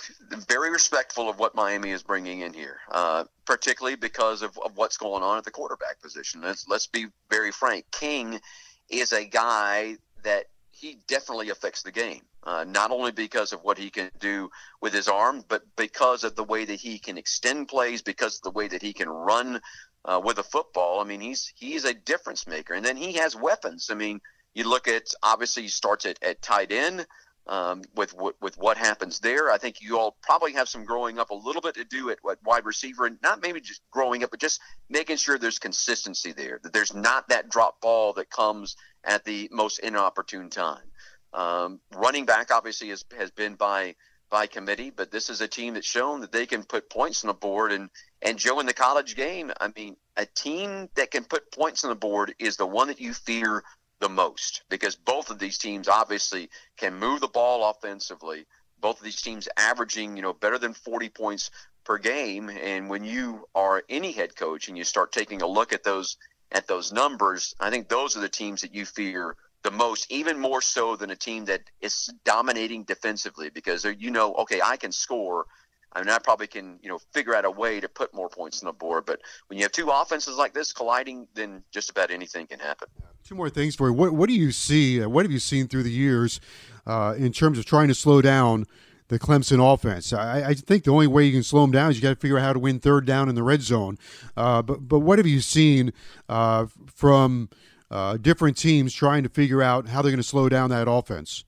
very 0.49 0.69
respectful 0.69 1.29
of 1.29 1.39
what 1.39 1.55
Miami 1.55 1.91
is 1.91 2.03
bringing 2.03 2.41
in 2.41 2.53
here, 2.53 2.79
uh, 2.91 3.23
particularly 3.45 3.95
because 3.95 4.41
of, 4.41 4.57
of 4.65 4.75
what's 4.75 4.97
going 4.97 5.23
on 5.23 5.38
at 5.38 5.45
the 5.45 5.51
quarterback 5.51 6.01
position. 6.01 6.41
Let's 6.41 6.67
let's 6.67 6.88
be 6.88 7.07
very 7.29 7.51
frank. 7.51 7.85
King 7.91 8.41
is 8.89 9.13
a 9.13 9.23
guy 9.25 9.95
that 10.23 10.45
he 10.71 10.97
definitely 11.07 11.49
affects 11.49 11.83
the 11.83 11.91
game. 11.91 12.21
Uh, 12.43 12.65
not 12.67 12.91
only 12.91 13.11
because 13.11 13.53
of 13.53 13.63
what 13.63 13.77
he 13.77 13.89
can 13.89 14.11
do 14.19 14.51
with 14.81 14.93
his 14.93 15.07
arm, 15.07 15.43
but 15.47 15.63
because 15.77 16.23
of 16.23 16.35
the 16.35 16.43
way 16.43 16.65
that 16.65 16.79
he 16.79 16.99
can 16.99 17.17
extend 17.17 17.67
plays, 17.67 18.01
because 18.01 18.35
of 18.38 18.41
the 18.43 18.51
way 18.51 18.67
that 18.67 18.81
he 18.81 18.93
can 18.93 19.09
run 19.09 19.59
uh, 20.03 20.21
with 20.23 20.38
a 20.38 20.43
football. 20.43 20.99
I 20.99 21.05
mean, 21.05 21.21
he's 21.21 21.51
he's 21.55 21.85
a 21.85 21.93
difference 21.93 22.45
maker, 22.45 22.73
and 22.73 22.85
then 22.85 22.97
he 22.97 23.13
has 23.13 23.35
weapons. 23.35 23.89
I 23.89 23.95
mean, 23.95 24.19
you 24.53 24.69
look 24.69 24.88
at 24.88 25.13
obviously 25.23 25.63
he 25.63 25.69
starts 25.69 26.05
at, 26.05 26.21
at 26.21 26.41
tight 26.41 26.71
end. 26.71 27.07
Um, 27.47 27.84
with 27.95 28.15
with 28.41 28.58
what 28.58 28.75
happens 28.75 29.19
there, 29.19 29.51
I 29.51 29.60
think 29.60 29.79
you 29.79 29.99
all 29.99 30.17
probably 30.23 30.53
have 30.53 30.67
some 30.67 30.84
growing 30.84 31.19
up 31.19 31.29
a 31.29 31.36
little 31.36 31.62
bit 31.62 31.75
to 31.75 31.84
do 31.84 32.10
at, 32.10 32.17
at 32.29 32.43
wide 32.43 32.65
receiver, 32.65 33.05
and 33.05 33.19
not 33.21 33.39
maybe 33.43 33.62
just 33.62 33.81
growing 33.91 34.23
up, 34.23 34.31
but 34.31 34.39
just 34.39 34.60
making 34.89 35.17
sure 35.17 35.38
there's 35.38 35.60
consistency 35.60 36.31
there. 36.31 36.60
That 36.63 36.73
there's 36.73 36.95
not 36.95 37.29
that 37.29 37.49
drop 37.49 37.81
ball 37.81 38.13
that 38.13 38.31
comes 38.31 38.75
at 39.03 39.23
the 39.25 39.47
most 39.51 39.77
inopportune 39.77 40.49
time. 40.49 40.86
Um, 41.34 41.81
running 41.93 42.25
back 42.25 42.49
obviously 42.49 42.89
has, 42.89 43.05
has 43.15 43.29
been 43.29 43.53
by 43.53 43.95
by 44.29 44.47
committee, 44.47 44.89
but 44.89 45.12
this 45.12 45.29
is 45.29 45.41
a 45.41 45.47
team 45.47 45.75
that's 45.75 45.86
shown 45.86 46.21
that 46.21 46.31
they 46.31 46.45
can 46.45 46.63
put 46.63 46.89
points 46.89 47.23
on 47.23 47.27
the 47.27 47.34
board. 47.34 47.71
And 47.71 47.89
and 48.21 48.39
Joe 48.39 48.60
in 48.60 48.65
the 48.65 48.73
college 48.73 49.15
game, 49.15 49.51
I 49.62 49.71
mean, 49.75 49.97
a 50.17 50.25
team 50.25 50.89
that 50.95 51.12
can 51.12 51.25
put 51.25 51.51
points 51.51 51.84
on 51.84 51.89
the 51.89 51.95
board 51.95 52.34
is 52.39 52.58
the 52.58 52.65
one 52.65 52.88
that 52.88 52.99
you 52.99 53.13
fear 53.13 53.63
the 53.99 54.10
most 54.10 54.63
because 54.69 54.95
both 54.95 55.29
of 55.29 55.39
these 55.39 55.58
teams 55.58 55.88
obviously 55.88 56.49
can 56.77 56.95
move 56.95 57.21
the 57.21 57.27
ball 57.27 57.69
offensively. 57.69 58.45
Both 58.79 58.97
of 58.97 59.03
these 59.03 59.21
teams 59.21 59.47
averaging, 59.58 60.15
you 60.15 60.21
know, 60.21 60.34
better 60.34 60.58
than 60.58 60.73
40 60.73 61.10
points 61.10 61.49
per 61.86 61.97
game. 61.97 62.49
And 62.49 62.89
when 62.89 63.03
you 63.03 63.47
are 63.55 63.84
any 63.89 64.12
head 64.12 64.36
coach 64.36 64.67
and 64.67 64.77
you 64.77 64.84
start 64.84 65.12
taking 65.12 65.41
a 65.41 65.47
look 65.47 65.71
at 65.71 65.84
those 65.84 66.17
at 66.51 66.67
those 66.67 66.91
numbers, 66.91 67.55
I 67.60 67.69
think 67.69 67.88
those 67.88 68.17
are 68.17 68.21
the 68.21 68.29
teams 68.29 68.62
that 68.62 68.73
you 68.73 68.86
fear 68.86 69.36
the 69.63 69.71
most, 69.71 70.12
even 70.12 70.39
more 70.39 70.62
so 70.62 70.95
than 70.95 71.10
a 71.10 71.15
team 71.15 71.45
that 71.45 71.62
is 71.81 72.13
dominating 72.23 72.84
defensively 72.84 73.49
because 73.49 73.84
you 73.84 74.12
know, 74.12 74.34
okay, 74.36 74.62
I 74.63 74.77
can 74.77 74.91
score. 74.91 75.47
I 75.91 76.01
mean, 76.01 76.10
I 76.10 76.19
probably 76.19 76.47
can, 76.47 76.77
you 76.84 76.89
know, 76.89 76.99
figure 77.13 77.34
out 77.34 77.45
a 77.45 77.51
way 77.51 77.79
to 77.79 77.88
put 77.88 78.13
more 78.13 78.29
points 78.29 78.62
on 78.62 78.67
the 78.67 78.73
board. 78.73 79.05
But 79.05 79.21
when 79.47 79.58
you 79.58 79.63
have 79.63 79.71
two 79.71 79.89
offenses 79.89 80.36
like 80.36 80.53
this 80.53 80.73
colliding, 80.73 81.27
then 81.34 81.63
just 81.71 81.89
about 81.89 82.12
anything 82.12 82.47
can 82.47 82.60
happen. 82.60 82.89
Two 83.27 83.33
more 83.33 83.49
things 83.49 83.73
for 83.75 83.88
you. 83.88 83.93
What, 83.93 84.13
what 84.13 84.29
do 84.29 84.35
you 84.35 84.51
see? 84.51 85.01
Uh, 85.01 85.09
what 85.09 85.25
have 85.25 85.31
you 85.31 85.39
seen 85.39 85.67
through 85.67 85.81
the 85.81 85.91
years 85.91 86.39
uh, 86.85 87.15
in 87.17 87.31
terms 87.31 87.57
of 87.57 87.65
trying 87.65 87.88
to 87.88 87.95
slow 87.95 88.21
down 88.21 88.67
the 89.07 89.17
Clemson 89.17 89.57
offense? 89.73 90.13
I, 90.13 90.49
I, 90.49 90.53
think 90.53 90.83
the 90.83 90.91
only 90.91 91.07
way 91.07 91.25
you 91.25 91.31
can 91.31 91.41
slow 91.41 91.61
them 91.61 91.71
down 91.71 91.89
is 91.89 91.97
you 91.97 92.03
got 92.03 92.09
to 92.09 92.15
figure 92.17 92.38
out 92.38 92.43
how 92.43 92.53
to 92.53 92.59
win 92.59 92.77
third 92.77 93.07
down 93.07 93.27
in 93.27 93.33
the 93.33 93.41
red 93.41 93.63
zone. 93.63 93.97
Uh, 94.38 94.61
but 94.61 94.88
but 94.88 94.99
what 94.99 95.17
have 95.17 95.25
you 95.25 95.39
seen 95.39 95.91
uh, 96.29 96.67
from 96.85 97.49
uh, 97.89 98.17
different 98.17 98.57
teams 98.57 98.93
trying 98.93 99.23
to 99.23 99.29
figure 99.29 99.63
out 99.63 99.88
how 99.88 100.03
they're 100.03 100.11
going 100.11 100.17
to 100.17 100.23
slow 100.23 100.47
down 100.47 100.69
that 100.69 100.88
offense? 100.88 101.45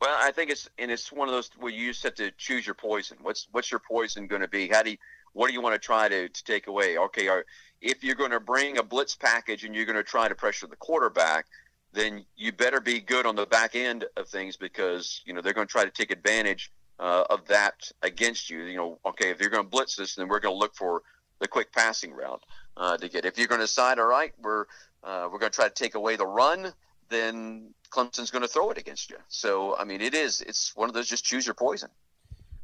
Well, 0.00 0.18
I 0.20 0.32
think 0.32 0.50
it's 0.50 0.68
and 0.78 0.90
it's 0.90 1.12
one 1.12 1.28
of 1.28 1.32
those 1.32 1.48
where 1.60 1.70
you 1.70 1.92
just 1.92 2.02
have 2.02 2.16
to 2.16 2.32
choose 2.32 2.66
your 2.66 2.74
poison. 2.74 3.18
What's 3.22 3.46
what's 3.52 3.70
your 3.70 3.80
poison 3.88 4.26
going 4.26 4.42
to 4.42 4.48
be? 4.48 4.66
How 4.66 4.82
do 4.82 4.90
you, 4.90 4.96
what 5.32 5.48
do 5.48 5.54
you 5.54 5.60
want 5.60 5.74
to 5.74 5.78
try 5.78 6.08
to, 6.08 6.28
to 6.28 6.44
take 6.44 6.66
away? 6.66 6.98
Okay, 6.98 7.28
are, 7.28 7.44
if 7.80 8.04
you're 8.04 8.14
going 8.14 8.30
to 8.30 8.40
bring 8.40 8.78
a 8.78 8.82
blitz 8.82 9.14
package 9.14 9.64
and 9.64 9.74
you're 9.74 9.84
going 9.84 9.96
to 9.96 10.02
try 10.02 10.28
to 10.28 10.34
pressure 10.34 10.66
the 10.66 10.76
quarterback, 10.76 11.46
then 11.92 12.24
you 12.36 12.52
better 12.52 12.80
be 12.80 13.00
good 13.00 13.26
on 13.26 13.36
the 13.36 13.46
back 13.46 13.74
end 13.74 14.04
of 14.16 14.28
things 14.28 14.56
because 14.56 15.20
you 15.24 15.34
know 15.34 15.40
they're 15.40 15.52
going 15.52 15.66
to 15.66 15.72
try 15.72 15.84
to 15.84 15.90
take 15.90 16.10
advantage 16.10 16.72
uh, 16.98 17.24
of 17.28 17.46
that 17.48 17.90
against 18.02 18.48
you. 18.48 18.62
You 18.62 18.76
know, 18.76 18.98
okay, 19.06 19.30
if 19.30 19.40
you're 19.40 19.50
going 19.50 19.64
to 19.64 19.68
blitz 19.68 19.96
this, 19.96 20.14
then 20.14 20.28
we're 20.28 20.40
going 20.40 20.54
to 20.54 20.58
look 20.58 20.74
for 20.74 21.02
the 21.40 21.48
quick 21.48 21.72
passing 21.72 22.12
route 22.12 22.42
uh, 22.76 22.96
to 22.96 23.08
get. 23.08 23.24
If 23.24 23.36
you're 23.38 23.48
going 23.48 23.60
to 23.60 23.66
side, 23.66 23.98
all 23.98 24.06
right, 24.06 24.32
we're 24.40 24.66
uh, 25.04 25.28
we're 25.30 25.38
going 25.38 25.50
to 25.52 25.56
try 25.56 25.68
to 25.68 25.74
take 25.74 25.94
away 25.94 26.16
the 26.16 26.26
run, 26.26 26.72
then 27.08 27.74
Clemson's 27.90 28.30
going 28.30 28.42
to 28.42 28.48
throw 28.48 28.70
it 28.70 28.78
against 28.78 29.10
you. 29.10 29.16
So, 29.28 29.76
I 29.76 29.84
mean, 29.84 30.00
it 30.00 30.14
is. 30.14 30.40
It's 30.40 30.74
one 30.76 30.88
of 30.88 30.94
those 30.94 31.08
just 31.08 31.24
choose 31.24 31.46
your 31.46 31.54
poison. 31.54 31.90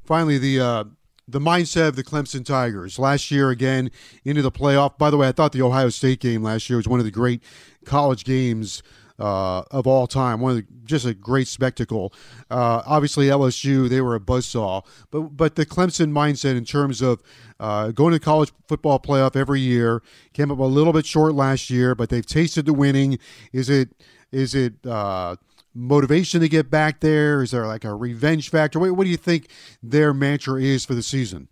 Finally, 0.04 0.38
the 0.38 0.60
uh, 0.60 0.84
the 1.28 1.38
mindset 1.38 1.88
of 1.88 1.96
the 1.96 2.02
Clemson 2.02 2.44
Tigers 2.44 2.98
last 2.98 3.30
year 3.30 3.50
again 3.50 3.90
into 4.24 4.40
the 4.40 4.50
playoff. 4.50 4.96
By 4.96 5.10
the 5.10 5.18
way, 5.18 5.28
I 5.28 5.32
thought 5.32 5.52
the 5.52 5.62
Ohio 5.62 5.90
State 5.90 6.20
game 6.20 6.42
last 6.42 6.70
year 6.70 6.78
was 6.78 6.88
one 6.88 6.98
of 6.98 7.04
the 7.04 7.12
great 7.12 7.42
college 7.84 8.24
games 8.24 8.82
uh, 9.18 9.62
of 9.70 9.86
all 9.86 10.06
time. 10.06 10.40
One 10.40 10.52
of 10.52 10.56
the, 10.58 10.66
just 10.84 11.04
a 11.04 11.12
great 11.12 11.48
spectacle. 11.48 12.12
Uh, 12.50 12.82
obviously, 12.86 13.26
LSU 13.26 13.88
they 13.88 14.00
were 14.00 14.14
a 14.14 14.20
buzzsaw, 14.20 14.84
but 15.10 15.36
but 15.36 15.56
the 15.56 15.66
Clemson 15.66 16.12
mindset 16.12 16.56
in 16.56 16.64
terms 16.64 17.02
of 17.02 17.22
uh, 17.60 17.90
going 17.90 18.12
to 18.12 18.18
the 18.18 18.24
college 18.24 18.52
football 18.66 18.98
playoff 18.98 19.36
every 19.36 19.60
year 19.60 20.02
came 20.32 20.50
up 20.50 20.58
a 20.58 20.62
little 20.62 20.92
bit 20.92 21.04
short 21.04 21.34
last 21.34 21.68
year, 21.68 21.94
but 21.94 22.08
they've 22.08 22.26
tasted 22.26 22.64
the 22.66 22.72
winning. 22.72 23.18
Is 23.52 23.68
it 23.68 23.90
is 24.32 24.54
it 24.54 24.74
uh, 24.86 25.36
motivation 25.74 26.40
to 26.40 26.48
get 26.48 26.70
back 26.70 27.00
there? 27.00 27.42
Is 27.42 27.50
there 27.50 27.66
like 27.66 27.84
a 27.84 27.94
revenge 27.94 28.50
factor? 28.50 28.78
What, 28.78 28.92
what 28.92 29.04
do 29.04 29.10
you 29.10 29.16
think 29.16 29.48
their 29.82 30.12
mantra 30.12 30.60
is 30.60 30.84
for 30.84 30.94
the 30.94 31.02
season? 31.02 31.48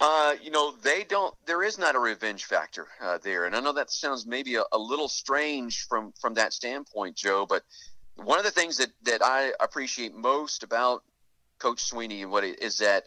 Uh, 0.00 0.34
you 0.42 0.50
know, 0.50 0.74
they 0.82 1.04
don't. 1.04 1.34
There 1.46 1.62
is 1.62 1.78
not 1.78 1.94
a 1.94 1.98
revenge 1.98 2.44
factor 2.44 2.88
uh, 3.00 3.18
there, 3.22 3.46
and 3.46 3.54
I 3.54 3.60
know 3.60 3.72
that 3.72 3.90
sounds 3.90 4.26
maybe 4.26 4.56
a, 4.56 4.64
a, 4.72 4.78
little 4.78 5.08
strange 5.08 5.86
from 5.86 6.12
from 6.20 6.34
that 6.34 6.52
standpoint, 6.52 7.16
Joe. 7.16 7.46
But 7.46 7.62
one 8.16 8.38
of 8.38 8.44
the 8.44 8.50
things 8.50 8.76
that 8.78 8.90
that 9.04 9.24
I 9.24 9.52
appreciate 9.60 10.14
most 10.14 10.62
about 10.62 11.04
Coach 11.58 11.90
Swinney 11.90 12.22
and 12.22 12.30
what 12.30 12.44
it, 12.44 12.60
is 12.60 12.78
that 12.78 13.04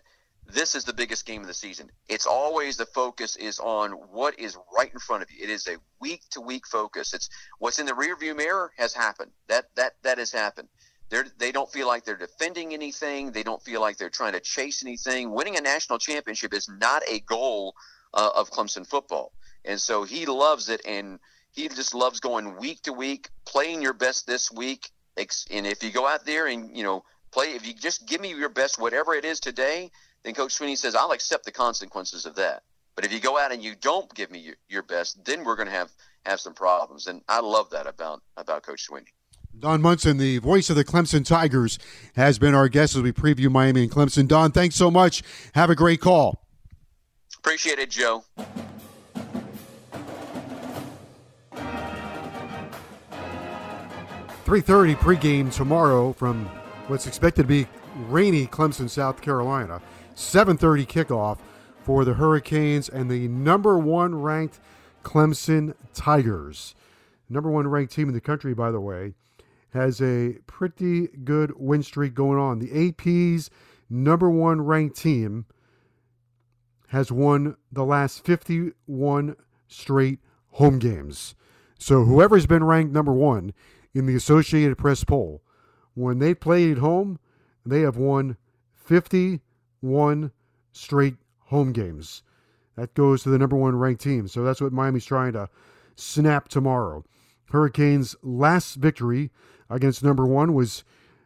this 0.53 0.75
is 0.75 0.83
the 0.83 0.93
biggest 0.93 1.25
game 1.25 1.41
of 1.41 1.47
the 1.47 1.53
season. 1.53 1.91
It's 2.07 2.25
always 2.25 2.77
the 2.77 2.85
focus 2.85 3.35
is 3.35 3.59
on 3.59 3.91
what 3.91 4.39
is 4.39 4.57
right 4.75 4.91
in 4.91 4.99
front 4.99 5.23
of 5.23 5.31
you. 5.31 5.43
It 5.43 5.49
is 5.49 5.67
a 5.67 5.77
week 5.99 6.21
to 6.31 6.41
week 6.41 6.67
focus. 6.67 7.13
It's 7.13 7.29
what's 7.59 7.79
in 7.79 7.85
the 7.85 7.93
rearview 7.93 8.35
mirror 8.35 8.71
has 8.77 8.93
happened. 8.93 9.31
That 9.47 9.65
that 9.75 9.93
that 10.03 10.17
has 10.17 10.31
happened. 10.31 10.69
They're, 11.09 11.25
they 11.37 11.51
don't 11.51 11.71
feel 11.71 11.87
like 11.87 12.03
they're 12.03 12.17
defending 12.17 12.73
anything. 12.73 13.31
They 13.31 13.43
don't 13.43 13.61
feel 13.61 13.79
like 13.79 13.97
they're 13.97 14.09
trying 14.09 14.33
to 14.33 14.41
chase 14.41 14.83
anything. 14.83 15.31
Winning 15.31 15.57
a 15.57 15.61
national 15.61 15.99
championship 15.99 16.53
is 16.53 16.67
not 16.67 17.01
a 17.09 17.19
goal 17.21 17.75
uh, 18.13 18.29
of 18.35 18.51
Clemson 18.51 18.85
football. 18.85 19.31
And 19.63 19.79
so 19.79 20.03
he 20.03 20.25
loves 20.25 20.67
it. 20.67 20.81
And 20.85 21.19
he 21.53 21.69
just 21.69 21.93
loves 21.93 22.19
going 22.19 22.57
week 22.57 22.81
to 22.83 22.93
week, 22.93 23.29
playing 23.45 23.81
your 23.81 23.93
best 23.93 24.27
this 24.27 24.51
week. 24.51 24.91
And 25.17 25.65
if 25.65 25.81
you 25.81 25.91
go 25.91 26.05
out 26.05 26.25
there 26.25 26.47
and, 26.47 26.75
you 26.75 26.83
know, 26.83 27.03
play, 27.31 27.47
if 27.47 27.65
you 27.65 27.73
just 27.73 28.05
give 28.05 28.21
me 28.21 28.29
your 28.29 28.49
best, 28.49 28.79
whatever 28.79 29.13
it 29.13 29.25
is 29.25 29.39
today, 29.39 29.91
then 30.27 30.33
Coach 30.33 30.59
Swinney 30.59 30.77
says, 30.77 30.93
I'll 30.93 31.11
accept 31.11 31.45
the 31.45 31.53
consequences 31.53 32.25
of 32.25 32.35
that. 32.35 32.63
But 32.97 33.05
if 33.05 33.13
you 33.13 33.21
go 33.21 33.39
out 33.39 33.53
and 33.53 33.63
you 33.63 33.75
don't 33.79 34.13
give 34.13 34.29
me 34.29 34.39
your, 34.39 34.55
your 34.67 34.83
best, 34.83 35.23
then 35.23 35.45
we're 35.45 35.55
going 35.55 35.69
to 35.69 35.73
have, 35.73 35.89
have 36.25 36.41
some 36.41 36.53
problems. 36.53 37.07
And 37.07 37.21
I 37.29 37.39
love 37.39 37.69
that 37.69 37.87
about, 37.87 38.21
about 38.35 38.61
Coach 38.61 38.89
Swinney. 38.89 39.05
Don 39.57 39.81
Munson, 39.81 40.17
the 40.17 40.39
voice 40.39 40.69
of 40.69 40.75
the 40.75 40.83
Clemson 40.83 41.25
Tigers, 41.25 41.79
has 42.17 42.39
been 42.39 42.53
our 42.53 42.67
guest 42.67 42.97
as 42.97 43.03
we 43.03 43.13
preview 43.13 43.49
Miami 43.49 43.83
and 43.83 43.91
Clemson. 43.91 44.27
Don, 44.27 44.51
thanks 44.51 44.75
so 44.75 44.91
much. 44.91 45.23
Have 45.55 45.69
a 45.69 45.75
great 45.75 46.01
call. 46.01 46.45
Appreciate 47.37 47.79
it, 47.79 47.89
Joe. 47.89 48.25
Three 54.43 54.61
thirty 54.61 54.95
pregame 54.95 55.53
tomorrow 55.53 56.11
from 56.11 56.47
what's 56.87 57.07
expected 57.07 57.43
to 57.43 57.47
be 57.47 57.67
rainy 58.07 58.45
Clemson, 58.45 58.89
South 58.89 59.21
Carolina. 59.21 59.81
Seven 60.19 60.57
thirty 60.57 60.83
kickoff 60.83 61.37
for 61.83 62.03
the 62.03 62.15
Hurricanes 62.15 62.89
and 62.89 63.07
the 63.07 63.27
number 63.27 63.77
one 63.77 64.15
ranked 64.15 64.59
Clemson 65.03 65.75
Tigers. 65.93 66.73
Number 67.29 67.51
one 67.51 67.67
ranked 67.67 67.93
team 67.93 68.07
in 68.07 68.15
the 68.15 68.19
country, 68.19 68.55
by 68.55 68.71
the 68.71 68.81
way 68.81 69.13
has 69.77 70.01
a 70.01 70.39
pretty 70.47 71.07
good 71.23 71.53
win 71.55 71.83
streak 71.83 72.15
going 72.15 72.39
on. 72.39 72.57
The 72.57 72.89
AP's 72.89 73.51
number 73.91 74.27
one 74.27 74.61
ranked 74.61 74.97
team 74.97 75.45
has 76.87 77.11
won 77.11 77.55
the 77.71 77.85
last 77.85 78.25
51 78.25 79.35
straight 79.67 80.19
home 80.53 80.79
games. 80.79 81.35
So 81.77 82.05
whoever's 82.05 82.47
been 82.47 82.63
ranked 82.63 82.91
number 82.91 83.13
one 83.13 83.53
in 83.93 84.07
the 84.07 84.15
Associated 84.15 84.79
Press 84.79 85.03
poll, 85.03 85.43
when 85.93 86.17
they 86.17 86.33
played 86.33 86.71
at 86.71 86.77
home, 86.79 87.19
they 87.63 87.81
have 87.81 87.97
won 87.97 88.37
51 89.81 90.31
straight 90.71 91.15
home 91.45 91.71
games. 91.71 92.23
That 92.75 92.93
goes 92.93 93.23
to 93.23 93.29
the 93.29 93.37
number 93.37 93.55
one 93.55 93.75
ranked 93.75 94.01
team. 94.01 94.27
So 94.27 94.43
that's 94.43 94.61
what 94.61 94.73
Miami's 94.73 95.05
trying 95.05 95.33
to 95.33 95.49
snap 95.95 96.47
tomorrow. 96.47 97.03
Hurricanes' 97.51 98.15
last 98.21 98.75
victory 98.75 99.31
against 99.69 100.03
number 100.03 100.25
one 100.25 100.53
was 100.53 100.83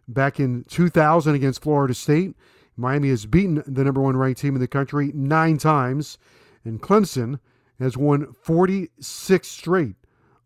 back 0.08 0.40
in 0.40 0.64
2000 0.70 1.36
against 1.36 1.62
Florida 1.62 1.94
State. 1.94 2.36
Miami 2.78 3.10
has 3.10 3.26
beaten 3.26 3.64
the 3.68 3.84
number 3.84 4.02
one 4.02 4.16
ranked 4.16 4.40
team 4.40 4.56
in 4.56 4.62
the 4.62 4.68
country 4.68 5.12
nine 5.14 5.58
times, 5.58 6.18
and 6.64 6.82
Clemson 6.82 7.40
has 7.80 7.98
won 7.98 8.34
46 8.44 9.48
straight 9.48 9.96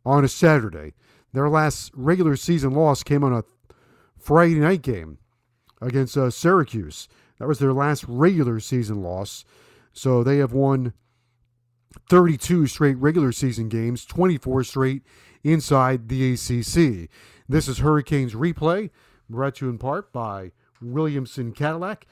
on 0.06 0.24
a 0.24 0.28
Saturday. 0.28 0.94
Their 1.34 1.50
last 1.50 1.92
regular 1.94 2.36
season 2.36 2.72
loss 2.72 3.04
came 3.04 3.24
on 3.24 3.34
a 3.34 3.44
Friday 4.18 4.56
night 4.56 4.82
game 4.82 5.18
against 5.82 6.18
uh, 6.18 6.32
Syracuse. 6.32 7.08
That 7.40 7.48
was 7.48 7.60
their 7.60 7.74
last 7.74 8.06
regular 8.08 8.60
season 8.60 9.02
loss. 9.02 9.46
So 9.94 10.24
they 10.24 10.38
have 10.38 10.54
won 10.54 10.94
32 12.10 12.68
straight 12.68 12.98
regular 12.98 13.32
season 13.32 13.70
games, 13.70 14.06
24 14.06 14.64
straight 14.64 15.04
inside 15.44 16.10
the 16.10 16.34
ACC. 16.34 17.10
This 17.48 17.68
is 17.68 17.80
Hurricanes 17.80 18.34
Replay, 18.34 18.90
brought 19.30 19.56
to 19.56 19.66
you 19.66 19.72
in 19.72 19.78
part 19.78 20.12
by 20.12 20.52
Williamson 20.82 21.52
Cadillac. 21.52 22.08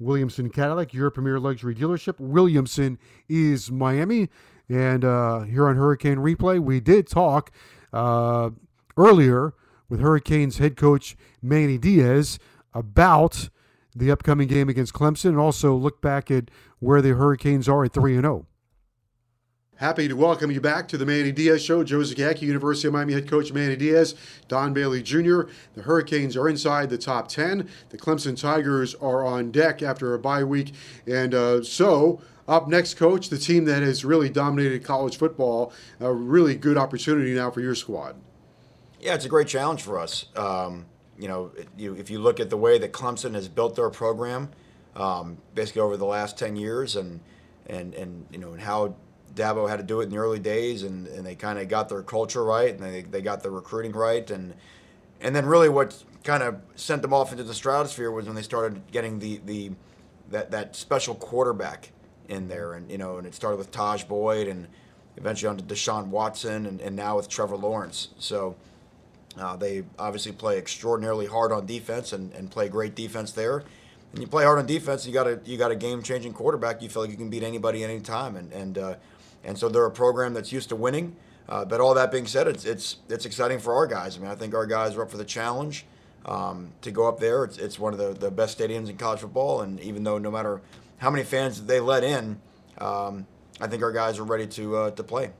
Williamson 0.00 0.48
Cadillac, 0.50 0.94
your 0.94 1.10
premier 1.10 1.40
luxury 1.40 1.74
dealership. 1.74 2.20
Williamson 2.20 2.98
is 3.28 3.70
Miami. 3.70 4.28
And 4.68 5.04
uh, 5.04 5.40
here 5.40 5.68
on 5.68 5.76
Hurricane 5.76 6.18
Replay, 6.18 6.60
we 6.60 6.78
did 6.78 7.08
talk 7.08 7.50
uh, 7.92 8.50
earlier 8.96 9.54
with 9.88 10.00
Hurricanes 10.00 10.58
head 10.58 10.76
coach 10.76 11.16
Manny 11.42 11.78
Diaz 11.78 12.38
about 12.74 13.48
the 13.94 14.10
upcoming 14.10 14.48
game 14.48 14.68
against 14.68 14.92
Clemson 14.92 15.30
and 15.30 15.38
also 15.38 15.74
look 15.74 16.00
back 16.00 16.30
at 16.30 16.50
where 16.78 17.02
the 17.02 17.14
Hurricanes 17.14 17.68
are 17.68 17.84
at 17.84 17.92
3 17.92 18.14
0. 18.14 18.46
Happy 19.78 20.08
to 20.08 20.16
welcome 20.16 20.50
you 20.50 20.60
back 20.60 20.88
to 20.88 20.98
the 20.98 21.06
Manny 21.06 21.30
Diaz 21.30 21.62
Show. 21.64 21.84
Joe 21.84 21.98
Zagacki, 21.98 22.42
University 22.42 22.88
of 22.88 22.94
Miami 22.94 23.12
head 23.12 23.30
coach 23.30 23.52
Manny 23.52 23.76
Diaz, 23.76 24.16
Don 24.48 24.72
Bailey 24.72 25.04
Jr. 25.04 25.42
The 25.74 25.82
Hurricanes 25.82 26.36
are 26.36 26.48
inside 26.48 26.90
the 26.90 26.98
top 26.98 27.28
10. 27.28 27.68
The 27.90 27.96
Clemson 27.96 28.36
Tigers 28.36 28.96
are 28.96 29.24
on 29.24 29.52
deck 29.52 29.80
after 29.80 30.14
a 30.14 30.18
bye 30.18 30.42
week. 30.42 30.74
And 31.06 31.32
uh, 31.32 31.62
so, 31.62 32.20
up 32.48 32.66
next, 32.66 32.94
coach, 32.94 33.28
the 33.28 33.38
team 33.38 33.66
that 33.66 33.84
has 33.84 34.04
really 34.04 34.28
dominated 34.28 34.82
college 34.82 35.16
football, 35.16 35.72
a 36.00 36.12
really 36.12 36.56
good 36.56 36.76
opportunity 36.76 37.32
now 37.32 37.52
for 37.52 37.60
your 37.60 37.76
squad. 37.76 38.16
Yeah, 38.98 39.14
it's 39.14 39.26
a 39.26 39.28
great 39.28 39.46
challenge 39.46 39.82
for 39.82 40.00
us. 40.00 40.26
Um, 40.34 40.86
you 41.18 41.28
know, 41.28 41.50
you, 41.76 41.94
if 41.94 42.10
you 42.10 42.18
look 42.18 42.40
at 42.40 42.50
the 42.50 42.56
way 42.56 42.78
that 42.78 42.92
Clemson 42.92 43.34
has 43.34 43.48
built 43.48 43.76
their 43.76 43.90
program, 43.90 44.50
um, 44.96 45.38
basically 45.54 45.82
over 45.82 45.96
the 45.96 46.06
last 46.06 46.38
10 46.38 46.56
years, 46.56 46.96
and, 46.96 47.20
and, 47.66 47.94
and, 47.94 48.26
you 48.30 48.38
know, 48.38 48.52
and 48.52 48.60
how 48.60 48.94
Dabo 49.34 49.68
had 49.68 49.76
to 49.76 49.82
do 49.82 50.00
it 50.00 50.04
in 50.04 50.10
the 50.10 50.16
early 50.16 50.38
days, 50.38 50.82
and, 50.82 51.06
and 51.08 51.24
they 51.24 51.34
kind 51.34 51.58
of 51.58 51.68
got 51.68 51.88
their 51.88 52.02
culture 52.02 52.44
right, 52.44 52.70
and 52.74 52.82
they, 52.82 53.02
they 53.02 53.20
got 53.20 53.42
the 53.42 53.50
recruiting 53.50 53.92
right, 53.92 54.30
and 54.30 54.54
and 55.20 55.34
then 55.34 55.46
really 55.46 55.68
what 55.68 56.04
kind 56.22 56.42
of 56.42 56.60
sent 56.76 57.02
them 57.02 57.12
off 57.12 57.32
into 57.32 57.42
the 57.42 57.54
stratosphere 57.54 58.10
was 58.10 58.26
when 58.26 58.36
they 58.36 58.42
started 58.42 58.80
getting 58.92 59.18
the 59.18 59.40
the 59.44 59.70
that 60.30 60.50
that 60.50 60.76
special 60.76 61.14
quarterback 61.14 61.90
in 62.28 62.48
there, 62.48 62.74
and 62.74 62.90
you 62.90 62.98
know, 62.98 63.18
and 63.18 63.26
it 63.26 63.34
started 63.34 63.56
with 63.56 63.70
Tajh 63.70 64.06
Boyd, 64.06 64.48
and 64.48 64.66
eventually 65.16 65.48
on 65.48 65.56
to 65.56 65.64
Deshaun 65.64 66.08
Watson, 66.08 66.66
and, 66.66 66.80
and 66.80 66.94
now 66.96 67.16
with 67.16 67.28
Trevor 67.28 67.56
Lawrence. 67.56 68.08
So. 68.18 68.56
Uh, 69.40 69.56
they 69.56 69.84
obviously 69.98 70.32
play 70.32 70.58
extraordinarily 70.58 71.26
hard 71.26 71.52
on 71.52 71.66
defense 71.66 72.12
and, 72.12 72.32
and 72.32 72.50
play 72.50 72.68
great 72.68 72.94
defense 72.94 73.32
there. 73.32 73.64
And 74.12 74.22
you 74.22 74.26
play 74.26 74.44
hard 74.44 74.58
on 74.58 74.66
defense, 74.66 75.06
you 75.06 75.12
got 75.12 75.26
a 75.26 75.40
you 75.44 75.58
got 75.58 75.70
a 75.70 75.76
game 75.76 76.02
changing 76.02 76.32
quarterback. 76.32 76.80
You 76.82 76.88
feel 76.88 77.02
like 77.02 77.10
you 77.10 77.16
can 77.16 77.28
beat 77.28 77.42
anybody 77.42 77.84
anytime, 77.84 78.36
and 78.36 78.52
and 78.52 78.78
uh, 78.78 78.94
and 79.44 79.58
so 79.58 79.68
they're 79.68 79.84
a 79.84 79.90
program 79.90 80.34
that's 80.34 80.50
used 80.50 80.70
to 80.70 80.76
winning. 80.76 81.16
Uh, 81.48 81.64
but 81.64 81.80
all 81.80 81.94
that 81.94 82.10
being 82.10 82.26
said, 82.26 82.46
it's 82.48 82.64
it's 82.64 82.96
it's 83.08 83.26
exciting 83.26 83.58
for 83.58 83.74
our 83.74 83.86
guys. 83.86 84.16
I 84.16 84.20
mean, 84.20 84.30
I 84.30 84.34
think 84.34 84.54
our 84.54 84.66
guys 84.66 84.96
are 84.96 85.02
up 85.02 85.10
for 85.10 85.16
the 85.18 85.24
challenge 85.24 85.86
um, 86.26 86.72
to 86.82 86.90
go 86.90 87.06
up 87.08 87.20
there. 87.20 87.44
It's, 87.44 87.58
it's 87.58 87.78
one 87.78 87.92
of 87.92 87.98
the, 87.98 88.12
the 88.12 88.30
best 88.30 88.58
stadiums 88.58 88.88
in 88.88 88.96
college 88.96 89.20
football, 89.20 89.62
and 89.62 89.80
even 89.80 90.04
though 90.04 90.18
no 90.18 90.30
matter 90.30 90.60
how 90.98 91.10
many 91.10 91.24
fans 91.24 91.62
they 91.64 91.80
let 91.80 92.04
in, 92.04 92.40
um, 92.78 93.26
I 93.60 93.66
think 93.66 93.82
our 93.82 93.92
guys 93.92 94.18
are 94.18 94.24
ready 94.24 94.46
to 94.48 94.76
uh, 94.76 94.90
to 94.92 95.02
play. 95.02 95.30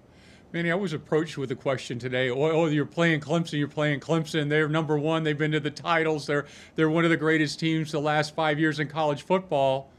Manny, 0.52 0.70
I 0.70 0.74
was 0.74 0.94
approached 0.94 1.36
with 1.36 1.50
a 1.50 1.54
question 1.54 1.98
today. 1.98 2.30
Oh, 2.30 2.40
oh, 2.40 2.66
you're 2.66 2.86
playing 2.86 3.20
Clemson. 3.20 3.58
You're 3.58 3.68
playing 3.68 4.00
Clemson. 4.00 4.48
They're 4.48 4.68
number 4.68 4.98
one. 4.98 5.22
They've 5.22 5.36
been 5.36 5.52
to 5.52 5.60
the 5.60 5.70
titles. 5.70 6.26
They're 6.26 6.46
they're 6.74 6.88
one 6.88 7.04
of 7.04 7.10
the 7.10 7.16
greatest 7.16 7.60
teams 7.60 7.92
the 7.92 8.00
last 8.00 8.34
five 8.34 8.58
years 8.58 8.80
in 8.80 8.88
college 8.88 9.22
football. 9.22 9.90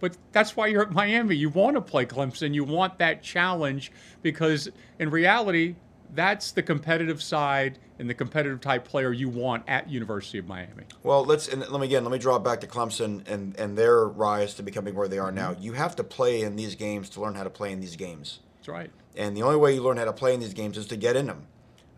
But 0.00 0.16
that's 0.32 0.56
why 0.56 0.66
you're 0.66 0.82
at 0.82 0.90
Miami. 0.90 1.36
You 1.36 1.48
want 1.48 1.76
to 1.76 1.80
play 1.80 2.04
Clemson. 2.04 2.52
You 2.52 2.64
want 2.64 2.98
that 2.98 3.22
challenge 3.22 3.92
because 4.22 4.68
in 4.98 5.10
reality, 5.10 5.76
that's 6.12 6.50
the 6.50 6.62
competitive 6.62 7.22
side 7.22 7.78
and 8.00 8.10
the 8.10 8.14
competitive 8.14 8.60
type 8.60 8.84
player 8.84 9.12
you 9.12 9.28
want 9.28 9.62
at 9.68 9.88
University 9.88 10.38
of 10.38 10.48
Miami. 10.48 10.82
Well, 11.04 11.24
let's 11.24 11.46
and 11.46 11.60
let 11.60 11.80
me 11.80 11.86
again 11.86 12.02
let 12.02 12.10
me 12.10 12.18
draw 12.18 12.40
back 12.40 12.60
to 12.62 12.66
Clemson 12.66 13.26
and 13.28 13.56
and 13.56 13.78
their 13.78 14.04
rise 14.04 14.54
to 14.54 14.64
becoming 14.64 14.96
where 14.96 15.06
they 15.06 15.18
are 15.18 15.30
now. 15.30 15.52
Mm-hmm. 15.52 15.62
You 15.62 15.72
have 15.74 15.94
to 15.96 16.04
play 16.04 16.42
in 16.42 16.56
these 16.56 16.74
games 16.74 17.08
to 17.10 17.20
learn 17.20 17.36
how 17.36 17.44
to 17.44 17.50
play 17.50 17.70
in 17.70 17.78
these 17.78 17.94
games. 17.94 18.40
That's 18.58 18.68
right. 18.68 18.90
And 19.16 19.36
the 19.36 19.42
only 19.42 19.56
way 19.56 19.74
you 19.74 19.82
learn 19.82 19.96
how 19.96 20.04
to 20.06 20.12
play 20.12 20.34
in 20.34 20.40
these 20.40 20.54
games 20.54 20.78
is 20.78 20.86
to 20.86 20.96
get 20.96 21.16
in 21.16 21.26
them. 21.26 21.46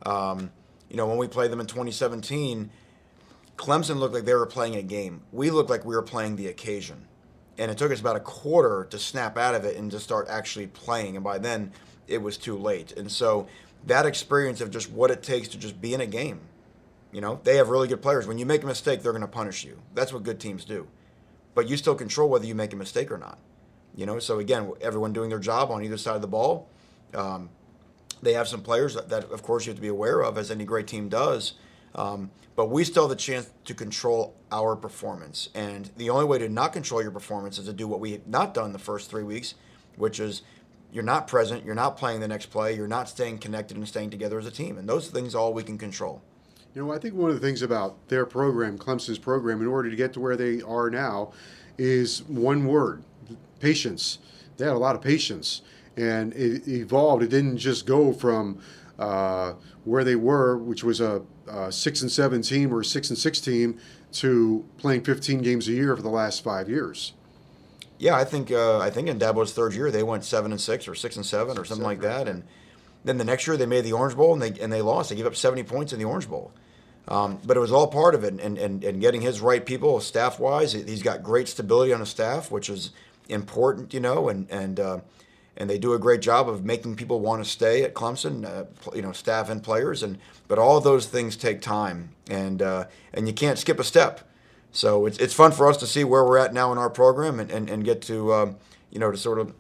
Um, 0.05 0.51
You 0.91 0.97
know, 0.97 1.07
when 1.07 1.17
we 1.17 1.27
played 1.27 1.51
them 1.51 1.61
in 1.61 1.67
2017, 1.67 2.71
Clemson 3.57 3.97
looked 3.97 4.15
like 4.15 4.25
they 4.25 4.35
were 4.35 4.47
playing 4.47 4.77
a 4.77 4.83
game. 4.83 5.23
We 5.33 5.51
looked 5.51 5.71
like 5.71 5.85
we 5.85 5.95
were 5.95 6.03
playing 6.03 6.37
the 6.37 6.47
occasion. 6.49 7.07
And 7.59 7.71
it 7.71 7.79
took 7.79 7.91
us 7.91 8.01
about 8.01 8.17
a 8.17 8.21
quarter 8.21 8.87
to 8.91 8.99
snap 8.99 9.37
out 9.39 9.55
of 9.55 9.65
it 9.65 9.77
and 9.77 9.91
to 9.91 9.99
start 10.01 10.29
actually 10.29 10.67
playing. 10.69 11.17
And 11.17 11.25
by 11.25 11.39
then, 11.39 11.73
it 12.07 12.19
was 12.19 12.37
too 12.37 12.57
late. 12.57 12.93
And 12.93 13.11
so 13.11 13.47
that 13.87 14.07
experience 14.07 14.61
of 14.61 14.71
just 14.71 14.91
what 14.91 15.11
it 15.11 15.23
takes 15.23 15.49
to 15.49 15.59
just 15.59 15.81
be 15.81 15.95
in 15.95 16.01
a 16.01 16.07
game, 16.07 16.41
you 17.13 17.21
know, 17.21 17.41
they 17.45 17.57
have 17.57 17.69
really 17.69 17.89
good 17.89 18.03
players. 18.03 18.27
When 18.27 18.39
you 18.39 18.47
make 18.47 18.63
a 18.63 18.67
mistake, 18.67 19.03
they're 19.03 19.13
going 19.13 19.23
to 19.23 19.29
punish 19.29 19.65
you. 19.65 19.81
That's 19.95 20.13
what 20.13 20.23
good 20.23 20.41
teams 20.41 20.65
do. 20.65 20.87
But 21.55 21.69
you 21.69 21.77
still 21.77 21.95
control 21.95 22.29
whether 22.29 22.47
you 22.47 22.55
make 22.55 22.73
a 22.73 22.77
mistake 22.77 23.11
or 23.11 23.19
not. 23.19 23.39
You 23.95 24.07
know, 24.07 24.19
so 24.19 24.41
again, 24.41 24.73
everyone 24.81 25.13
doing 25.13 25.31
their 25.31 25.39
job 25.39 25.71
on 25.71 25.85
either 25.85 25.97
side 25.97 26.17
of 26.17 26.23
the 26.23 26.29
ball. 26.29 26.69
Um, 27.15 27.51
they 28.23 28.33
have 28.33 28.49
some 28.49 28.63
players 28.63 28.95
that, 28.95 29.09
that, 29.11 29.25
of 29.31 29.43
course, 29.43 29.67
you 29.67 29.71
have 29.71 29.77
to 29.77 29.83
be 29.83 29.89
aware 29.89 30.23
of, 30.23 30.39
as 30.39 30.51
any 30.51 30.65
great 30.65 30.87
team 30.87 31.09
does. 31.09 31.55
Um, 31.95 32.31
but 32.57 32.71
we 32.71 32.85
still 32.85 33.05
have 33.05 33.11
the 33.11 33.17
chance 33.17 33.51
to 33.65 33.75
control 33.75 34.35
our 34.51 34.77
performance. 34.77 35.49
And 35.55 35.91
the 35.97 36.11
only 36.11 36.25
way 36.25 36.39
to 36.39 36.49
not 36.49 36.73
control 36.73 37.03
your 37.03 37.11
performance 37.11 37.59
is 37.59 37.67
to 37.67 37.73
do 37.73 37.89
what 37.89 38.01
we 38.01 38.13
have 38.13 38.27
not 38.27 38.55
done 38.55 38.73
the 38.73 38.79
first 38.79 39.11
three 39.11 39.23
weeks, 39.23 39.55
which 39.97 40.21
is 40.21 40.43
you're 40.93 41.03
not 41.03 41.27
present, 41.27 41.65
you're 41.65 41.75
not 41.75 41.97
playing 41.97 42.21
the 42.21 42.29
next 42.29 42.47
play, 42.47 42.75
you're 42.75 42.87
not 42.87 43.09
staying 43.09 43.39
connected 43.39 43.77
and 43.77 43.87
staying 43.87 44.11
together 44.11 44.39
as 44.39 44.47
a 44.47 44.51
team. 44.51 44.79
And 44.79 44.89
those 44.89 45.09
things 45.09 45.35
all 45.35 45.53
we 45.53 45.65
can 45.65 45.77
control. 45.77 46.23
You 46.75 46.85
know, 46.85 46.93
I 46.93 46.99
think 46.99 47.15
one 47.15 47.31
of 47.31 47.41
the 47.41 47.47
things 47.47 47.63
about 47.63 48.09
their 48.09 48.27
program, 48.27 48.79
Clemson's 48.79 49.19
program, 49.19 49.61
in 49.61 49.67
order 49.67 49.91
to 49.91 49.97
get 49.97 50.13
to 50.15 50.21
where 50.21 50.37
they 50.37 50.63
are 50.63 50.91
now, 50.91 51.33
is 51.79 52.23
one 52.25 52.65
word 52.67 53.03
patience. 53.61 54.19
They 54.57 54.65
had 54.65 54.75
a 54.75 54.79
lot 54.79 54.95
of 54.95 55.03
patience. 55.03 55.63
And 55.97 56.33
it 56.35 56.67
evolved. 56.67 57.23
It 57.23 57.31
didn't 57.31 57.59
just 57.59 57.87
go 57.87 58.13
from 58.13 58.61
uh, 58.99 59.55
where 59.85 60.05
they 60.05 60.17
were, 60.17 60.57
which 60.57 60.83
was 60.83 61.01
a, 61.01 61.23
a, 61.49 61.71
six 61.71 62.03
and 62.03 62.11
seven 62.11 62.43
team 62.43 62.73
or 62.73 62.81
a 62.81 62.85
six 62.85 63.11
and 63.11 63.19
six 63.19 63.41
team, 63.41 63.79
to 64.13 64.65
playing 64.79 65.03
15 65.03 65.43
games 65.43 65.69
a 65.69 65.73
year 65.73 65.97
for 65.97 66.03
the 66.03 66.09
last 66.09 66.45
five 66.45 66.69
years. 66.69 67.13
Yeah, 67.99 68.17
I 68.17 68.25
think 68.25 68.51
uh, 68.51 68.79
I 68.81 68.91
think 68.91 69.09
in 69.09 69.19
Dabo's 69.19 69.53
third 69.53 69.73
year 69.73 69.91
they 69.91 70.03
went 70.03 70.25
seven 70.25 70.51
and 70.51 70.61
six 70.61 70.89
or 70.89 70.95
six 70.95 71.17
and 71.17 71.25
seven 71.25 71.57
or 71.59 71.65
something 71.65 71.85
seven, 71.85 71.85
like 71.85 72.01
that, 72.01 72.29
and 72.29 72.43
then 73.05 73.19
the 73.19 73.25
next 73.25 73.47
year 73.47 73.57
they 73.57 73.67
made 73.67 73.85
the 73.85 73.93
Orange 73.93 74.17
Bowl 74.17 74.33
and 74.33 74.43
they 74.43 74.61
and 74.61 74.73
they 74.73 74.83
lost. 74.83 75.11
They 75.11 75.17
gave 75.17 75.27
up 75.27 75.37
70 75.37 75.63
points 75.63 75.93
in 75.93 75.99
the 75.99 76.05
Orange 76.05 76.29
Bowl. 76.29 76.53
Um, 77.07 77.39
but 77.45 77.57
it 77.57 77.61
was 77.61 77.71
all 77.71 77.87
part 77.87 78.15
of 78.15 78.25
it, 78.25 78.41
and, 78.41 78.57
and, 78.57 78.83
and 78.83 79.01
getting 79.01 79.21
his 79.21 79.43
right 79.43 79.65
people, 79.65 80.01
staff 80.01 80.41
wise. 80.41 80.73
He's 80.73 81.03
got 81.03 81.23
great 81.23 81.49
stability 81.49 81.93
on 81.93 82.01
his 82.01 82.09
staff, 82.09 82.51
which 82.51 82.71
is 82.71 82.93
important, 83.29 83.93
you 83.93 84.01
know, 84.01 84.29
and 84.29 84.51
and 84.51 84.81
uh, 84.81 85.01
and 85.57 85.71
they 85.71 85.79
do 85.79 85.93
a 85.93 85.99
great 85.99 86.21
job 86.21 86.49
of 86.49 86.65
making 86.65 86.97
people 86.97 87.21
want 87.21 87.43
to 87.45 87.49
stay 87.49 87.83
at 87.85 87.95
Clemson, 87.95 88.45
uh, 88.45 88.65
you 88.95 89.03
know, 89.03 89.13
staff 89.13 89.49
and 89.49 89.63
players, 89.63 90.03
and 90.03 90.19
but 90.49 90.59
all 90.59 90.81
those 90.81 91.07
things 91.07 91.37
take 91.37 91.61
time, 91.61 92.11
and 92.29 92.61
uh, 92.61 92.85
and 93.13 93.29
you 93.29 93.35
can't 93.35 93.59
skip 93.59 93.79
a 93.79 93.85
step. 93.85 94.29
So 94.73 95.07
it's 95.07 95.19
it's 95.19 95.35
fun 95.35 95.53
for 95.53 95.69
us 95.69 95.77
to 95.79 95.87
see 95.87 96.05
where 96.05 96.25
we're 96.25 96.39
at 96.39 96.53
now 96.53 96.73
in 96.73 96.79
our 96.79 96.91
program, 96.91 97.39
and, 97.39 97.51
and, 97.51 97.71
and 97.71 97.85
get 97.85 98.03
to 98.03 98.35
um, 98.35 98.57
you 98.91 98.99
know 98.99 99.11
to 99.11 99.17
sort 99.17 99.39
of 99.39 99.55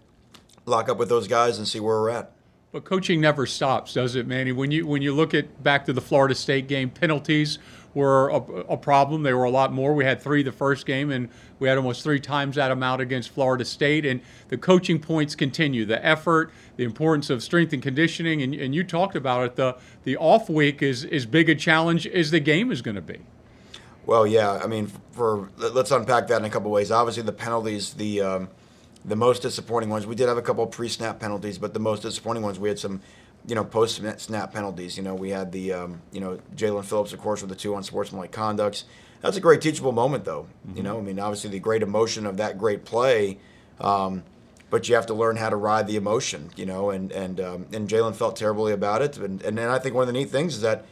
lock 0.66 0.88
up 0.88 0.98
with 0.98 1.08
those 1.08 1.28
guys 1.28 1.58
and 1.58 1.68
see 1.68 1.80
where 1.80 2.00
we're 2.00 2.10
at. 2.10 2.32
But 2.72 2.84
coaching 2.84 3.20
never 3.20 3.46
stops, 3.46 3.94
does 3.94 4.16
it, 4.16 4.26
Manny? 4.26 4.50
When 4.50 4.72
you 4.72 4.86
when 4.86 5.00
you 5.00 5.14
look 5.14 5.32
at 5.32 5.62
back 5.62 5.84
to 5.84 5.92
the 5.92 6.00
Florida 6.00 6.34
State 6.34 6.66
game, 6.66 6.90
penalties 6.90 7.60
were 7.94 8.28
a, 8.28 8.36
a, 8.36 8.76
problem. 8.76 9.22
They 9.22 9.32
were 9.32 9.44
a 9.44 9.50
lot 9.50 9.72
more. 9.72 9.94
We 9.94 10.04
had 10.04 10.20
three 10.20 10.42
the 10.42 10.52
first 10.52 10.84
game, 10.84 11.10
and 11.10 11.28
we 11.58 11.68
had 11.68 11.78
almost 11.78 12.02
three 12.02 12.20
times 12.20 12.56
that 12.56 12.70
amount 12.70 13.00
against 13.00 13.30
Florida 13.30 13.64
State. 13.64 14.04
And 14.04 14.20
the 14.48 14.58
coaching 14.58 14.98
points 14.98 15.34
continue. 15.34 15.84
The 15.84 16.04
effort, 16.04 16.52
the 16.76 16.84
importance 16.84 17.30
of 17.30 17.42
strength 17.42 17.72
and 17.72 17.82
conditioning, 17.82 18.42
and, 18.42 18.54
and 18.54 18.74
you 18.74 18.84
talked 18.84 19.16
about 19.16 19.44
it. 19.44 19.56
The 19.56 19.76
the 20.02 20.16
off 20.16 20.50
week 20.50 20.82
is 20.82 21.04
as 21.04 21.26
big 21.26 21.48
a 21.48 21.54
challenge 21.54 22.06
as 22.06 22.30
the 22.30 22.40
game 22.40 22.70
is 22.70 22.82
going 22.82 22.96
to 22.96 23.02
be. 23.02 23.20
Well, 24.06 24.26
yeah. 24.26 24.60
I 24.62 24.66
mean, 24.66 24.90
for 25.12 25.48
let's 25.56 25.90
unpack 25.90 26.26
that 26.28 26.38
in 26.38 26.44
a 26.44 26.50
couple 26.50 26.70
ways. 26.70 26.90
Obviously, 26.90 27.22
the 27.22 27.32
penalties, 27.32 27.94
the 27.94 28.20
um, 28.20 28.48
the 29.04 29.16
most 29.16 29.42
disappointing 29.42 29.90
ones. 29.90 30.06
We 30.06 30.14
did 30.14 30.28
have 30.28 30.38
a 30.38 30.42
couple 30.42 30.66
pre-snap 30.66 31.20
penalties, 31.20 31.58
but 31.58 31.74
the 31.74 31.80
most 31.80 32.02
disappointing 32.02 32.42
ones, 32.42 32.58
we 32.58 32.68
had 32.68 32.78
some, 32.78 33.02
you 33.46 33.54
know, 33.54 33.64
post-snap 33.64 34.52
penalties. 34.52 34.96
You 34.96 35.02
know, 35.02 35.14
we 35.14 35.30
had 35.30 35.52
the, 35.52 35.72
um, 35.72 36.00
you 36.12 36.20
know, 36.20 36.38
Jaelan 36.56 36.84
Phillips, 36.84 37.12
of 37.12 37.20
course, 37.20 37.42
with 37.42 37.50
the 37.50 37.56
two 37.56 37.74
unsportsmanlike 37.74 38.32
conducts. 38.32 38.84
That's 39.20 39.36
a 39.36 39.40
great 39.40 39.60
teachable 39.60 39.92
moment, 39.92 40.24
though. 40.24 40.46
Mm-hmm. 40.66 40.76
You 40.76 40.82
know, 40.82 40.98
I 40.98 41.00
mean, 41.00 41.18
obviously 41.18 41.50
the 41.50 41.58
great 41.58 41.82
emotion 41.82 42.26
of 42.26 42.36
that 42.36 42.58
great 42.58 42.84
play, 42.84 43.38
um, 43.80 44.22
but 44.70 44.88
you 44.88 44.94
have 44.94 45.06
to 45.06 45.14
learn 45.14 45.36
how 45.36 45.50
to 45.50 45.56
ride 45.56 45.86
the 45.86 45.96
emotion. 45.96 46.50
You 46.56 46.66
know, 46.66 46.90
and 46.90 47.12
and 47.12 47.40
um, 47.40 47.66
and 47.72 47.88
Jaelan 47.88 48.14
felt 48.14 48.36
terribly 48.36 48.72
about 48.72 49.02
it, 49.02 49.16
and 49.18 49.42
and 49.42 49.56
then 49.56 49.70
I 49.70 49.78
think 49.78 49.94
one 49.94 50.02
of 50.02 50.08
the 50.08 50.18
neat 50.18 50.30
things 50.30 50.56
is 50.56 50.60
that, 50.62 50.84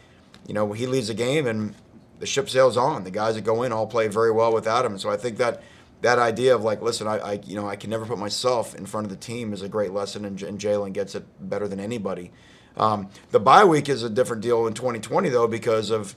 you 0.46 0.55
know, 0.55 0.72
he 0.72 0.86
leaves 0.86 1.09
the 1.09 1.14
game 1.14 1.46
and 1.46 1.74
the 2.20 2.26
ship 2.26 2.48
sails 2.48 2.76
on. 2.76 3.05
The 3.05 3.11
guys 3.11 3.34
that 3.34 3.44
go 3.44 3.62
in 3.64 3.72
all 3.72 3.86
play 3.86 4.09
very 4.09 4.30
well 4.30 4.53
without 4.53 4.84
him. 4.84 4.98
So 4.98 5.11
I 5.11 5.16
think 5.16 5.36
that 5.38 5.62
that 6.03 6.18
idea 6.18 6.55
of 6.55 6.62
like, 6.62 6.82
listen, 6.82 7.07
I, 7.07 7.18
I, 7.18 7.32
you 7.44 7.57
know 7.57 7.68
I 7.68 7.76
can 7.76 7.90
never 7.90 8.05
put 8.05 8.18
myself 8.18 8.74
in 8.74 8.86
front 8.86 9.07
of 9.07 9.11
the 9.11 9.16
team 9.16 9.53
is 9.53 9.62
a 9.62 9.68
great 9.68 9.92
lesson, 9.92 10.24
and, 10.24 10.40
and 10.42 10.59
Jaelan 10.59 10.92
gets 10.92 11.14
it 11.14 11.24
better 11.40 11.66
than 11.66 11.80
anybody. 11.80 12.30
Um, 12.76 13.11
the 13.30 13.40
bye 13.40 13.64
week 13.64 13.88
is 13.88 14.03
a 14.03 14.11
different 14.11 14.42
deal 14.42 14.66
in 14.66 14.74
2020 14.74 15.28
though 15.28 15.46
because 15.46 15.90
of 15.90 16.14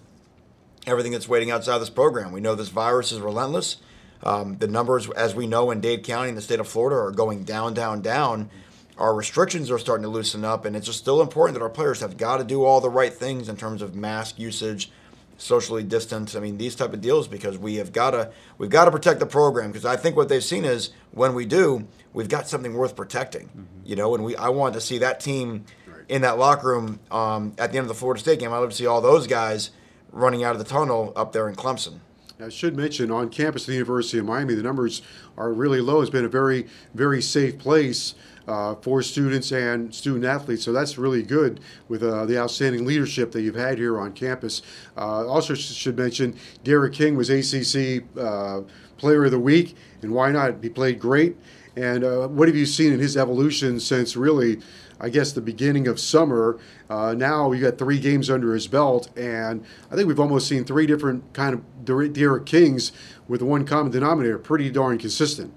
everything 0.87 1.11
that's 1.11 1.27
waiting 1.27 1.51
outside 1.51 1.79
this 1.79 1.89
program. 1.89 2.31
We 2.31 2.41
know 2.41 2.55
this 2.55 2.69
virus 2.69 3.11
is 3.11 3.19
relentless. 3.19 3.77
Um, 4.23 4.57
the 4.57 4.67
numbers, 4.67 5.09
as 5.11 5.35
we 5.35 5.45
know 5.45 5.71
in 5.71 5.81
Dade 5.81 6.03
County 6.03 6.29
in 6.29 6.35
the 6.35 6.41
state 6.41 6.59
of 6.59 6.67
Florida, 6.67 6.95
are 6.95 7.11
going 7.11 7.43
down, 7.43 7.73
down, 7.73 8.01
down. 8.01 8.49
Our 8.97 9.13
restrictions 9.13 9.69
are 9.69 9.77
starting 9.77 10.03
to 10.03 10.09
loosen 10.09 10.45
up, 10.45 10.65
and 10.65 10.75
it's 10.75 10.85
just 10.85 10.99
still 10.99 11.21
important 11.21 11.59
that 11.59 11.63
our 11.63 11.69
players 11.69 11.99
have 11.99 12.17
got 12.17 12.37
to 12.37 12.43
do 12.43 12.63
all 12.63 12.79
the 12.79 12.89
right 12.89 13.13
things 13.13 13.49
in 13.49 13.57
terms 13.57 13.81
of 13.81 13.93
mask 13.93 14.39
usage, 14.39 14.89
socially 15.37 15.83
distanced. 15.83 16.35
I 16.35 16.39
mean, 16.39 16.57
these 16.57 16.75
type 16.75 16.93
of 16.93 17.01
deals 17.01 17.27
because 17.27 17.57
we 17.57 17.75
have 17.75 17.91
got 17.91 18.11
to 18.11 18.31
we've 18.57 18.69
got 18.69 18.85
to 18.85 18.91
protect 18.91 19.19
the 19.19 19.25
program 19.25 19.71
because 19.71 19.85
I 19.85 19.95
think 19.95 20.15
what 20.15 20.29
they've 20.29 20.43
seen 20.43 20.65
is 20.65 20.91
when 21.11 21.33
we 21.33 21.45
do, 21.45 21.87
we've 22.13 22.29
got 22.29 22.47
something 22.47 22.73
worth 22.73 22.95
protecting. 22.95 23.47
Mm-hmm. 23.47 23.85
You 23.85 23.95
know, 23.95 24.15
and 24.15 24.23
we 24.23 24.35
I 24.35 24.49
want 24.49 24.73
to 24.75 24.81
see 24.81 24.97
that 24.99 25.19
team 25.19 25.65
right. 25.87 26.03
in 26.09 26.21
that 26.21 26.37
locker 26.37 26.67
room 26.67 26.99
um, 27.11 27.53
at 27.57 27.71
the 27.71 27.77
end 27.77 27.85
of 27.85 27.89
the 27.89 27.95
Florida 27.95 28.19
State 28.19 28.39
game. 28.39 28.53
I 28.53 28.57
love 28.57 28.69
to 28.69 28.75
see 28.75 28.85
all 28.85 29.01
those 29.01 29.27
guys 29.27 29.71
running 30.11 30.43
out 30.43 30.53
of 30.53 30.59
the 30.59 30.65
tunnel 30.65 31.11
up 31.15 31.33
there 31.33 31.49
in 31.49 31.55
Clemson. 31.55 31.99
I 32.39 32.49
should 32.49 32.75
mention 32.75 33.11
on 33.11 33.29
campus 33.29 33.63
of 33.63 33.67
the 33.67 33.73
University 33.73 34.17
of 34.17 34.25
Miami, 34.25 34.55
the 34.55 34.63
numbers 34.63 35.01
are 35.37 35.53
really 35.53 35.79
low. 35.79 36.01
It's 36.01 36.09
been 36.09 36.25
a 36.25 36.29
very, 36.29 36.67
very 36.93 37.21
safe 37.21 37.57
place 37.57 38.13
uh, 38.47 38.75
for 38.75 39.01
students 39.01 39.51
and 39.51 39.93
student 39.93 40.25
athletes. 40.25 40.63
So 40.63 40.71
that's 40.71 40.97
really 40.97 41.23
good 41.23 41.59
with 41.87 42.03
uh, 42.03 42.25
the 42.25 42.37
outstanding 42.37 42.85
leadership 42.85 43.31
that 43.31 43.41
you've 43.41 43.55
had 43.55 43.77
here 43.77 43.99
on 43.99 44.13
campus. 44.13 44.61
Uh, 44.97 45.27
also, 45.27 45.53
should 45.53 45.97
mention 45.97 46.35
D'Eriq 46.63 46.93
King 46.93 47.15
was 47.15 47.29
ACC 47.29 48.03
uh, 48.17 48.61
Player 48.97 49.25
of 49.25 49.31
the 49.31 49.39
Week, 49.39 49.75
and 50.01 50.11
why 50.13 50.31
not? 50.31 50.55
He 50.61 50.69
played 50.69 50.99
great. 50.99 51.35
And 51.75 52.05
uh, 52.05 52.27
what 52.27 52.47
have 52.47 52.55
you 52.55 52.65
seen 52.65 52.93
in 52.93 52.99
his 52.99 53.17
evolution 53.17 53.79
since 53.79 54.15
really? 54.15 54.61
I 54.99 55.09
guess 55.09 55.33
the 55.33 55.41
beginning 55.41 55.87
of 55.87 55.99
summer. 55.99 56.57
Uh, 56.89 57.13
now 57.17 57.51
you 57.51 57.61
got 57.61 57.77
three 57.77 57.99
games 57.99 58.29
under 58.29 58.53
his 58.53 58.67
belt, 58.67 59.09
and 59.17 59.65
I 59.91 59.95
think 59.95 60.07
we've 60.07 60.19
almost 60.19 60.47
seen 60.47 60.63
three 60.63 60.85
different 60.85 61.33
kind 61.33 61.53
of 61.53 61.85
D'Eriq 61.85 62.45
Kings 62.45 62.91
with 63.27 63.41
one 63.41 63.65
common 63.65 63.91
denominator. 63.91 64.39
Pretty 64.39 64.69
darn 64.69 64.97
consistent. 64.97 65.53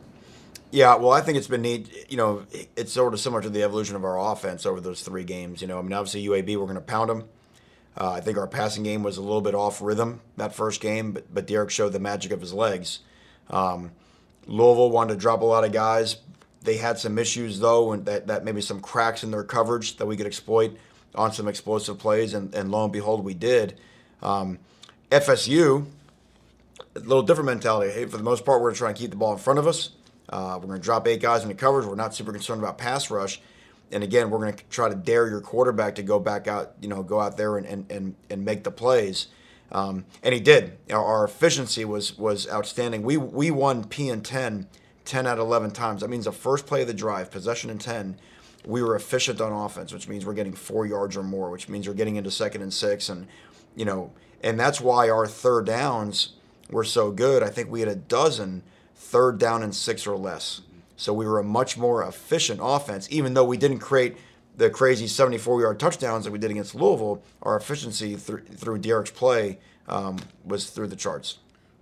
Yeah, 0.70 0.96
well, 0.96 1.12
I 1.12 1.22
think 1.22 1.38
it's 1.38 1.46
been 1.46 1.62
neat. 1.62 2.10
You 2.10 2.18
know, 2.18 2.46
it's 2.76 2.92
sort 2.92 3.14
of 3.14 3.20
similar 3.20 3.40
to 3.42 3.48
the 3.48 3.62
evolution 3.62 3.96
of 3.96 4.04
our 4.04 4.32
offense 4.32 4.66
over 4.66 4.80
those 4.80 5.02
three 5.02 5.24
games. 5.24 5.62
You 5.62 5.68
know, 5.68 5.78
I 5.78 5.82
mean, 5.82 5.94
obviously 5.94 6.24
UAB, 6.26 6.56
we're 6.56 6.66
going 6.66 6.74
to 6.74 6.80
pound 6.80 7.08
them. 7.08 7.24
Uh, 7.96 8.12
I 8.12 8.20
think 8.20 8.38
our 8.38 8.46
passing 8.46 8.82
game 8.84 9.02
was 9.02 9.16
a 9.16 9.22
little 9.22 9.40
bit 9.40 9.54
off 9.54 9.80
rhythm 9.82 10.20
that 10.36 10.54
first 10.54 10.80
game, 10.80 11.12
but 11.12 11.32
but 11.32 11.46
D'Eriq 11.46 11.70
showed 11.70 11.92
the 11.92 11.98
magic 11.98 12.32
of 12.32 12.40
his 12.40 12.52
legs. 12.52 13.00
Um, 13.50 13.92
Louisville 14.46 14.90
wanted 14.90 15.14
to 15.14 15.20
drop 15.20 15.40
a 15.40 15.44
lot 15.44 15.64
of 15.64 15.72
guys. 15.72 16.18
They 16.62 16.76
had 16.76 16.98
some 16.98 17.18
issues 17.18 17.60
though, 17.60 17.92
and 17.92 18.04
that, 18.06 18.26
that 18.28 18.44
maybe 18.44 18.60
some 18.60 18.80
cracks 18.80 19.24
in 19.24 19.30
their 19.30 19.42
coverage 19.42 19.96
that 19.96 20.06
we 20.06 20.16
could 20.16 20.26
exploit 20.26 20.76
on 21.14 21.32
some 21.32 21.48
explosive 21.48 21.98
plays, 21.98 22.34
and, 22.34 22.54
and 22.54 22.70
lo 22.70 22.84
and 22.84 22.92
behold, 22.92 23.24
we 23.24 23.34
did. 23.34 23.78
Um, 24.22 24.58
FSU, 25.10 25.86
a 26.94 26.98
little 27.00 27.22
different 27.22 27.46
mentality. 27.46 27.90
Hey, 27.92 28.04
for 28.04 28.16
the 28.16 28.22
most 28.22 28.44
part, 28.44 28.60
we're 28.60 28.74
trying 28.74 28.94
to 28.94 29.00
keep 29.00 29.10
the 29.10 29.16
ball 29.16 29.32
in 29.32 29.38
front 29.38 29.58
of 29.58 29.66
us. 29.66 29.90
Uh, 30.28 30.58
we're 30.60 30.68
going 30.68 30.80
to 30.80 30.84
drop 30.84 31.06
eight 31.08 31.20
guys 31.20 31.42
into 31.42 31.54
coverage. 31.54 31.86
We're 31.86 31.94
not 31.94 32.14
super 32.14 32.32
concerned 32.32 32.60
about 32.60 32.78
pass 32.78 33.10
rush. 33.10 33.40
And 33.90 34.04
again, 34.04 34.28
we're 34.30 34.38
going 34.38 34.54
to 34.54 34.64
try 34.68 34.88
to 34.88 34.94
dare 34.94 35.28
your 35.28 35.40
quarterback 35.40 35.94
to 35.94 36.02
go 36.02 36.18
back 36.18 36.46
out, 36.46 36.74
you 36.80 36.88
know, 36.88 37.02
go 37.02 37.20
out 37.20 37.36
there 37.36 37.56
and, 37.56 37.66
and, 37.66 37.90
and, 37.90 38.14
and 38.28 38.44
make 38.44 38.64
the 38.64 38.70
plays. 38.70 39.28
Um, 39.72 40.04
and 40.22 40.34
he 40.34 40.40
did. 40.40 40.76
Our, 40.90 41.02
our, 41.04 41.24
efficiency 41.24 41.84
was 41.84 42.16
was 42.16 42.48
outstanding. 42.48 43.02
We 43.02 43.18
we 43.18 43.50
won 43.50 43.84
P 43.84 44.08
and 44.08 44.24
10, 44.24 44.66
10 45.04 45.26
out 45.26 45.38
of 45.38 45.46
11 45.46 45.72
times. 45.72 46.00
That 46.00 46.08
means 46.08 46.24
the 46.24 46.32
first 46.32 46.66
play 46.66 46.82
of 46.82 46.86
the 46.86 46.94
drive, 46.94 47.30
possession 47.30 47.68
and 47.68 47.78
10, 47.78 48.16
we 48.64 48.82
were 48.82 48.96
efficient 48.96 49.42
on 49.42 49.52
offense, 49.52 49.92
which 49.92 50.08
means 50.08 50.24
we're 50.24 50.32
getting 50.32 50.54
four 50.54 50.86
yards 50.86 51.18
or 51.18 51.22
more, 51.22 51.50
which 51.50 51.68
means 51.68 51.86
we're 51.86 51.92
getting 51.92 52.16
into 52.16 52.30
second 52.30 52.62
and 52.62 52.72
six. 52.72 53.10
And, 53.10 53.26
you 53.76 53.84
know, 53.84 54.10
and 54.42 54.58
that's 54.58 54.80
why 54.80 55.10
our 55.10 55.26
third 55.26 55.66
downs 55.66 56.30
were 56.70 56.84
so 56.84 57.10
good. 57.10 57.42
I 57.42 57.50
think 57.50 57.70
we 57.70 57.80
had 57.80 57.88
a 57.88 57.96
dozen– 57.96 58.62
third 59.08 59.38
down 59.38 59.62
and 59.62 59.74
six 59.74 60.06
or 60.06 60.16
less. 60.16 60.60
So 60.96 61.14
we 61.14 61.26
were 61.26 61.38
a 61.38 61.44
much 61.44 61.78
more 61.78 62.06
efficient 62.06 62.60
offense, 62.62 63.08
even 63.10 63.34
though 63.34 63.44
we 63.44 63.56
didn't 63.56 63.78
create 63.78 64.16
the 64.56 64.68
crazy 64.68 65.06
74 65.06 65.62
yard 65.62 65.80
touchdowns 65.80 66.24
that 66.24 66.30
we 66.30 66.38
did 66.38 66.50
against 66.50 66.74
Louisville, 66.74 67.22
our 67.42 67.56
efficiency 67.56 68.16
through, 68.16 68.42
through 68.42 68.78
D'Eriq's 68.78 69.12
play 69.12 69.58
um, 69.86 70.18
was 70.44 70.68
through 70.70 70.88
the 70.88 70.96
charts. 70.96 71.38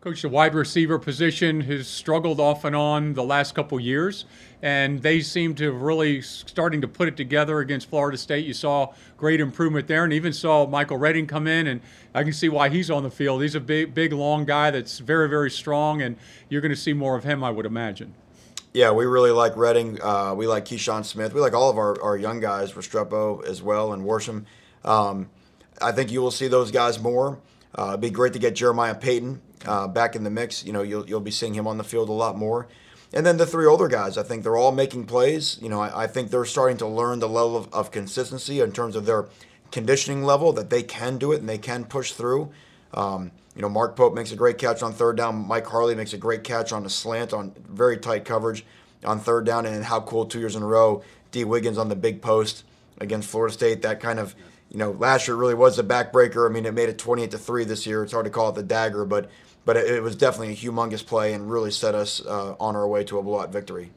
Coach, 0.06 0.22
the 0.22 0.28
wide 0.28 0.54
receiver 0.54 1.00
position 1.00 1.62
has 1.62 1.88
struggled 1.88 2.38
off 2.38 2.64
and 2.64 2.76
on 2.76 3.14
the 3.14 3.24
last 3.24 3.56
couple 3.56 3.80
years, 3.80 4.24
and 4.62 5.02
they 5.02 5.20
seem 5.20 5.52
to 5.52 5.64
have 5.64 5.82
really 5.82 6.22
starting 6.22 6.80
to 6.80 6.86
put 6.86 7.08
it 7.08 7.16
together 7.16 7.58
against 7.58 7.90
Florida 7.90 8.16
State. 8.16 8.46
You 8.46 8.54
saw 8.54 8.92
great 9.16 9.40
improvement 9.40 9.88
there, 9.88 10.04
and 10.04 10.12
even 10.12 10.32
saw 10.32 10.64
Michael 10.64 10.96
Redding 10.96 11.26
come 11.26 11.48
in, 11.48 11.66
and 11.66 11.80
I 12.14 12.22
can 12.22 12.32
see 12.32 12.48
why 12.48 12.68
he's 12.68 12.88
on 12.88 13.02
the 13.02 13.10
field. 13.10 13.42
He's 13.42 13.56
a 13.56 13.60
big, 13.60 13.94
big, 13.94 14.12
long 14.12 14.44
guy 14.44 14.70
that's 14.70 15.00
very, 15.00 15.28
very 15.28 15.50
strong, 15.50 16.00
and 16.00 16.16
you're 16.48 16.60
going 16.60 16.70
to 16.70 16.80
see 16.80 16.92
more 16.92 17.16
of 17.16 17.24
him, 17.24 17.42
I 17.42 17.50
would 17.50 17.66
imagine. 17.66 18.14
Yeah, 18.72 18.92
we 18.92 19.06
really 19.06 19.32
like 19.32 19.56
Redding. 19.56 20.00
Uh, 20.00 20.34
we 20.36 20.46
like 20.46 20.66
Keyshawn 20.66 21.04
Smith. 21.04 21.34
We 21.34 21.40
like 21.40 21.52
all 21.52 21.68
of 21.68 21.78
our, 21.78 22.00
our 22.00 22.16
young 22.16 22.38
guys, 22.38 22.70
Restrepo 22.74 23.44
as 23.44 23.60
well, 23.60 23.92
and 23.92 24.04
Worsham. 24.04 24.44
Um, 24.84 25.30
I 25.82 25.90
think 25.90 26.12
you 26.12 26.22
will 26.22 26.30
see 26.30 26.46
those 26.46 26.70
guys 26.70 27.00
more. 27.00 27.40
Uh, 27.76 27.88
it'd 27.88 28.00
be 28.00 28.10
great 28.10 28.34
to 28.34 28.38
get 28.38 28.54
Jeremiah 28.54 28.94
Payton 28.94 29.42
uh, 29.64 29.88
back 29.88 30.16
in 30.16 30.24
the 30.24 30.30
mix. 30.30 30.64
You 30.64 30.72
know, 30.72 30.82
you'll, 30.82 31.08
you'll 31.08 31.20
be 31.20 31.30
seeing 31.30 31.54
him 31.54 31.66
on 31.66 31.78
the 31.78 31.84
field 31.84 32.08
a 32.08 32.12
lot 32.12 32.36
more. 32.36 32.66
And 33.12 33.24
then 33.24 33.36
the 33.36 33.46
three 33.46 33.66
older 33.66 33.88
guys, 33.88 34.18
I 34.18 34.22
think 34.22 34.42
they're 34.42 34.56
all 34.56 34.72
making 34.72 35.06
plays. 35.06 35.58
You 35.62 35.68
know, 35.68 35.80
I, 35.80 36.04
I 36.04 36.06
think 36.06 36.30
they're 36.30 36.44
starting 36.44 36.76
to 36.78 36.86
learn 36.86 37.20
the 37.20 37.28
level 37.28 37.56
of, 37.56 37.72
of, 37.72 37.90
consistency 37.90 38.60
in 38.60 38.72
terms 38.72 38.96
of 38.96 39.06
their 39.06 39.26
conditioning 39.70 40.24
level 40.24 40.52
that 40.54 40.70
they 40.70 40.82
can 40.82 41.16
do 41.16 41.32
it 41.32 41.40
and 41.40 41.48
they 41.48 41.58
can 41.58 41.84
push 41.84 42.12
through. 42.12 42.50
Um, 42.92 43.30
you 43.54 43.62
know, 43.62 43.68
Mark 43.68 43.96
Pope 43.96 44.14
makes 44.14 44.32
a 44.32 44.36
great 44.36 44.58
catch 44.58 44.82
on 44.82 44.92
third 44.92 45.16
down. 45.16 45.46
Mike 45.46 45.66
Harley 45.66 45.94
makes 45.94 46.12
a 46.12 46.18
great 46.18 46.44
catch 46.44 46.72
on 46.72 46.84
a 46.84 46.90
slant 46.90 47.32
on 47.32 47.54
very 47.68 47.96
tight 47.96 48.24
coverage 48.24 48.64
on 49.04 49.20
third 49.20 49.46
down. 49.46 49.66
And 49.66 49.84
how 49.84 50.00
cool 50.00 50.26
two 50.26 50.40
years 50.40 50.56
in 50.56 50.62
a 50.62 50.66
row, 50.66 51.02
Dee 51.30 51.44
Wiggins 51.44 51.78
on 51.78 51.88
the 51.88 51.96
big 51.96 52.20
post 52.20 52.64
against 52.98 53.28
Florida 53.30 53.54
State. 53.54 53.82
That 53.82 54.00
kind 54.00 54.18
of 54.18 54.34
you 54.70 54.78
know, 54.78 54.90
last 54.92 55.28
year 55.28 55.36
really 55.36 55.54
was 55.54 55.78
a 55.78 55.84
backbreaker. 55.84 56.48
I 56.48 56.52
mean, 56.52 56.66
it 56.66 56.74
made 56.74 56.88
it 56.88 56.98
28 56.98 57.30
to 57.30 57.38
three 57.38 57.64
this 57.64 57.86
year. 57.86 58.02
It's 58.02 58.12
hard 58.12 58.24
to 58.24 58.30
call 58.30 58.50
it 58.50 58.56
the 58.56 58.62
dagger, 58.62 59.04
but 59.04 59.30
but 59.66 59.76
it, 59.76 60.02
was 60.02 60.16
definitely 60.16 60.54
a 60.54 60.56
humongous 60.56 61.04
play 61.04 61.34
and 61.34 61.50
really 61.50 61.72
set 61.72 61.94
us 61.94 62.24
uh, 62.24 62.54
on 62.58 62.76
our 62.76 62.88
way 62.88 63.04
to 63.04 63.18
a 63.18 63.22
blowout 63.22 63.52
victory. 63.52 63.90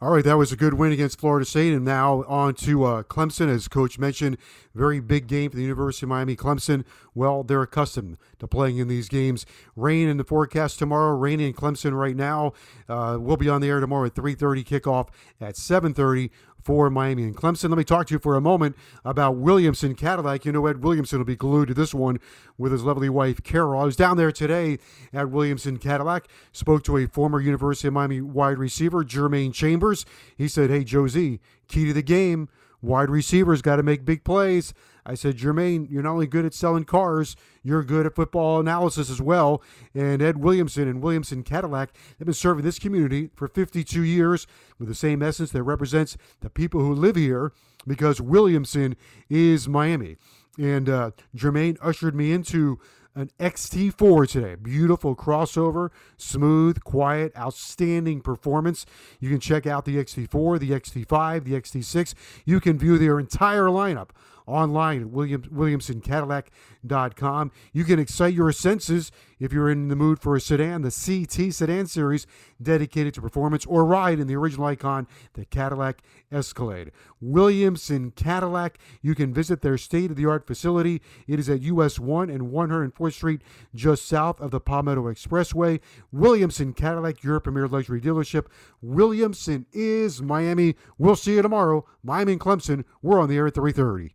All 0.00 0.10
right, 0.10 0.24
that 0.24 0.36
was 0.36 0.50
a 0.50 0.56
good 0.56 0.74
win 0.74 0.90
against 0.90 1.20
Florida 1.20 1.46
State, 1.46 1.72
and 1.72 1.84
now 1.84 2.24
on 2.26 2.54
to 2.54 2.82
uh, 2.82 3.02
Clemson. 3.04 3.48
As 3.48 3.68
Coach 3.68 4.00
mentioned, 4.00 4.36
very 4.74 4.98
big 4.98 5.28
game 5.28 5.50
for 5.50 5.56
the 5.56 5.62
University 5.62 6.06
of 6.06 6.08
Miami. 6.08 6.34
Clemson, 6.34 6.84
well, 7.14 7.44
they're 7.44 7.62
accustomed 7.62 8.18
to 8.40 8.48
playing 8.48 8.78
in 8.78 8.88
these 8.88 9.08
games. 9.08 9.46
Rain 9.76 10.08
in 10.08 10.16
the 10.16 10.24
forecast 10.24 10.80
tomorrow. 10.80 11.16
Rain 11.16 11.38
in 11.38 11.52
Clemson 11.52 11.96
right 11.96 12.16
now. 12.16 12.52
Uh, 12.88 13.16
we'll 13.20 13.36
be 13.36 13.48
on 13.48 13.60
the 13.60 13.68
air 13.68 13.78
tomorrow 13.78 14.06
at 14.06 14.14
3:30. 14.14 14.64
Kickoff 14.64 15.08
at 15.40 15.54
7:30 15.54 16.30
for 16.62 16.90
Miami 16.90 17.24
and 17.24 17.36
Clemson. 17.36 17.68
Let 17.70 17.78
me 17.78 17.84
talk 17.84 18.06
to 18.08 18.14
you 18.14 18.18
for 18.18 18.36
a 18.36 18.40
moment 18.40 18.76
about 19.04 19.36
Williamson 19.36 19.94
Cadillac. 19.94 20.44
You 20.44 20.52
know, 20.52 20.66
Ed 20.66 20.82
Williamson 20.82 21.18
will 21.18 21.26
be 21.26 21.36
glued 21.36 21.68
to 21.68 21.74
this 21.74 21.94
one 21.94 22.18
with 22.56 22.72
his 22.72 22.82
lovely 22.82 23.08
wife, 23.08 23.42
Carol. 23.42 23.80
I 23.80 23.84
was 23.84 23.96
down 23.96 24.16
there 24.16 24.32
today 24.32 24.78
at 25.12 25.30
Williamson 25.30 25.78
Cadillac, 25.78 26.28
spoke 26.52 26.84
to 26.84 26.96
a 26.96 27.06
former 27.06 27.40
University 27.40 27.88
of 27.88 27.94
Miami 27.94 28.20
wide 28.20 28.58
receiver, 28.58 29.04
Jermaine 29.04 29.52
Chambers. 29.52 30.04
He 30.36 30.48
said, 30.48 30.70
Hey, 30.70 30.84
Josie, 30.84 31.40
key 31.68 31.86
to 31.86 31.92
the 31.92 32.02
game 32.02 32.48
wide 32.82 33.08
receivers 33.08 33.62
got 33.62 33.76
to 33.76 33.82
make 33.82 34.04
big 34.04 34.24
plays. 34.24 34.74
I 35.04 35.14
said, 35.14 35.36
Jermaine, 35.36 35.90
you're 35.90 36.02
not 36.02 36.12
only 36.12 36.26
good 36.26 36.44
at 36.44 36.54
selling 36.54 36.84
cars, 36.84 37.34
you're 37.62 37.82
good 37.82 38.06
at 38.06 38.14
football 38.14 38.60
analysis 38.60 39.10
as 39.10 39.20
well. 39.20 39.62
And 39.94 40.22
Ed 40.22 40.38
Williamson 40.38 40.88
and 40.88 41.02
Williamson 41.02 41.42
Cadillac 41.42 41.90
have 42.18 42.26
been 42.26 42.34
serving 42.34 42.64
this 42.64 42.78
community 42.78 43.30
for 43.34 43.48
52 43.48 44.02
years 44.02 44.46
with 44.78 44.88
the 44.88 44.94
same 44.94 45.22
essence 45.22 45.50
that 45.50 45.62
represents 45.62 46.16
the 46.40 46.50
people 46.50 46.80
who 46.80 46.94
live 46.94 47.16
here 47.16 47.52
because 47.86 48.20
Williamson 48.20 48.96
is 49.28 49.68
Miami. 49.68 50.16
And 50.58 50.88
uh, 50.88 51.10
Jermaine 51.34 51.78
ushered 51.80 52.14
me 52.14 52.32
into 52.32 52.78
an 53.14 53.30
XT4 53.38 54.28
today. 54.28 54.54
Beautiful 54.54 55.14
crossover, 55.14 55.90
smooth, 56.16 56.82
quiet, 56.82 57.32
outstanding 57.36 58.20
performance. 58.20 58.86
You 59.20 59.28
can 59.30 59.40
check 59.40 59.66
out 59.66 59.84
the 59.84 59.96
XT4, 59.96 60.58
the 60.58 60.70
XT5, 60.70 61.44
the 61.44 61.52
XT6. 61.52 62.14
You 62.44 62.60
can 62.60 62.78
view 62.78 62.98
their 62.98 63.18
entire 63.18 63.64
lineup 63.64 64.10
online 64.46 65.02
at 65.02 65.10
William, 65.10 65.42
WilliamsonCadillac.com. 65.42 67.52
You 67.72 67.84
can 67.84 67.98
excite 67.98 68.34
your 68.34 68.52
senses 68.52 69.10
if 69.42 69.52
you're 69.52 69.70
in 69.70 69.88
the 69.88 69.96
mood 69.96 70.20
for 70.20 70.36
a 70.36 70.40
sedan, 70.40 70.82
the 70.82 70.90
CT 70.90 71.52
sedan 71.52 71.86
series 71.86 72.26
dedicated 72.62 73.12
to 73.14 73.20
performance, 73.20 73.66
or 73.66 73.84
ride 73.84 74.20
in 74.20 74.28
the 74.28 74.36
original 74.36 74.66
icon, 74.66 75.08
the 75.34 75.44
Cadillac 75.44 76.02
Escalade. 76.30 76.92
Williamson 77.20 78.12
Cadillac, 78.12 78.78
you 79.00 79.16
can 79.16 79.34
visit 79.34 79.60
their 79.60 79.76
state 79.76 80.10
of 80.10 80.16
the 80.16 80.26
art 80.26 80.46
facility. 80.46 81.02
It 81.26 81.40
is 81.40 81.50
at 81.50 81.62
US 81.62 81.98
1 81.98 82.30
and 82.30 82.52
104th 82.52 83.14
Street, 83.14 83.42
just 83.74 84.06
south 84.06 84.40
of 84.40 84.52
the 84.52 84.60
Palmetto 84.60 85.12
Expressway. 85.12 85.80
Williamson 86.12 86.72
Cadillac, 86.72 87.24
your 87.24 87.40
premier 87.40 87.66
luxury 87.66 88.00
dealership. 88.00 88.46
Williamson 88.80 89.66
is 89.72 90.22
Miami. 90.22 90.76
We'll 90.98 91.16
see 91.16 91.34
you 91.34 91.42
tomorrow. 91.42 91.84
Miami 92.04 92.32
and 92.32 92.40
Clemson, 92.40 92.84
we're 93.02 93.20
on 93.20 93.28
the 93.28 93.36
air 93.36 93.48
at 93.48 93.54
330. 93.54 94.14